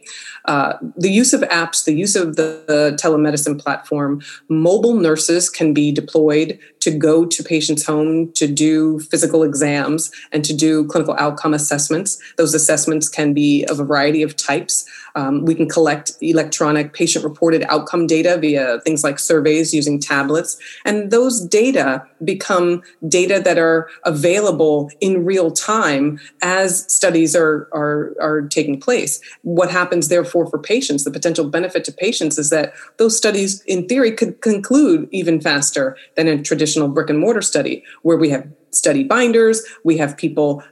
Uh, 0.46 0.74
the 0.96 1.10
use 1.10 1.32
of 1.32 1.42
apps, 1.42 1.84
the 1.84 1.94
use 1.94 2.16
of 2.16 2.36
the, 2.36 2.64
the 2.66 2.98
telemedicine 3.00 3.60
platform, 3.60 4.20
mobile 4.48 4.94
nurse 4.94 5.13
nurses 5.14 5.48
can 5.48 5.72
be 5.72 5.92
deployed 5.92 6.58
to 6.84 6.90
go 6.90 7.24
to 7.24 7.42
patients' 7.42 7.86
home 7.86 8.30
to 8.32 8.46
do 8.46 9.00
physical 9.00 9.42
exams 9.42 10.10
and 10.32 10.44
to 10.44 10.54
do 10.54 10.86
clinical 10.86 11.16
outcome 11.18 11.54
assessments. 11.54 12.18
Those 12.36 12.54
assessments 12.54 13.08
can 13.08 13.32
be 13.32 13.64
of 13.70 13.80
a 13.80 13.84
variety 13.84 14.22
of 14.22 14.36
types. 14.36 14.84
Um, 15.16 15.44
we 15.44 15.54
can 15.54 15.68
collect 15.68 16.12
electronic 16.20 16.92
patient 16.92 17.24
reported 17.24 17.64
outcome 17.68 18.06
data 18.06 18.36
via 18.36 18.80
things 18.80 19.02
like 19.02 19.18
surveys 19.18 19.72
using 19.72 19.98
tablets. 19.98 20.58
And 20.84 21.10
those 21.10 21.40
data 21.40 22.04
become 22.22 22.82
data 23.08 23.40
that 23.44 23.56
are 23.56 23.88
available 24.04 24.90
in 25.00 25.24
real 25.24 25.50
time 25.52 26.18
as 26.42 26.84
studies 26.92 27.36
are, 27.36 27.68
are, 27.72 28.14
are 28.20 28.42
taking 28.42 28.78
place. 28.78 29.20
What 29.42 29.70
happens, 29.70 30.08
therefore, 30.08 30.50
for 30.50 30.58
patients, 30.58 31.04
the 31.04 31.10
potential 31.10 31.48
benefit 31.48 31.84
to 31.84 31.92
patients 31.92 32.36
is 32.36 32.50
that 32.50 32.74
those 32.98 33.16
studies, 33.16 33.62
in 33.62 33.86
theory, 33.88 34.12
could 34.12 34.42
conclude 34.42 35.08
even 35.12 35.40
faster 35.40 35.96
than 36.16 36.26
in 36.26 36.42
traditional 36.42 36.73
brick 36.88 37.10
and 37.10 37.18
mortar 37.18 37.42
study, 37.42 37.82
where 38.02 38.16
we 38.16 38.30
have 38.30 38.46
study 38.74 39.04
binders 39.04 39.62
we 39.84 39.96
have 39.96 40.16
people 40.16 40.62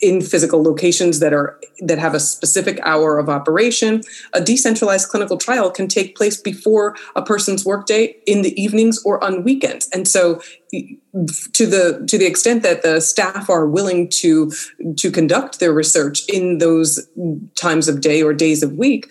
in 0.00 0.20
physical 0.20 0.62
locations 0.62 1.18
that 1.20 1.32
are 1.32 1.58
that 1.80 1.98
have 1.98 2.14
a 2.14 2.20
specific 2.20 2.78
hour 2.82 3.18
of 3.18 3.28
operation. 3.28 4.02
A 4.32 4.40
decentralized 4.40 5.08
clinical 5.08 5.36
trial 5.36 5.70
can 5.70 5.88
take 5.88 6.16
place 6.16 6.40
before 6.40 6.96
a 7.16 7.22
person's 7.22 7.64
workday 7.64 8.16
in 8.26 8.42
the 8.42 8.60
evenings 8.60 9.02
or 9.04 9.22
on 9.24 9.42
weekends. 9.42 9.88
And 9.92 10.06
so 10.06 10.40
to 10.72 11.66
the 11.66 12.04
to 12.08 12.16
the 12.18 12.26
extent 12.26 12.62
that 12.62 12.82
the 12.82 13.00
staff 13.00 13.50
are 13.50 13.66
willing 13.66 14.08
to 14.08 14.52
to 14.96 15.10
conduct 15.10 15.58
their 15.58 15.72
research 15.72 16.22
in 16.28 16.58
those 16.58 17.08
times 17.56 17.88
of 17.88 18.00
day 18.00 18.22
or 18.22 18.32
days 18.32 18.62
of 18.62 18.74
week 18.74 19.10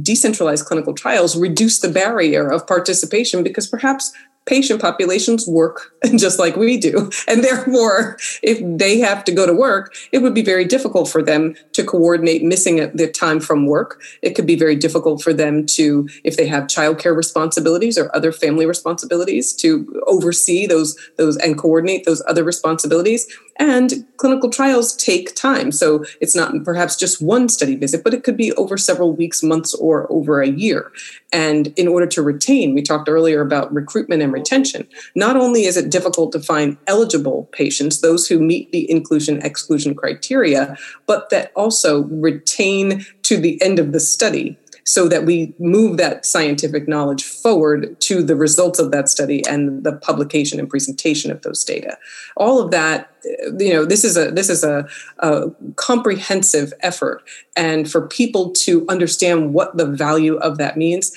decentralized 0.00 0.64
clinical 0.64 0.94
trials 0.94 1.36
reduce 1.36 1.80
the 1.80 1.90
barrier 1.90 2.50
of 2.50 2.66
participation 2.66 3.42
because 3.42 3.66
perhaps 3.66 4.14
patient 4.46 4.80
populations 4.80 5.46
work 5.46 5.94
just 6.16 6.38
like 6.38 6.56
we 6.56 6.76
do. 6.76 7.10
And 7.26 7.42
therefore, 7.42 8.18
if 8.42 8.60
they 8.78 8.98
have 8.98 9.24
to 9.24 9.32
go 9.32 9.46
to 9.46 9.54
work, 9.54 9.94
it 10.12 10.18
would 10.18 10.34
be 10.34 10.42
very 10.42 10.64
difficult 10.64 11.08
for 11.08 11.22
them 11.22 11.54
to 11.72 11.84
coordinate 11.84 12.42
missing 12.42 12.90
their 12.94 13.10
time 13.10 13.40
from 13.40 13.66
work. 13.66 14.02
It 14.22 14.34
could 14.34 14.46
be 14.46 14.56
very 14.56 14.76
difficult 14.76 15.22
for 15.22 15.32
them 15.32 15.66
to, 15.66 16.08
if 16.24 16.36
they 16.36 16.46
have 16.46 16.64
childcare 16.64 17.16
responsibilities 17.16 17.96
or 17.96 18.14
other 18.14 18.32
family 18.32 18.66
responsibilities, 18.66 19.52
to 19.54 20.02
oversee 20.06 20.66
those, 20.66 20.96
those 21.16 21.36
and 21.38 21.58
coordinate 21.58 22.04
those 22.04 22.22
other 22.28 22.44
responsibilities. 22.44 23.26
And 23.56 24.04
clinical 24.16 24.50
trials 24.50 24.96
take 24.96 25.34
time. 25.34 25.70
So 25.70 26.04
it's 26.20 26.34
not 26.34 26.52
perhaps 26.64 26.96
just 26.96 27.22
one 27.22 27.48
study 27.48 27.76
visit, 27.76 28.02
but 28.02 28.14
it 28.14 28.24
could 28.24 28.36
be 28.36 28.52
over 28.54 28.76
several 28.76 29.12
weeks, 29.12 29.42
months, 29.42 29.74
or 29.74 30.10
over 30.10 30.40
a 30.40 30.48
year. 30.48 30.90
And 31.32 31.68
in 31.76 31.88
order 31.88 32.06
to 32.06 32.22
retain, 32.22 32.74
we 32.74 32.82
talked 32.82 33.08
earlier 33.08 33.40
about 33.40 33.72
recruitment 33.72 34.22
and 34.22 34.32
retention. 34.32 34.88
Not 35.14 35.36
only 35.36 35.64
is 35.64 35.76
it 35.76 35.90
difficult 35.90 36.32
to 36.32 36.40
find 36.40 36.76
eligible 36.86 37.48
patients, 37.52 38.00
those 38.00 38.28
who 38.28 38.38
meet 38.40 38.72
the 38.72 38.90
inclusion 38.90 39.40
exclusion 39.42 39.94
criteria, 39.94 40.76
but 41.06 41.30
that 41.30 41.52
also 41.54 42.04
retain 42.04 43.04
to 43.22 43.36
the 43.36 43.60
end 43.62 43.78
of 43.78 43.92
the 43.92 44.00
study 44.00 44.58
so 44.84 45.08
that 45.08 45.24
we 45.24 45.54
move 45.58 45.96
that 45.96 46.26
scientific 46.26 46.86
knowledge 46.86 47.24
forward 47.24 47.98
to 48.00 48.22
the 48.22 48.36
results 48.36 48.78
of 48.78 48.90
that 48.90 49.08
study 49.08 49.42
and 49.48 49.84
the 49.84 49.96
publication 49.96 50.58
and 50.58 50.68
presentation 50.68 51.30
of 51.30 51.42
those 51.42 51.64
data. 51.64 51.96
All 52.36 52.60
of 52.60 52.70
that 52.70 53.10
you 53.58 53.72
know 53.72 53.86
this 53.86 54.04
is 54.04 54.16
a 54.16 54.30
this 54.30 54.50
is 54.50 54.62
a, 54.64 54.86
a 55.18 55.50
comprehensive 55.76 56.72
effort. 56.80 57.22
And 57.56 57.90
for 57.90 58.06
people 58.06 58.52
to 58.52 58.86
understand 58.88 59.54
what 59.54 59.76
the 59.76 59.86
value 59.86 60.36
of 60.36 60.58
that 60.58 60.76
means 60.76 61.12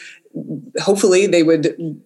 hopefully 0.80 1.28
they 1.28 1.44
would 1.44 2.02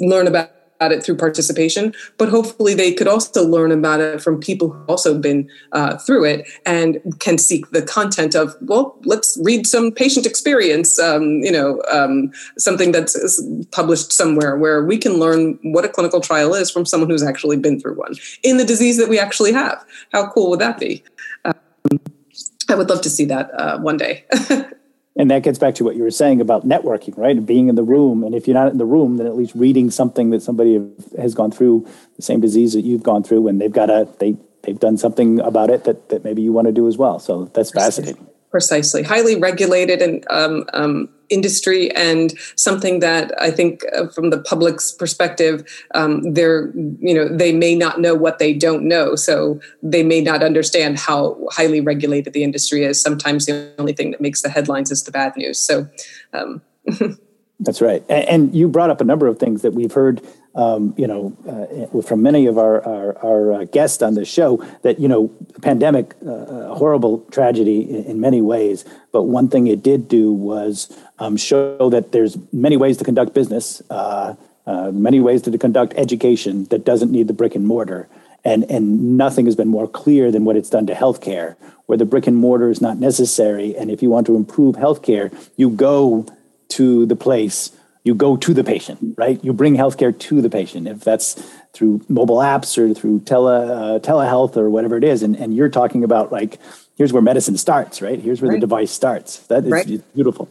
learn 0.00 0.26
about 0.26 0.50
about 0.50 0.59
it 0.80 1.04
through 1.04 1.16
participation, 1.16 1.94
but 2.16 2.28
hopefully 2.28 2.74
they 2.74 2.92
could 2.92 3.06
also 3.06 3.46
learn 3.46 3.70
about 3.70 4.00
it 4.00 4.20
from 4.20 4.40
people 4.40 4.70
who've 4.70 4.88
also 4.88 5.18
been 5.18 5.48
uh, 5.72 5.98
through 5.98 6.24
it 6.24 6.48
and 6.64 6.98
can 7.20 7.36
seek 7.36 7.70
the 7.70 7.82
content 7.82 8.34
of, 8.34 8.56
well, 8.62 8.96
let's 9.04 9.38
read 9.42 9.66
some 9.66 9.92
patient 9.92 10.26
experience, 10.26 10.98
um, 10.98 11.40
you 11.42 11.52
know, 11.52 11.82
um, 11.90 12.32
something 12.58 12.92
that's 12.92 13.42
published 13.70 14.12
somewhere 14.12 14.56
where 14.56 14.84
we 14.84 14.96
can 14.96 15.14
learn 15.14 15.58
what 15.62 15.84
a 15.84 15.88
clinical 15.88 16.20
trial 16.20 16.54
is 16.54 16.70
from 16.70 16.86
someone 16.86 17.10
who's 17.10 17.22
actually 17.22 17.58
been 17.58 17.78
through 17.78 17.94
one 17.94 18.14
in 18.42 18.56
the 18.56 18.64
disease 18.64 18.96
that 18.96 19.08
we 19.08 19.18
actually 19.18 19.52
have. 19.52 19.84
How 20.12 20.30
cool 20.30 20.50
would 20.50 20.60
that 20.60 20.80
be? 20.80 21.04
Um, 21.44 21.54
I 22.68 22.74
would 22.74 22.88
love 22.88 23.02
to 23.02 23.10
see 23.10 23.26
that 23.26 23.50
uh, 23.54 23.78
one 23.78 23.96
day. 23.96 24.24
and 25.16 25.30
that 25.30 25.42
gets 25.42 25.58
back 25.58 25.74
to 25.74 25.84
what 25.84 25.96
you 25.96 26.02
were 26.02 26.10
saying 26.10 26.40
about 26.40 26.66
networking 26.66 27.16
right? 27.16 27.44
Being 27.44 27.68
in 27.68 27.74
the 27.74 27.82
room. 27.82 28.24
And 28.24 28.34
if 28.34 28.46
you're 28.46 28.54
not 28.54 28.72
in 28.72 28.78
the 28.78 28.86
room 28.86 29.16
then 29.16 29.26
at 29.26 29.36
least 29.36 29.54
reading 29.54 29.90
something 29.90 30.30
that 30.30 30.42
somebody 30.42 30.80
has 31.18 31.34
gone 31.34 31.50
through 31.50 31.86
the 32.16 32.22
same 32.22 32.40
disease 32.40 32.72
that 32.74 32.82
you've 32.82 33.02
gone 33.02 33.22
through 33.22 33.48
and 33.48 33.60
they've 33.60 33.72
got 33.72 33.90
a 33.90 34.08
they 34.18 34.36
they've 34.62 34.78
done 34.78 34.96
something 34.98 35.40
about 35.40 35.70
it 35.70 35.84
that, 35.84 36.10
that 36.10 36.24
maybe 36.24 36.42
you 36.42 36.52
want 36.52 36.66
to 36.66 36.72
do 36.72 36.86
as 36.86 36.98
well. 36.98 37.18
So 37.18 37.46
that's 37.46 37.70
fascinating 37.70 38.29
precisely 38.50 39.02
highly 39.02 39.36
regulated 39.36 40.02
and 40.02 40.24
um, 40.30 40.64
um, 40.72 41.08
industry 41.28 41.90
and 41.92 42.34
something 42.56 43.00
that 43.00 43.32
I 43.40 43.50
think 43.50 43.82
uh, 43.96 44.08
from 44.08 44.30
the 44.30 44.40
public's 44.40 44.92
perspective, 44.92 45.64
um, 45.94 46.34
they're, 46.34 46.72
you 46.98 47.14
know, 47.14 47.28
they 47.28 47.52
may 47.52 47.74
not 47.74 48.00
know 48.00 48.14
what 48.14 48.38
they 48.38 48.52
don't 48.52 48.82
know. 48.82 49.14
So 49.14 49.60
they 49.82 50.02
may 50.02 50.20
not 50.20 50.42
understand 50.42 50.98
how 50.98 51.38
highly 51.52 51.80
regulated 51.80 52.32
the 52.32 52.42
industry 52.42 52.84
is. 52.84 53.00
Sometimes 53.00 53.46
the 53.46 53.72
only 53.78 53.92
thing 53.92 54.10
that 54.10 54.20
makes 54.20 54.42
the 54.42 54.48
headlines 54.48 54.90
is 54.90 55.04
the 55.04 55.12
bad 55.12 55.36
news. 55.36 55.58
So, 55.58 55.88
um, 56.32 56.60
That's 57.60 57.82
right. 57.82 58.02
And, 58.08 58.54
you 58.54 58.68
brought 58.68 58.88
up 58.88 59.02
a 59.02 59.04
number 59.04 59.26
of 59.26 59.38
things 59.38 59.60
that 59.62 59.74
we've 59.74 59.92
heard, 59.92 60.22
um, 60.54 60.94
you 60.96 61.06
know, 61.06 61.36
uh, 61.48 62.02
from 62.02 62.22
many 62.22 62.46
of 62.46 62.58
our, 62.58 62.84
our, 62.86 63.18
our 63.24 63.52
uh, 63.52 63.64
guests 63.64 64.02
on 64.02 64.14
this 64.14 64.28
show 64.28 64.64
that, 64.82 64.98
you 64.98 65.06
know, 65.06 65.28
pandemic, 65.62 66.14
uh, 66.26 66.30
a 66.30 66.74
horrible 66.74 67.20
tragedy 67.30 67.88
in, 67.88 68.04
in, 68.04 68.20
many 68.20 68.40
ways. 68.40 68.84
But 69.12 69.24
one 69.24 69.48
thing 69.48 69.68
it 69.68 69.82
did 69.82 70.08
do 70.08 70.32
was 70.32 70.94
um, 71.18 71.36
show 71.36 71.88
that 71.90 72.10
there's 72.10 72.36
many 72.52 72.76
ways 72.76 72.96
to 72.96 73.04
conduct 73.04 73.32
business, 73.32 73.80
uh, 73.90 74.34
uh, 74.66 74.90
many 74.90 75.20
ways 75.20 75.42
to 75.42 75.56
conduct 75.56 75.94
education 75.96 76.64
that 76.66 76.84
doesn't 76.84 77.12
need 77.12 77.28
the 77.28 77.32
brick 77.32 77.54
and 77.54 77.66
mortar. 77.66 78.08
And, 78.44 78.68
and 78.70 79.16
nothing 79.16 79.44
has 79.44 79.54
been 79.54 79.68
more 79.68 79.86
clear 79.86 80.32
than 80.32 80.44
what 80.44 80.56
it's 80.56 80.70
done 80.70 80.86
to 80.86 80.94
healthcare, 80.94 81.56
where 81.86 81.98
the 81.98 82.06
brick 82.06 82.26
and 82.26 82.36
mortar 82.36 82.70
is 82.70 82.80
not 82.80 82.96
necessary. 82.96 83.76
And 83.76 83.90
if 83.90 84.02
you 84.02 84.10
want 84.10 84.26
to 84.26 84.34
improve 84.34 84.76
healthcare, 84.76 85.32
you 85.56 85.70
go 85.70 86.26
to 86.70 87.06
the 87.06 87.16
place 87.16 87.76
you 88.02 88.14
go 88.14 88.36
to 88.36 88.54
the 88.54 88.64
patient, 88.64 89.14
right? 89.16 89.42
You 89.44 89.52
bring 89.52 89.74
healthcare 89.74 90.18
to 90.18 90.40
the 90.40 90.48
patient. 90.48 90.88
If 90.88 91.00
that's 91.00 91.34
through 91.72 92.02
mobile 92.08 92.38
apps 92.38 92.78
or 92.78 92.94
through 92.94 93.20
tele 93.20 93.52
uh, 93.52 93.98
telehealth 94.00 94.56
or 94.56 94.70
whatever 94.70 94.96
it 94.96 95.04
is, 95.04 95.22
and, 95.22 95.36
and 95.36 95.54
you're 95.54 95.68
talking 95.68 96.02
about 96.04 96.32
like 96.32 96.58
here's 96.96 97.12
where 97.12 97.22
medicine 97.22 97.56
starts, 97.56 98.00
right? 98.00 98.20
Here's 98.20 98.40
where 98.40 98.50
right. 98.50 98.56
the 98.56 98.60
device 98.60 98.90
starts. 98.90 99.38
That 99.48 99.64
is 99.64 99.70
right. 99.70 100.14
beautiful. 100.14 100.48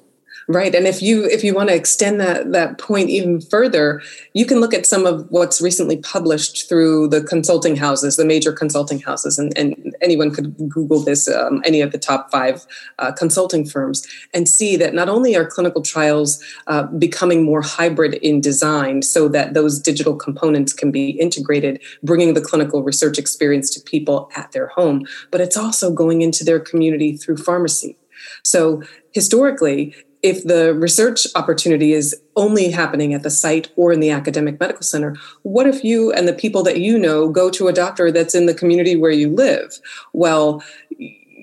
Right. 0.52 0.74
And 0.74 0.88
if 0.88 1.04
you 1.04 1.26
if 1.26 1.44
you 1.44 1.54
want 1.54 1.70
to 1.70 1.76
extend 1.76 2.20
that 2.22 2.54
that 2.54 2.80
point 2.80 3.12
even 3.12 3.40
further, 3.40 4.02
you 4.34 4.48
can 4.48 4.60
look 4.60 4.74
at 4.74 4.88
some 4.88 5.06
of 5.06 5.28
what's 5.30 5.62
recently 5.62 5.98
published 5.98 6.68
through 6.68 7.10
the 7.10 7.22
consulting 7.22 7.76
houses, 7.76 8.16
the 8.16 8.26
major 8.26 8.52
consulting 8.52 9.00
houses, 9.00 9.38
and, 9.38 9.56
and 9.56 9.96
anyone 10.02 10.32
could 10.32 10.58
Google 10.68 11.04
this, 11.04 11.30
um, 11.30 11.62
any 11.66 11.82
of 11.82 11.92
the 11.92 12.00
top 12.00 12.32
five 12.32 12.66
uh, 12.98 13.12
consulting 13.12 13.64
firms, 13.64 14.08
and 14.34 14.50
see 14.50 14.76
that 14.76 14.96
not 14.96 15.08
only 15.08 15.36
are 15.36 15.46
clinical 15.46 15.84
trials 15.84 16.44
uh, 16.66 16.82
becoming 16.98 17.44
more 17.44 17.62
hybrid 17.62 18.16
in 18.16 18.42
design 18.42 19.04
so 19.04 19.28
that 19.28 19.54
those 19.54 19.78
digital 19.78 20.16
components 20.16 20.74
can 20.74 20.90
be 20.90 21.12
integrated, 21.12 21.80
bringing 22.02 22.34
the 22.34 22.42
clinical 22.42 22.82
research 22.82 23.20
experience 23.20 23.70
to 23.70 23.80
people 23.82 24.32
at 24.36 24.52
their 24.54 24.70
home, 24.70 25.06
but 25.30 25.42
it's 25.42 25.58
also 25.58 25.92
going 25.92 26.24
into 26.24 26.44
their 26.44 26.60
community 26.60 27.16
through 27.16 27.38
pharmacy. 27.38 27.96
So 28.44 28.82
historically, 29.12 29.96
if 30.22 30.44
the 30.44 30.74
research 30.74 31.28
opportunity 31.36 31.94
is 31.94 32.20
only 32.36 32.70
happening 32.70 33.14
at 33.14 33.24
the 33.24 33.30
site 33.30 33.72
or 33.76 33.92
in 33.92 34.00
the 34.00 34.10
academic 34.10 34.60
medical 34.60 34.84
center, 34.84 35.16
what 35.44 35.68
if 35.68 35.84
you 35.84 36.12
and 36.12 36.28
the 36.28 36.34
people 36.34 36.64
that 36.64 36.80
you 36.80 36.98
know 36.98 37.30
go 37.30 37.50
to 37.50 37.68
a 37.68 37.74
doctor 37.74 38.12
that's 38.12 38.36
in 38.36 38.46
the 38.46 38.54
community 38.54 38.96
where 38.96 39.12
you 39.12 39.30
live? 39.30 39.80
Well, 40.14 40.64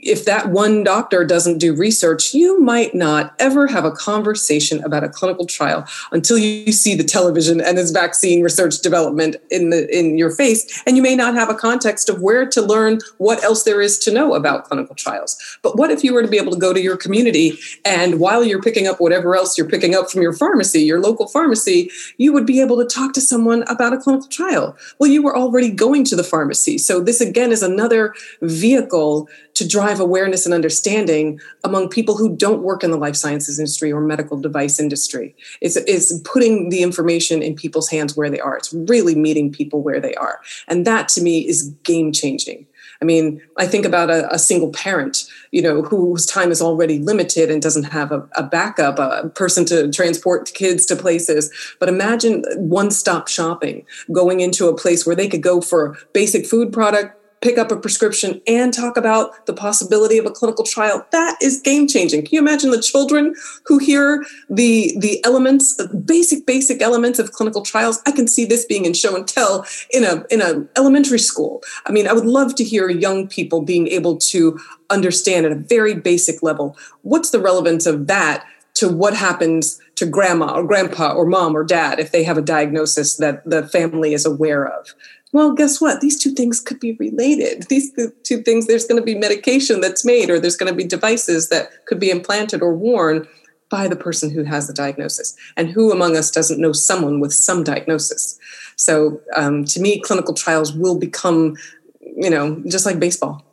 if 0.09 0.24
that 0.24 0.50
one 0.50 0.84
doctor 0.84 1.24
doesn't 1.24 1.59
do 1.59 1.74
research, 1.74 2.34
you 2.34 2.61
might 2.61 2.94
not 2.94 3.34
ever 3.38 3.66
have 3.66 3.84
a 3.84 3.90
conversation 3.90 4.82
about 4.84 5.04
a 5.04 5.09
clinical 5.09 5.46
trial 5.46 5.86
until 6.12 6.38
you 6.38 6.72
see 6.72 6.94
the 6.94 7.04
television 7.04 7.61
and 7.61 7.78
its 7.78 7.90
vaccine 7.90 8.42
research 8.42 8.78
development 8.80 9.36
in 9.50 9.70
the 9.70 9.86
in 9.96 10.18
your 10.18 10.30
face, 10.30 10.82
and 10.86 10.96
you 10.96 11.02
may 11.02 11.16
not 11.16 11.34
have 11.34 11.50
a 11.50 11.54
context 11.54 12.09
of 12.09 12.20
where 12.20 12.46
to 12.46 12.62
learn 12.62 12.98
what 13.18 13.42
else 13.44 13.64
there 13.64 13.80
is 13.80 13.98
to 13.98 14.12
know 14.12 14.34
about 14.34 14.64
clinical 14.64 14.94
trials. 14.94 15.36
But 15.62 15.76
what 15.76 15.90
if 15.90 16.04
you 16.04 16.14
were 16.14 16.22
to 16.22 16.28
be 16.28 16.38
able 16.38 16.52
to 16.52 16.59
go 16.59 16.72
to 16.72 16.80
your 16.80 16.96
community 16.96 17.59
and 17.84 18.20
while 18.20 18.44
you're 18.44 18.62
picking 18.62 18.86
up 18.86 19.00
whatever 19.00 19.36
else 19.36 19.57
you're 19.59 19.68
picking 19.68 19.94
up 19.94 20.11
from 20.11 20.22
your 20.22 20.32
pharmacy, 20.32 20.80
your 20.80 21.00
local 21.00 21.26
pharmacy, 21.28 21.90
you 22.18 22.32
would 22.32 22.46
be 22.46 22.61
able 22.61 22.76
to 22.78 22.84
talk 22.84 23.12
to 23.14 23.20
someone 23.20 23.62
about 23.68 23.92
a 23.92 23.98
clinical 23.98 24.28
trial? 24.28 24.76
Well, 24.98 25.11
you 25.11 25.22
were 25.22 25.36
already 25.36 25.70
going 25.70 26.04
to 26.04 26.16
the 26.16 26.24
pharmacy. 26.24 26.78
So 26.78 27.00
this 27.00 27.20
again 27.20 27.52
is 27.52 27.62
another 27.62 28.14
vehicle 28.42 29.28
to 29.54 29.66
drive 29.66 29.95
awareness 30.01 30.44
and 30.44 30.55
understanding 30.55 31.40
among 31.64 31.88
people 31.88 32.16
who 32.16 32.34
don't 32.36 32.62
work 32.62 32.82
in 32.84 32.90
the 32.90 32.97
life 32.97 33.16
sciences 33.16 33.59
industry 33.59 33.92
or 33.92 34.01
medical 34.01 34.38
device 34.38 34.78
industry. 34.80 35.34
It's, 35.61 35.76
it's 35.76 36.18
putting 36.20 36.68
the 36.70 36.82
information 36.82 37.42
in 37.42 37.55
people's 37.55 37.88
hands 37.88 38.16
where 38.16 38.30
they 38.30 38.40
are. 38.40 38.57
It's 38.57 38.72
really 38.72 39.14
meeting 39.14 39.53
people 39.53 39.82
where 39.82 40.01
they 40.01 40.14
are. 40.14 40.40
And 40.68 40.86
that 40.86 41.09
to 41.11 41.22
me 41.22 41.47
is 41.47 41.70
game 41.82 42.12
changing. 42.12 42.66
I 43.01 43.05
mean, 43.05 43.42
I 43.59 43.66
think 43.66 43.84
about 43.84 44.11
a, 44.11 44.32
a, 44.32 44.38
single 44.38 44.70
parent, 44.70 45.24
you 45.51 45.61
know, 45.61 45.82
whose 45.82 46.24
time 46.24 46.51
is 46.51 46.62
already 46.62 46.99
limited 46.99 47.51
and 47.51 47.61
doesn't 47.61 47.84
have 47.84 48.12
a, 48.12 48.26
a 48.36 48.42
backup, 48.42 48.99
a 48.99 49.28
person 49.30 49.64
to 49.66 49.90
transport 49.90 50.53
kids 50.55 50.86
to 50.86 50.97
places. 50.97 51.51
But 51.78 51.88
imagine 51.88 52.44
one-stop 52.57 53.28
shopping, 53.28 53.84
going 54.12 54.40
into 54.40 54.68
a 54.68 54.76
place 54.76 55.07
where 55.07 55.16
they 55.16 55.28
could 55.28 55.42
go 55.42 55.61
for 55.61 55.97
basic 56.12 56.47
food 56.47 56.72
product, 56.72 57.16
pick 57.41 57.59
up 57.59 57.70
a 57.70 57.76
prescription 57.76 58.41
and 58.47 58.72
talk 58.72 58.97
about 58.97 59.47
the 59.47 59.53
possibility 59.53 60.18
of 60.18 60.26
a 60.26 60.30
clinical 60.30 60.64
trial 60.64 61.07
that 61.12 61.37
is 61.43 61.61
game 61.61 61.87
changing 61.87 62.22
can 62.22 62.34
you 62.34 62.41
imagine 62.41 62.70
the 62.70 62.80
children 62.80 63.34
who 63.64 63.78
hear 63.78 64.24
the 64.51 64.95
the 64.99 65.24
elements 65.24 65.80
basic 66.05 66.47
basic 66.47 66.82
elements 66.82 67.18
of 67.18 67.32
clinical 67.32 67.62
trials? 67.62 68.01
I 68.07 68.12
can 68.12 68.26
see 68.26 68.45
this 68.45 68.64
being 68.64 68.84
in 68.84 68.95
show 68.95 69.14
and 69.14 69.26
tell 69.26 69.66
in 69.91 70.05
a 70.05 70.24
in 70.30 70.41
a 70.41 70.66
elementary 70.76 71.18
school. 71.18 71.62
I 71.87 71.93
mean 71.93 72.07
i 72.09 72.12
would 72.12 72.26
love 72.26 72.55
to 72.57 72.64
hear 72.64 72.89
young 72.91 73.28
people 73.28 73.62
being 73.62 73.87
able 73.89 74.16
to 74.16 74.59
understand 74.91 75.47
at 75.47 75.53
a 75.53 75.57
very 75.57 75.95
basic 75.95 76.43
level 76.43 76.76
what's 77.03 77.30
the 77.30 77.41
relevance 77.41 77.87
of 77.87 78.07
that 78.07 78.45
to 78.74 78.89
what 78.89 79.14
happens 79.14 79.80
to 79.95 80.05
grandma 80.05 80.55
or 80.55 80.62
grandpa 80.62 81.12
or 81.12 81.24
mom 81.26 81.57
or 81.57 81.64
dad 81.64 81.99
if 81.99 82.12
they 82.12 82.22
have 82.22 82.39
a 82.39 82.43
diagnosis 82.43 83.16
that 83.16 83.43
the 83.49 83.66
family 83.68 84.12
is 84.12 84.26
aware 84.26 84.66
of 84.66 84.95
well, 85.33 85.53
guess 85.53 85.81
what? 85.81 86.01
These 86.01 86.22
two 86.22 86.31
things 86.31 86.61
could 86.61 86.81
be 86.81 86.93
related. 86.93 87.64
These 87.68 87.93
two 88.22 88.43
things, 88.43 88.66
there's 88.66 88.87
going 88.87 89.01
to 89.01 89.05
be 89.05 89.14
medication 89.14 89.81
that's 89.81 90.05
made, 90.05 90.31
or 90.31 90.39
there's 90.39 90.57
going 90.57 90.72
to 90.72 90.77
be 90.77 90.85
devices 90.85 91.49
that 91.49 91.85
could 91.87 92.01
be 92.01 92.11
implanted 92.11 92.62
or 92.62 92.74
worn 92.74 93.27
by 93.68 93.89
the 93.89 93.97
person 93.97 94.31
who 94.31 94.45
has 94.45 94.66
the 94.66 94.72
diagnosis. 94.72 95.37
And 95.57 95.68
who 95.68 95.91
among 95.91 96.16
us 96.16 96.31
doesn't 96.31 96.61
know 96.61 96.72
someone 96.72 97.20
with 97.20 97.33
some 97.33 97.64
diagnosis? 97.64 98.39
So, 98.77 99.20
um, 99.35 99.64
to 99.66 99.81
me, 99.81 100.01
clinical 100.01 100.35
trials 100.35 100.72
will 100.72 100.99
become, 100.99 101.57
you 102.01 102.31
know, 102.31 102.62
just 102.68 102.87
like 102.87 103.01
baseball. 103.01 103.45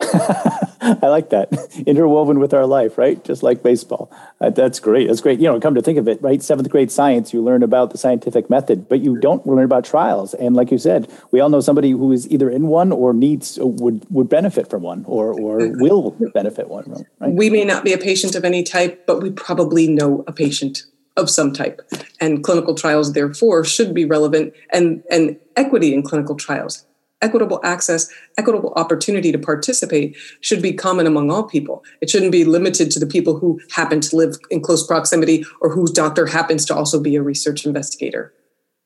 I 1.02 1.08
like 1.08 1.30
that 1.30 1.48
interwoven 1.86 2.38
with 2.38 2.54
our 2.54 2.66
life, 2.66 2.96
right? 2.96 3.22
Just 3.24 3.42
like 3.42 3.62
baseball. 3.62 4.10
Uh, 4.40 4.50
that's 4.50 4.80
great. 4.80 5.08
That's 5.08 5.20
great. 5.20 5.38
You 5.38 5.46
know, 5.46 5.60
come 5.60 5.74
to 5.74 5.82
think 5.82 5.98
of 5.98 6.08
it, 6.08 6.22
right? 6.22 6.42
Seventh 6.42 6.70
grade 6.70 6.90
science, 6.90 7.32
you 7.32 7.42
learn 7.42 7.62
about 7.62 7.90
the 7.90 7.98
scientific 7.98 8.48
method, 8.48 8.88
but 8.88 9.00
you 9.00 9.18
don't 9.18 9.46
learn 9.46 9.64
about 9.64 9.84
trials. 9.84 10.34
And 10.34 10.54
like 10.54 10.70
you 10.70 10.78
said, 10.78 11.10
we 11.30 11.40
all 11.40 11.50
know 11.50 11.60
somebody 11.60 11.90
who 11.90 12.12
is 12.12 12.30
either 12.30 12.48
in 12.48 12.68
one 12.68 12.92
or 12.92 13.12
needs 13.12 13.58
would 13.60 14.06
would 14.10 14.28
benefit 14.28 14.70
from 14.70 14.82
one 14.82 15.04
or 15.06 15.38
or 15.38 15.58
will 15.78 16.16
benefit 16.32 16.68
one. 16.68 17.04
Right? 17.18 17.32
We 17.32 17.50
may 17.50 17.64
not 17.64 17.84
be 17.84 17.92
a 17.92 17.98
patient 17.98 18.34
of 18.34 18.44
any 18.44 18.62
type, 18.62 19.06
but 19.06 19.22
we 19.22 19.30
probably 19.30 19.88
know 19.88 20.24
a 20.26 20.32
patient 20.32 20.84
of 21.16 21.28
some 21.28 21.52
type. 21.52 21.82
And 22.20 22.44
clinical 22.44 22.74
trials, 22.74 23.12
therefore, 23.12 23.64
should 23.64 23.92
be 23.92 24.04
relevant 24.04 24.54
and 24.70 25.02
and 25.10 25.36
equity 25.56 25.92
in 25.92 26.02
clinical 26.02 26.36
trials 26.36 26.84
equitable 27.22 27.60
access, 27.64 28.10
equitable 28.36 28.72
opportunity 28.76 29.32
to 29.32 29.38
participate 29.38 30.16
should 30.40 30.62
be 30.62 30.72
common 30.72 31.06
among 31.06 31.30
all 31.30 31.44
people. 31.44 31.84
It 32.00 32.10
shouldn't 32.10 32.32
be 32.32 32.44
limited 32.44 32.90
to 32.92 33.00
the 33.00 33.06
people 33.06 33.38
who 33.38 33.60
happen 33.70 34.00
to 34.00 34.16
live 34.16 34.36
in 34.50 34.60
close 34.60 34.86
proximity 34.86 35.44
or 35.60 35.70
whose 35.70 35.90
doctor 35.90 36.26
happens 36.26 36.64
to 36.66 36.74
also 36.74 37.00
be 37.00 37.16
a 37.16 37.22
research 37.22 37.66
investigator. 37.66 38.32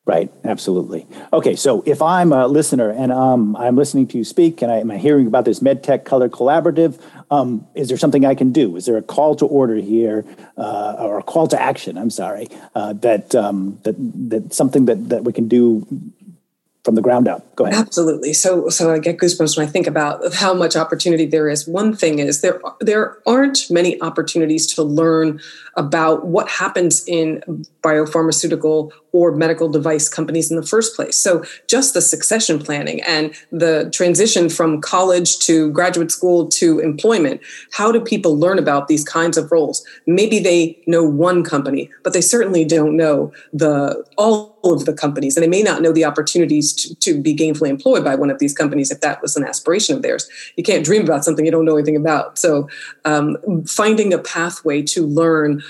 Right, 0.05 0.33
absolutely. 0.45 1.07
Okay, 1.33 1.55
so 1.55 1.85
if 1.87 2.03
I'm 2.03 2.33
a 2.33 2.49
listener 2.49 2.91
and 2.91 3.13
um, 3.13 3.55
I'm 3.55 3.77
listening 3.77 4.09
to 4.09 4.19
you 4.19 4.25
speak 4.25 4.61
and 4.61 4.73
I, 4.73 4.79
am 4.79 4.91
hearing 4.91 5.29
about 5.29 5.45
this 5.45 5.61
MedTech 5.61 6.05
Color 6.05 6.29
Collaborative, 6.29 7.01
um, 7.31 7.69
is 7.77 7.87
there 7.87 7.97
something 7.97 8.27
I 8.27 8.35
can 8.35 8.51
do? 8.51 8.75
Is 8.75 8.87
there 8.87 8.97
a 8.97 9.03
call 9.03 9.37
to 9.37 9.47
order 9.47 9.77
here 9.77 10.25
uh, 10.57 10.97
or 10.99 11.21
a 11.21 11.23
call 11.23 11.47
to 11.47 11.61
action? 11.61 11.97
I'm 11.97 12.11
sorry, 12.11 12.49
uh, 12.75 12.95
that 12.95 13.37
um, 13.37 13.79
that 13.85 13.95
that 14.31 14.53
something 14.53 14.87
that 14.87 15.09
that 15.11 15.23
we 15.23 15.33
can 15.33 15.47
do 15.47 15.87
from 16.85 16.97
the 16.97 17.03
ground 17.03 17.29
up. 17.29 17.55
Go 17.55 17.65
ahead. 17.65 17.79
Absolutely. 17.79 18.33
So, 18.33 18.69
so 18.69 18.93
I 18.93 18.99
get 18.99 19.19
goosebumps 19.19 19.57
when 19.57 19.67
I 19.67 19.71
think 19.71 19.87
about 19.87 20.35
how 20.35 20.53
much 20.53 20.75
opportunity 20.75 21.27
there 21.27 21.49
is. 21.49 21.67
One 21.69 21.95
thing 21.95 22.19
is 22.19 22.41
there 22.41 22.61
there 22.81 23.19
aren't 23.27 23.71
many 23.71 24.01
opportunities 24.03 24.67
to 24.75 24.83
learn 24.83 25.41
about 25.77 26.27
what 26.27 26.49
happens 26.49 27.07
in 27.07 27.43
biopharmaceutical 27.83 28.91
or 29.13 29.33
medical 29.33 29.69
device 29.69 30.09
companies 30.09 30.51
in 30.51 30.57
the 30.57 30.67
first 30.67 30.97
place. 30.97 31.17
So, 31.17 31.45
just 31.69 31.95
the 31.95 32.01
succession 32.01 32.59
planning 32.59 33.03
and 33.03 33.35
the 33.51 33.91
transition 33.93 34.49
from 34.49 34.81
college 34.81 35.39
to 35.41 35.71
graduate 35.71 36.11
school 36.11 36.49
to 36.49 36.79
employment. 36.81 37.41
How 37.73 37.93
do 37.93 38.01
people 38.01 38.39
learn 38.39 38.59
about 38.59 38.89
these 38.89 39.05
kinds 39.05 39.37
of 39.37 39.53
roles? 39.53 39.85
Maybe 40.07 40.39
they 40.39 40.83
know 40.87 41.05
one 41.05 41.45
company, 41.45 41.91
but 42.03 42.13
they 42.13 42.21
certainly 42.21 42.65
don't 42.65 42.97
know 42.97 43.33
the 43.53 44.05
all 44.17 44.53
of 44.65 44.85
the 44.85 44.93
companies, 44.93 45.37
and 45.37 45.43
they 45.43 45.49
may 45.49 45.63
not 45.63 45.83
know 45.83 45.93
the 45.93 46.05
opportunities 46.05 46.73
to, 46.73 46.95
to 46.97 47.21
be 47.21 47.35
gainfully 47.35 47.69
employed 47.69 48.05
by 48.05 48.15
one 48.15 48.31
of 48.31 48.39
these 48.39 48.55
companies 48.55 48.91
if 48.91 49.01
that 49.01 49.21
was 49.21 49.37
an 49.37 49.45
aspiration 49.45 49.97
of 49.97 50.03
theirs. 50.03 50.29
You 50.57 50.63
can't 50.63 50.85
dream 50.85 51.03
about 51.03 51.25
something 51.25 51.45
you 51.45 51.51
don't 51.51 51.65
know 51.65 51.77
anything 51.77 51.97
about. 51.97 52.39
So, 52.39 52.69
um, 53.05 53.37
finding 53.67 54.15
a 54.15 54.19
pathway 54.19 54.83
to 54.83 55.07
learn 55.07 55.62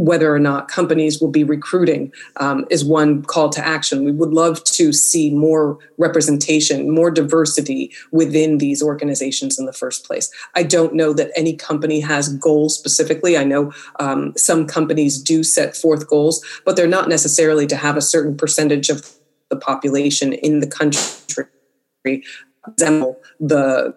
whether 0.00 0.34
or 0.34 0.38
not 0.38 0.66
companies 0.66 1.20
will 1.20 1.30
be 1.30 1.44
recruiting 1.44 2.10
um, 2.36 2.64
is 2.70 2.82
one 2.82 3.22
call 3.22 3.50
to 3.50 3.64
action. 3.64 4.02
We 4.02 4.12
would 4.12 4.32
love 4.32 4.64
to 4.64 4.94
see 4.94 5.30
more 5.30 5.78
representation, 5.98 6.90
more 6.90 7.10
diversity 7.10 7.92
within 8.10 8.56
these 8.56 8.82
organizations 8.82 9.58
in 9.58 9.66
the 9.66 9.74
first 9.74 10.06
place. 10.06 10.30
I 10.54 10.62
don't 10.62 10.94
know 10.94 11.12
that 11.12 11.30
any 11.36 11.54
company 11.54 12.00
has 12.00 12.34
goals 12.34 12.74
specifically. 12.74 13.36
I 13.36 13.44
know 13.44 13.72
um, 13.98 14.32
some 14.38 14.66
companies 14.66 15.22
do 15.22 15.44
set 15.44 15.76
forth 15.76 16.08
goals, 16.08 16.42
but 16.64 16.76
they're 16.76 16.86
not 16.86 17.10
necessarily 17.10 17.66
to 17.66 17.76
have 17.76 17.98
a 17.98 18.02
certain 18.02 18.38
percentage 18.38 18.88
of 18.88 19.06
the 19.50 19.56
population 19.56 20.32
in 20.32 20.60
the 20.60 20.66
country 20.66 22.24
the 23.38 23.94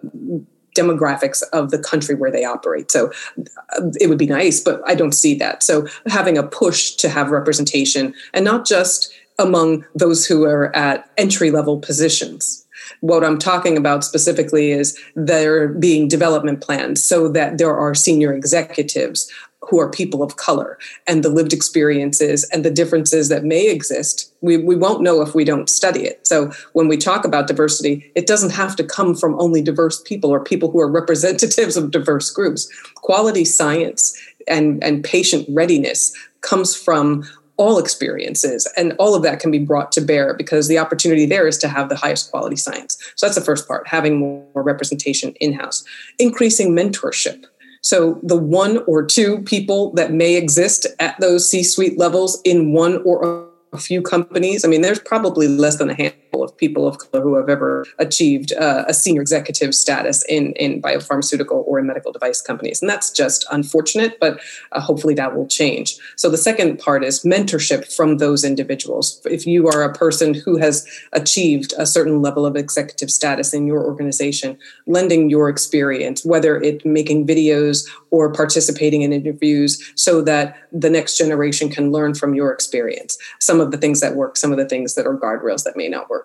demographics 0.74 1.42
of 1.52 1.70
the 1.70 1.78
country 1.78 2.14
where 2.14 2.30
they 2.30 2.44
operate. 2.44 2.90
So 2.90 3.12
uh, 3.38 3.90
it 4.00 4.08
would 4.08 4.18
be 4.18 4.26
nice, 4.26 4.60
but 4.60 4.82
I 4.86 4.94
don't 4.94 5.12
see 5.12 5.34
that. 5.36 5.62
So 5.62 5.86
having 6.06 6.36
a 6.36 6.42
push 6.42 6.92
to 6.96 7.08
have 7.08 7.30
representation 7.30 8.14
and 8.32 8.44
not 8.44 8.66
just 8.66 9.12
among 9.38 9.84
those 9.94 10.26
who 10.26 10.44
are 10.44 10.74
at 10.76 11.10
entry 11.16 11.50
level 11.50 11.78
positions. 11.78 12.64
What 13.00 13.24
I'm 13.24 13.38
talking 13.38 13.76
about 13.76 14.04
specifically 14.04 14.70
is 14.70 14.98
there 15.14 15.68
being 15.68 16.08
development 16.08 16.60
plans 16.60 17.02
so 17.02 17.28
that 17.28 17.58
there 17.58 17.74
are 17.74 17.94
senior 17.94 18.32
executives 18.32 19.30
who 19.68 19.80
are 19.80 19.90
people 19.90 20.22
of 20.22 20.36
color 20.36 20.78
and 21.06 21.22
the 21.22 21.28
lived 21.28 21.52
experiences 21.52 22.48
and 22.52 22.64
the 22.64 22.70
differences 22.70 23.28
that 23.28 23.44
may 23.44 23.68
exist. 23.68 24.32
We, 24.40 24.56
we 24.56 24.76
won't 24.76 25.02
know 25.02 25.22
if 25.22 25.34
we 25.34 25.44
don't 25.44 25.70
study 25.70 26.04
it. 26.04 26.26
So 26.26 26.52
when 26.72 26.88
we 26.88 26.96
talk 26.96 27.24
about 27.24 27.46
diversity, 27.46 28.10
it 28.14 28.26
doesn't 28.26 28.50
have 28.50 28.76
to 28.76 28.84
come 28.84 29.14
from 29.14 29.38
only 29.40 29.62
diverse 29.62 30.00
people 30.02 30.30
or 30.30 30.42
people 30.42 30.70
who 30.70 30.80
are 30.80 30.90
representatives 30.90 31.76
of 31.76 31.90
diverse 31.90 32.30
groups. 32.30 32.70
Quality 32.96 33.44
science 33.44 34.16
and, 34.48 34.82
and 34.82 35.02
patient 35.04 35.46
readiness 35.48 36.14
comes 36.40 36.76
from 36.76 37.24
all 37.56 37.78
experiences 37.78 38.70
and 38.76 38.94
all 38.98 39.14
of 39.14 39.22
that 39.22 39.38
can 39.38 39.50
be 39.50 39.60
brought 39.60 39.92
to 39.92 40.00
bear 40.00 40.34
because 40.34 40.66
the 40.66 40.78
opportunity 40.78 41.24
there 41.24 41.46
is 41.46 41.56
to 41.56 41.68
have 41.68 41.88
the 41.88 41.94
highest 41.94 42.30
quality 42.30 42.56
science 42.56 42.98
so 43.14 43.26
that's 43.26 43.38
the 43.38 43.44
first 43.44 43.68
part 43.68 43.86
having 43.86 44.18
more 44.18 44.62
representation 44.62 45.32
in-house 45.40 45.84
increasing 46.18 46.74
mentorship 46.74 47.44
so 47.84 48.18
the 48.22 48.36
one 48.36 48.78
or 48.86 49.04
two 49.04 49.42
people 49.42 49.92
that 49.92 50.12
may 50.12 50.36
exist 50.36 50.86
at 51.00 51.20
those 51.20 51.48
c-suite 51.48 51.98
levels 51.98 52.40
in 52.44 52.72
one 52.72 53.02
or 53.04 53.46
a 53.72 53.78
few 53.78 54.00
companies 54.00 54.64
i 54.64 54.68
mean 54.68 54.80
there's 54.80 55.00
probably 55.00 55.46
less 55.46 55.76
than 55.76 55.90
a 55.90 55.94
handful 55.94 56.23
of 56.42 56.56
people 56.56 56.86
of 56.86 56.98
color 56.98 57.22
who 57.22 57.36
have 57.36 57.48
ever 57.48 57.86
achieved 57.98 58.52
uh, 58.54 58.84
a 58.88 58.94
senior 58.94 59.20
executive 59.20 59.74
status 59.74 60.24
in, 60.28 60.52
in 60.54 60.80
biopharmaceutical 60.80 61.64
or 61.66 61.78
in 61.78 61.86
medical 61.86 62.12
device 62.12 62.40
companies. 62.40 62.80
And 62.80 62.90
that's 62.90 63.10
just 63.10 63.44
unfortunate, 63.50 64.18
but 64.20 64.40
uh, 64.72 64.80
hopefully 64.80 65.14
that 65.14 65.36
will 65.36 65.46
change. 65.46 65.98
So 66.16 66.28
the 66.28 66.38
second 66.38 66.78
part 66.78 67.04
is 67.04 67.24
mentorship 67.24 67.94
from 67.94 68.18
those 68.18 68.44
individuals. 68.44 69.20
If 69.24 69.46
you 69.46 69.68
are 69.68 69.82
a 69.82 69.92
person 69.92 70.34
who 70.34 70.56
has 70.58 70.86
achieved 71.12 71.74
a 71.78 71.86
certain 71.86 72.22
level 72.22 72.46
of 72.46 72.56
executive 72.56 73.10
status 73.10 73.52
in 73.52 73.66
your 73.66 73.84
organization, 73.84 74.58
lending 74.86 75.30
your 75.30 75.48
experience, 75.48 76.24
whether 76.24 76.60
it 76.60 76.84
making 76.84 77.26
videos 77.26 77.86
or 78.10 78.32
participating 78.32 79.02
in 79.02 79.12
interviews 79.12 79.82
so 79.96 80.22
that 80.22 80.56
the 80.72 80.90
next 80.90 81.18
generation 81.18 81.68
can 81.68 81.90
learn 81.90 82.14
from 82.14 82.34
your 82.34 82.52
experience. 82.52 83.18
Some 83.40 83.60
of 83.60 83.70
the 83.70 83.76
things 83.76 84.00
that 84.00 84.14
work, 84.14 84.36
some 84.36 84.52
of 84.52 84.58
the 84.58 84.68
things 84.68 84.94
that 84.94 85.06
are 85.06 85.16
guardrails 85.16 85.64
that 85.64 85.76
may 85.76 85.88
not 85.88 86.08
work. 86.08 86.23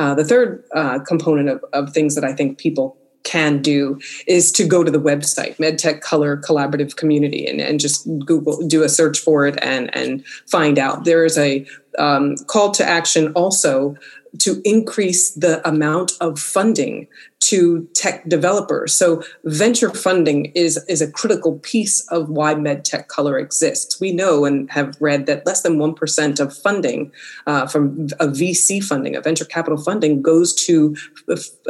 Uh, 0.00 0.14
the 0.14 0.24
third 0.24 0.64
uh, 0.74 0.98
component 1.00 1.50
of, 1.50 1.62
of 1.74 1.92
things 1.92 2.14
that 2.14 2.24
I 2.24 2.32
think 2.32 2.56
people 2.56 2.96
can 3.22 3.60
do 3.60 4.00
is 4.26 4.50
to 4.50 4.66
go 4.66 4.82
to 4.82 4.90
the 4.90 4.98
website 4.98 5.54
medtech 5.58 6.00
color 6.00 6.38
collaborative 6.38 6.96
community 6.96 7.46
and, 7.46 7.60
and 7.60 7.78
just 7.78 8.08
google 8.24 8.66
do 8.66 8.82
a 8.82 8.88
search 8.88 9.18
for 9.18 9.46
it 9.46 9.58
and 9.60 9.94
and 9.94 10.26
find 10.46 10.78
out. 10.78 11.04
There 11.04 11.26
is 11.26 11.36
a 11.36 11.66
um, 11.98 12.36
call 12.46 12.70
to 12.70 12.84
action 12.84 13.30
also 13.34 13.94
to 14.38 14.60
increase 14.64 15.32
the 15.34 15.66
amount 15.68 16.12
of 16.20 16.38
funding 16.38 17.08
to 17.40 17.88
tech 17.94 18.28
developers. 18.28 18.92
So 18.92 19.22
venture 19.44 19.90
funding 19.90 20.46
is, 20.54 20.76
is 20.88 21.00
a 21.00 21.10
critical 21.10 21.58
piece 21.60 22.06
of 22.08 22.28
why 22.28 22.54
MedTech 22.54 23.08
Color 23.08 23.38
exists. 23.38 23.98
We 24.00 24.12
know 24.12 24.44
and 24.44 24.70
have 24.70 24.96
read 25.00 25.26
that 25.26 25.46
less 25.46 25.62
than 25.62 25.78
1% 25.78 26.40
of 26.40 26.56
funding 26.56 27.10
uh, 27.46 27.66
from 27.66 28.08
a 28.20 28.28
VC 28.28 28.84
funding, 28.84 29.16
a 29.16 29.20
venture 29.20 29.44
capital 29.44 29.78
funding, 29.78 30.22
goes 30.22 30.54
to 30.66 30.94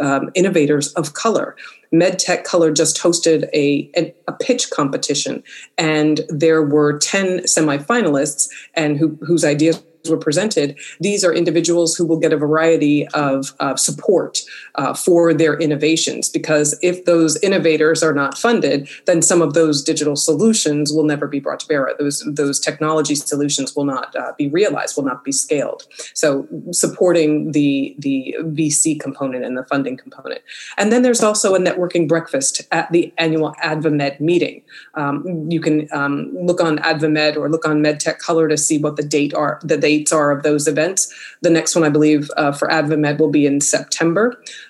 um, 0.01 0.31
innovators 0.35 0.93
of 0.95 1.15
color. 1.15 1.57
MedTech 1.93 2.45
Color 2.45 2.73
just 2.73 2.99
hosted 2.99 3.49
a, 3.53 3.91
a, 4.29 4.33
pitch 4.33 4.71
competition, 4.71 5.43
and 5.77 6.21
there 6.29 6.63
were 6.63 6.99
10 6.99 7.41
semifinalists 7.41 8.49
and 8.75 8.97
who, 8.97 9.19
whose 9.23 9.45
ideas 9.45 9.83
were 10.09 10.17
presented, 10.17 10.79
these 11.01 11.25
are 11.25 11.33
individuals 11.33 11.95
who 11.95 12.07
will 12.07 12.19
get 12.19 12.33
a 12.33 12.37
variety 12.37 13.07
of 13.09 13.53
uh, 13.61 13.77
support 13.77 14.41
uh, 14.77 14.95
for 14.95 15.35
their 15.35 15.59
innovations. 15.59 16.29
Because 16.29 16.79
if 16.83 17.05
those 17.05 17.37
innovators 17.43 18.03
are 18.03 18.15
not 18.15 18.39
funded, 18.39 18.89
then 19.07 19.21
some 19.21 19.43
of 19.43 19.55
those 19.55 19.83
digital 19.83 20.17
solutions 20.17 20.93
will 20.93 21.05
never 21.05 21.27
be 21.27 21.41
brought 21.41 21.61
to 21.61 21.67
bear. 21.67 21.91
Those 21.99 22.25
those 22.27 22.61
technology 22.61 23.15
solutions 23.15 23.75
will 23.75 23.85
not 23.85 24.15
uh, 24.17 24.33
be 24.39 24.49
realized, 24.49 24.97
will 24.97 25.05
not 25.05 25.25
be 25.25 25.33
scaled. 25.33 25.87
So 26.15 26.47
supporting 26.71 27.53
the 27.53 27.95
the 27.99 28.37
VC 28.41 28.99
component 28.99 29.45
and 29.45 29.57
the 29.57 29.65
funding 29.65 29.97
component, 29.97 30.41
and 30.79 30.93
then 30.93 31.03
there's 31.03 31.23
also 31.23 31.55
a 31.55 31.59
networking 31.59 32.09
breakfast 32.09 32.63
at 32.71 32.91
the 32.93 33.13
annual 33.19 33.55
AdvaMed 33.63 34.21
meeting. 34.21 34.63
Um, 34.95 35.51
you 35.51 35.61
can 35.61 35.89
um, 35.93 36.31
look 36.35 36.61
on 36.61 36.79
AdvaMed 36.79 37.37
or 37.37 37.49
look 37.49 37.67
on 37.67 37.83
MedTech 37.83 38.19
Color 38.19 38.49
to 38.49 38.57
see 38.57 38.79
what 38.79 38.97
the 38.97 39.03
date 39.03 39.35
are 39.35 39.61
the 39.63 39.77
dates 39.91 40.13
are 40.13 40.31
of 40.31 40.43
those 40.43 40.69
events. 40.69 41.13
The 41.43 41.51
next 41.51 41.75
one, 41.75 41.85
I 41.85 41.89
believe, 41.89 42.31
uh, 42.37 42.53
for 42.53 42.69
AdvaMed 42.69 43.19
will 43.19 43.31
be 43.31 43.47
in 43.47 43.61
September. 43.61 44.25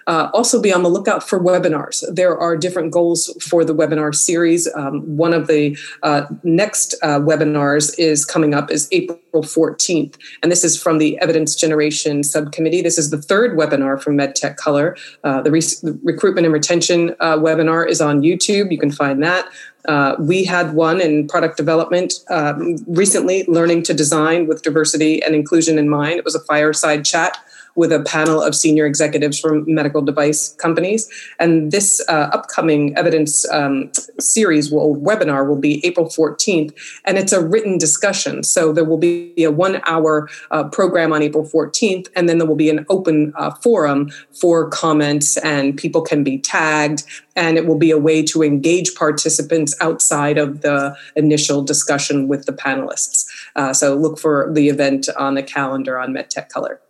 Uh, 0.06 0.30
also, 0.32 0.60
be 0.60 0.72
on 0.72 0.82
the 0.82 0.88
lookout 0.88 1.22
for 1.28 1.38
webinars. 1.38 2.02
There 2.14 2.36
are 2.38 2.56
different 2.56 2.92
goals 2.92 3.20
for 3.48 3.64
the 3.64 3.74
webinar 3.74 4.14
series. 4.14 4.68
Um, 4.74 4.94
one 5.16 5.34
of 5.34 5.46
the 5.46 5.76
uh, 6.02 6.22
next 6.42 6.94
uh, 7.02 7.20
webinars 7.20 7.94
is 7.98 8.24
coming 8.24 8.54
up 8.54 8.70
is 8.70 8.88
April 8.92 9.18
14th, 9.34 10.16
and 10.42 10.50
this 10.50 10.64
is 10.64 10.80
from 10.80 10.98
the 10.98 11.18
Evidence 11.20 11.54
Generation 11.54 12.22
Subcommittee. 12.22 12.82
This 12.82 12.98
is 12.98 13.10
the 13.10 13.20
third 13.20 13.56
webinar 13.58 14.00
from 14.00 14.16
MedTech 14.16 14.56
Color. 14.56 14.96
Uh, 15.22 15.42
the, 15.42 15.50
re- 15.50 15.60
the, 15.60 15.98
recruitment 16.02 16.46
and 16.46 16.54
retention 16.54 17.14
uh, 17.20 17.36
webinar 17.36 17.86
is 17.86 18.00
on 18.00 18.22
YouTube. 18.22 18.72
You 18.72 18.78
can 18.78 18.90
find 18.90 19.22
that. 19.22 19.48
Uh, 19.86 20.16
we 20.18 20.44
had 20.44 20.74
one 20.74 21.00
in 21.00 21.26
product 21.26 21.56
development 21.56 22.14
um, 22.28 22.76
recently, 22.86 23.44
learning 23.48 23.82
to 23.84 23.94
design 23.94 24.46
with 24.46 24.62
diversity 24.62 25.22
and 25.22 25.34
inclusion 25.34 25.78
in 25.78 25.88
mind. 25.88 26.18
It 26.18 26.24
was 26.24 26.34
a 26.34 26.40
fireside 26.40 27.04
chat 27.04 27.38
with 27.76 27.92
a 27.92 28.00
panel 28.00 28.42
of 28.42 28.54
senior 28.54 28.86
executives 28.86 29.38
from 29.38 29.64
medical 29.66 30.02
device 30.02 30.54
companies. 30.54 31.08
And 31.38 31.70
this 31.70 32.02
uh, 32.08 32.30
upcoming 32.32 32.96
evidence 32.96 33.48
um, 33.50 33.90
series 34.18 34.70
will 34.70 34.96
webinar 34.96 35.46
will 35.46 35.56
be 35.56 35.84
April 35.86 36.06
14th, 36.06 36.72
and 37.04 37.18
it's 37.18 37.32
a 37.32 37.44
written 37.44 37.78
discussion. 37.78 38.42
So 38.42 38.72
there 38.72 38.84
will 38.84 38.98
be 38.98 39.32
a 39.44 39.50
one-hour 39.50 40.28
uh, 40.50 40.64
program 40.64 41.12
on 41.12 41.22
April 41.22 41.44
14th, 41.44 42.08
and 42.14 42.28
then 42.28 42.38
there 42.38 42.46
will 42.46 42.56
be 42.56 42.70
an 42.70 42.86
open 42.88 43.32
uh, 43.36 43.52
forum 43.56 44.10
for 44.32 44.68
comments, 44.68 45.36
and 45.38 45.76
people 45.76 46.02
can 46.02 46.24
be 46.24 46.38
tagged. 46.38 47.04
And 47.36 47.56
it 47.56 47.66
will 47.66 47.78
be 47.78 47.90
a 47.90 47.98
way 47.98 48.22
to 48.24 48.42
engage 48.42 48.94
participants 48.94 49.74
outside 49.80 50.36
of 50.36 50.60
the 50.60 50.94
initial 51.16 51.62
discussion 51.62 52.28
with 52.28 52.44
the 52.44 52.52
panelists. 52.52 53.24
Uh, 53.56 53.72
so 53.72 53.94
look 53.94 54.18
for 54.18 54.50
the 54.52 54.68
event 54.68 55.08
on 55.16 55.34
the 55.34 55.42
calendar 55.42 55.98
on 55.98 56.12
MedTech 56.12 56.48
Color. 56.48 56.80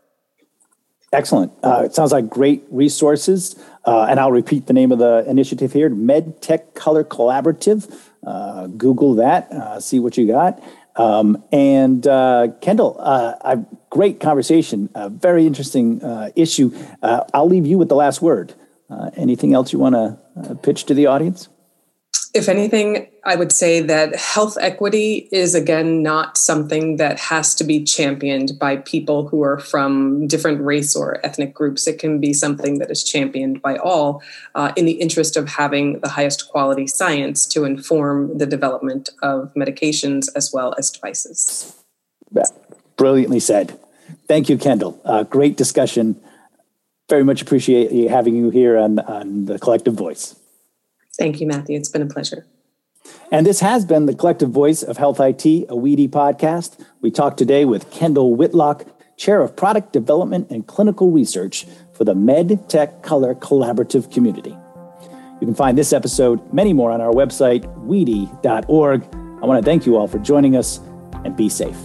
Excellent. 1.12 1.52
Uh, 1.62 1.82
it 1.84 1.94
sounds 1.94 2.12
like 2.12 2.28
great 2.28 2.64
resources. 2.70 3.56
Uh, 3.84 4.06
and 4.08 4.20
I'll 4.20 4.30
repeat 4.30 4.66
the 4.66 4.72
name 4.72 4.92
of 4.92 4.98
the 4.98 5.24
initiative 5.26 5.72
here 5.72 5.90
MedTech 5.90 6.74
Color 6.74 7.04
Collaborative. 7.04 7.92
Uh, 8.24 8.66
Google 8.68 9.14
that, 9.14 9.50
uh, 9.50 9.80
see 9.80 9.98
what 9.98 10.16
you 10.16 10.26
got. 10.26 10.62
Um, 10.96 11.42
and 11.50 12.06
uh, 12.06 12.48
Kendal, 12.60 12.96
uh, 13.00 13.34
a 13.40 13.64
great 13.88 14.20
conversation, 14.20 14.90
a 14.94 15.08
very 15.08 15.46
interesting 15.46 16.00
issue. 16.36 16.76
I'll 17.02 17.48
leave 17.48 17.66
you 17.66 17.78
with 17.78 17.88
the 17.88 17.96
last 17.96 18.20
word. 18.20 18.54
anything 19.16 19.54
else 19.54 19.72
you 19.72 19.78
want 19.78 19.94
to 19.94 20.54
pitch 20.56 20.84
to 20.84 20.94
the 20.94 21.06
audience? 21.06 21.48
If 22.32 22.48
anything, 22.48 23.08
I 23.24 23.34
would 23.34 23.50
say 23.50 23.80
that 23.80 24.14
health 24.14 24.56
equity 24.60 25.28
is 25.32 25.56
again 25.56 26.00
not 26.02 26.38
something 26.38 26.96
that 26.96 27.18
has 27.18 27.56
to 27.56 27.64
be 27.64 27.82
championed 27.82 28.52
by 28.58 28.76
people 28.76 29.26
who 29.26 29.42
are 29.42 29.58
from 29.58 30.28
different 30.28 30.60
race 30.62 30.94
or 30.94 31.24
ethnic 31.26 31.52
groups. 31.52 31.88
It 31.88 31.98
can 31.98 32.20
be 32.20 32.32
something 32.32 32.78
that 32.78 32.90
is 32.90 33.02
championed 33.02 33.60
by 33.60 33.78
all 33.78 34.22
uh, 34.54 34.72
in 34.76 34.84
the 34.84 34.92
interest 34.92 35.36
of 35.36 35.48
having 35.48 35.98
the 36.00 36.08
highest 36.08 36.48
quality 36.50 36.86
science 36.86 37.46
to 37.46 37.64
inform 37.64 38.38
the 38.38 38.46
development 38.46 39.10
of 39.22 39.52
medications 39.54 40.28
as 40.36 40.52
well 40.52 40.74
as 40.78 40.88
devices. 40.90 41.76
Brilliantly 42.96 43.40
said. 43.40 43.78
Thank 44.28 44.48
you, 44.48 44.56
Kendal. 44.56 45.00
Uh, 45.04 45.24
great 45.24 45.56
discussion. 45.56 46.20
Very 47.08 47.24
much 47.24 47.42
appreciate 47.42 47.90
having 48.08 48.36
you 48.36 48.50
here 48.50 48.78
on, 48.78 49.00
on 49.00 49.46
the 49.46 49.58
Collective 49.58 49.94
Voice. 49.94 50.39
Thank 51.20 51.38
you, 51.38 51.46
Matthew. 51.46 51.76
It's 51.76 51.90
been 51.90 52.00
a 52.00 52.06
pleasure. 52.06 52.46
And 53.30 53.44
this 53.44 53.60
has 53.60 53.84
been 53.84 54.06
the 54.06 54.14
collective 54.14 54.48
voice 54.48 54.82
of 54.82 54.96
Health 54.96 55.20
IT, 55.20 55.44
a 55.44 55.76
WEDI 55.76 56.08
podcast. 56.08 56.82
We 57.02 57.10
talked 57.10 57.36
today 57.36 57.66
with 57.66 57.90
Kendal 57.90 58.34
Whitlock, 58.34 58.86
Chair 59.18 59.42
of 59.42 59.54
Product 59.54 59.92
Development 59.92 60.50
and 60.50 60.66
Clinical 60.66 61.10
Research 61.10 61.66
for 61.92 62.04
the 62.04 62.14
MedTech 62.14 63.02
Color 63.02 63.34
Collaborative 63.34 64.10
Community. 64.10 64.56
You 65.42 65.46
can 65.46 65.54
find 65.54 65.76
this 65.76 65.92
episode, 65.92 66.40
many 66.54 66.72
more, 66.72 66.90
on 66.90 67.02
our 67.02 67.12
website, 67.12 67.66
wedi.org. 67.84 69.04
I 69.42 69.46
want 69.46 69.62
to 69.62 69.70
thank 69.70 69.84
you 69.84 69.98
all 69.98 70.08
for 70.08 70.18
joining 70.20 70.56
us 70.56 70.80
and 71.26 71.36
be 71.36 71.50
safe. 71.50 71.76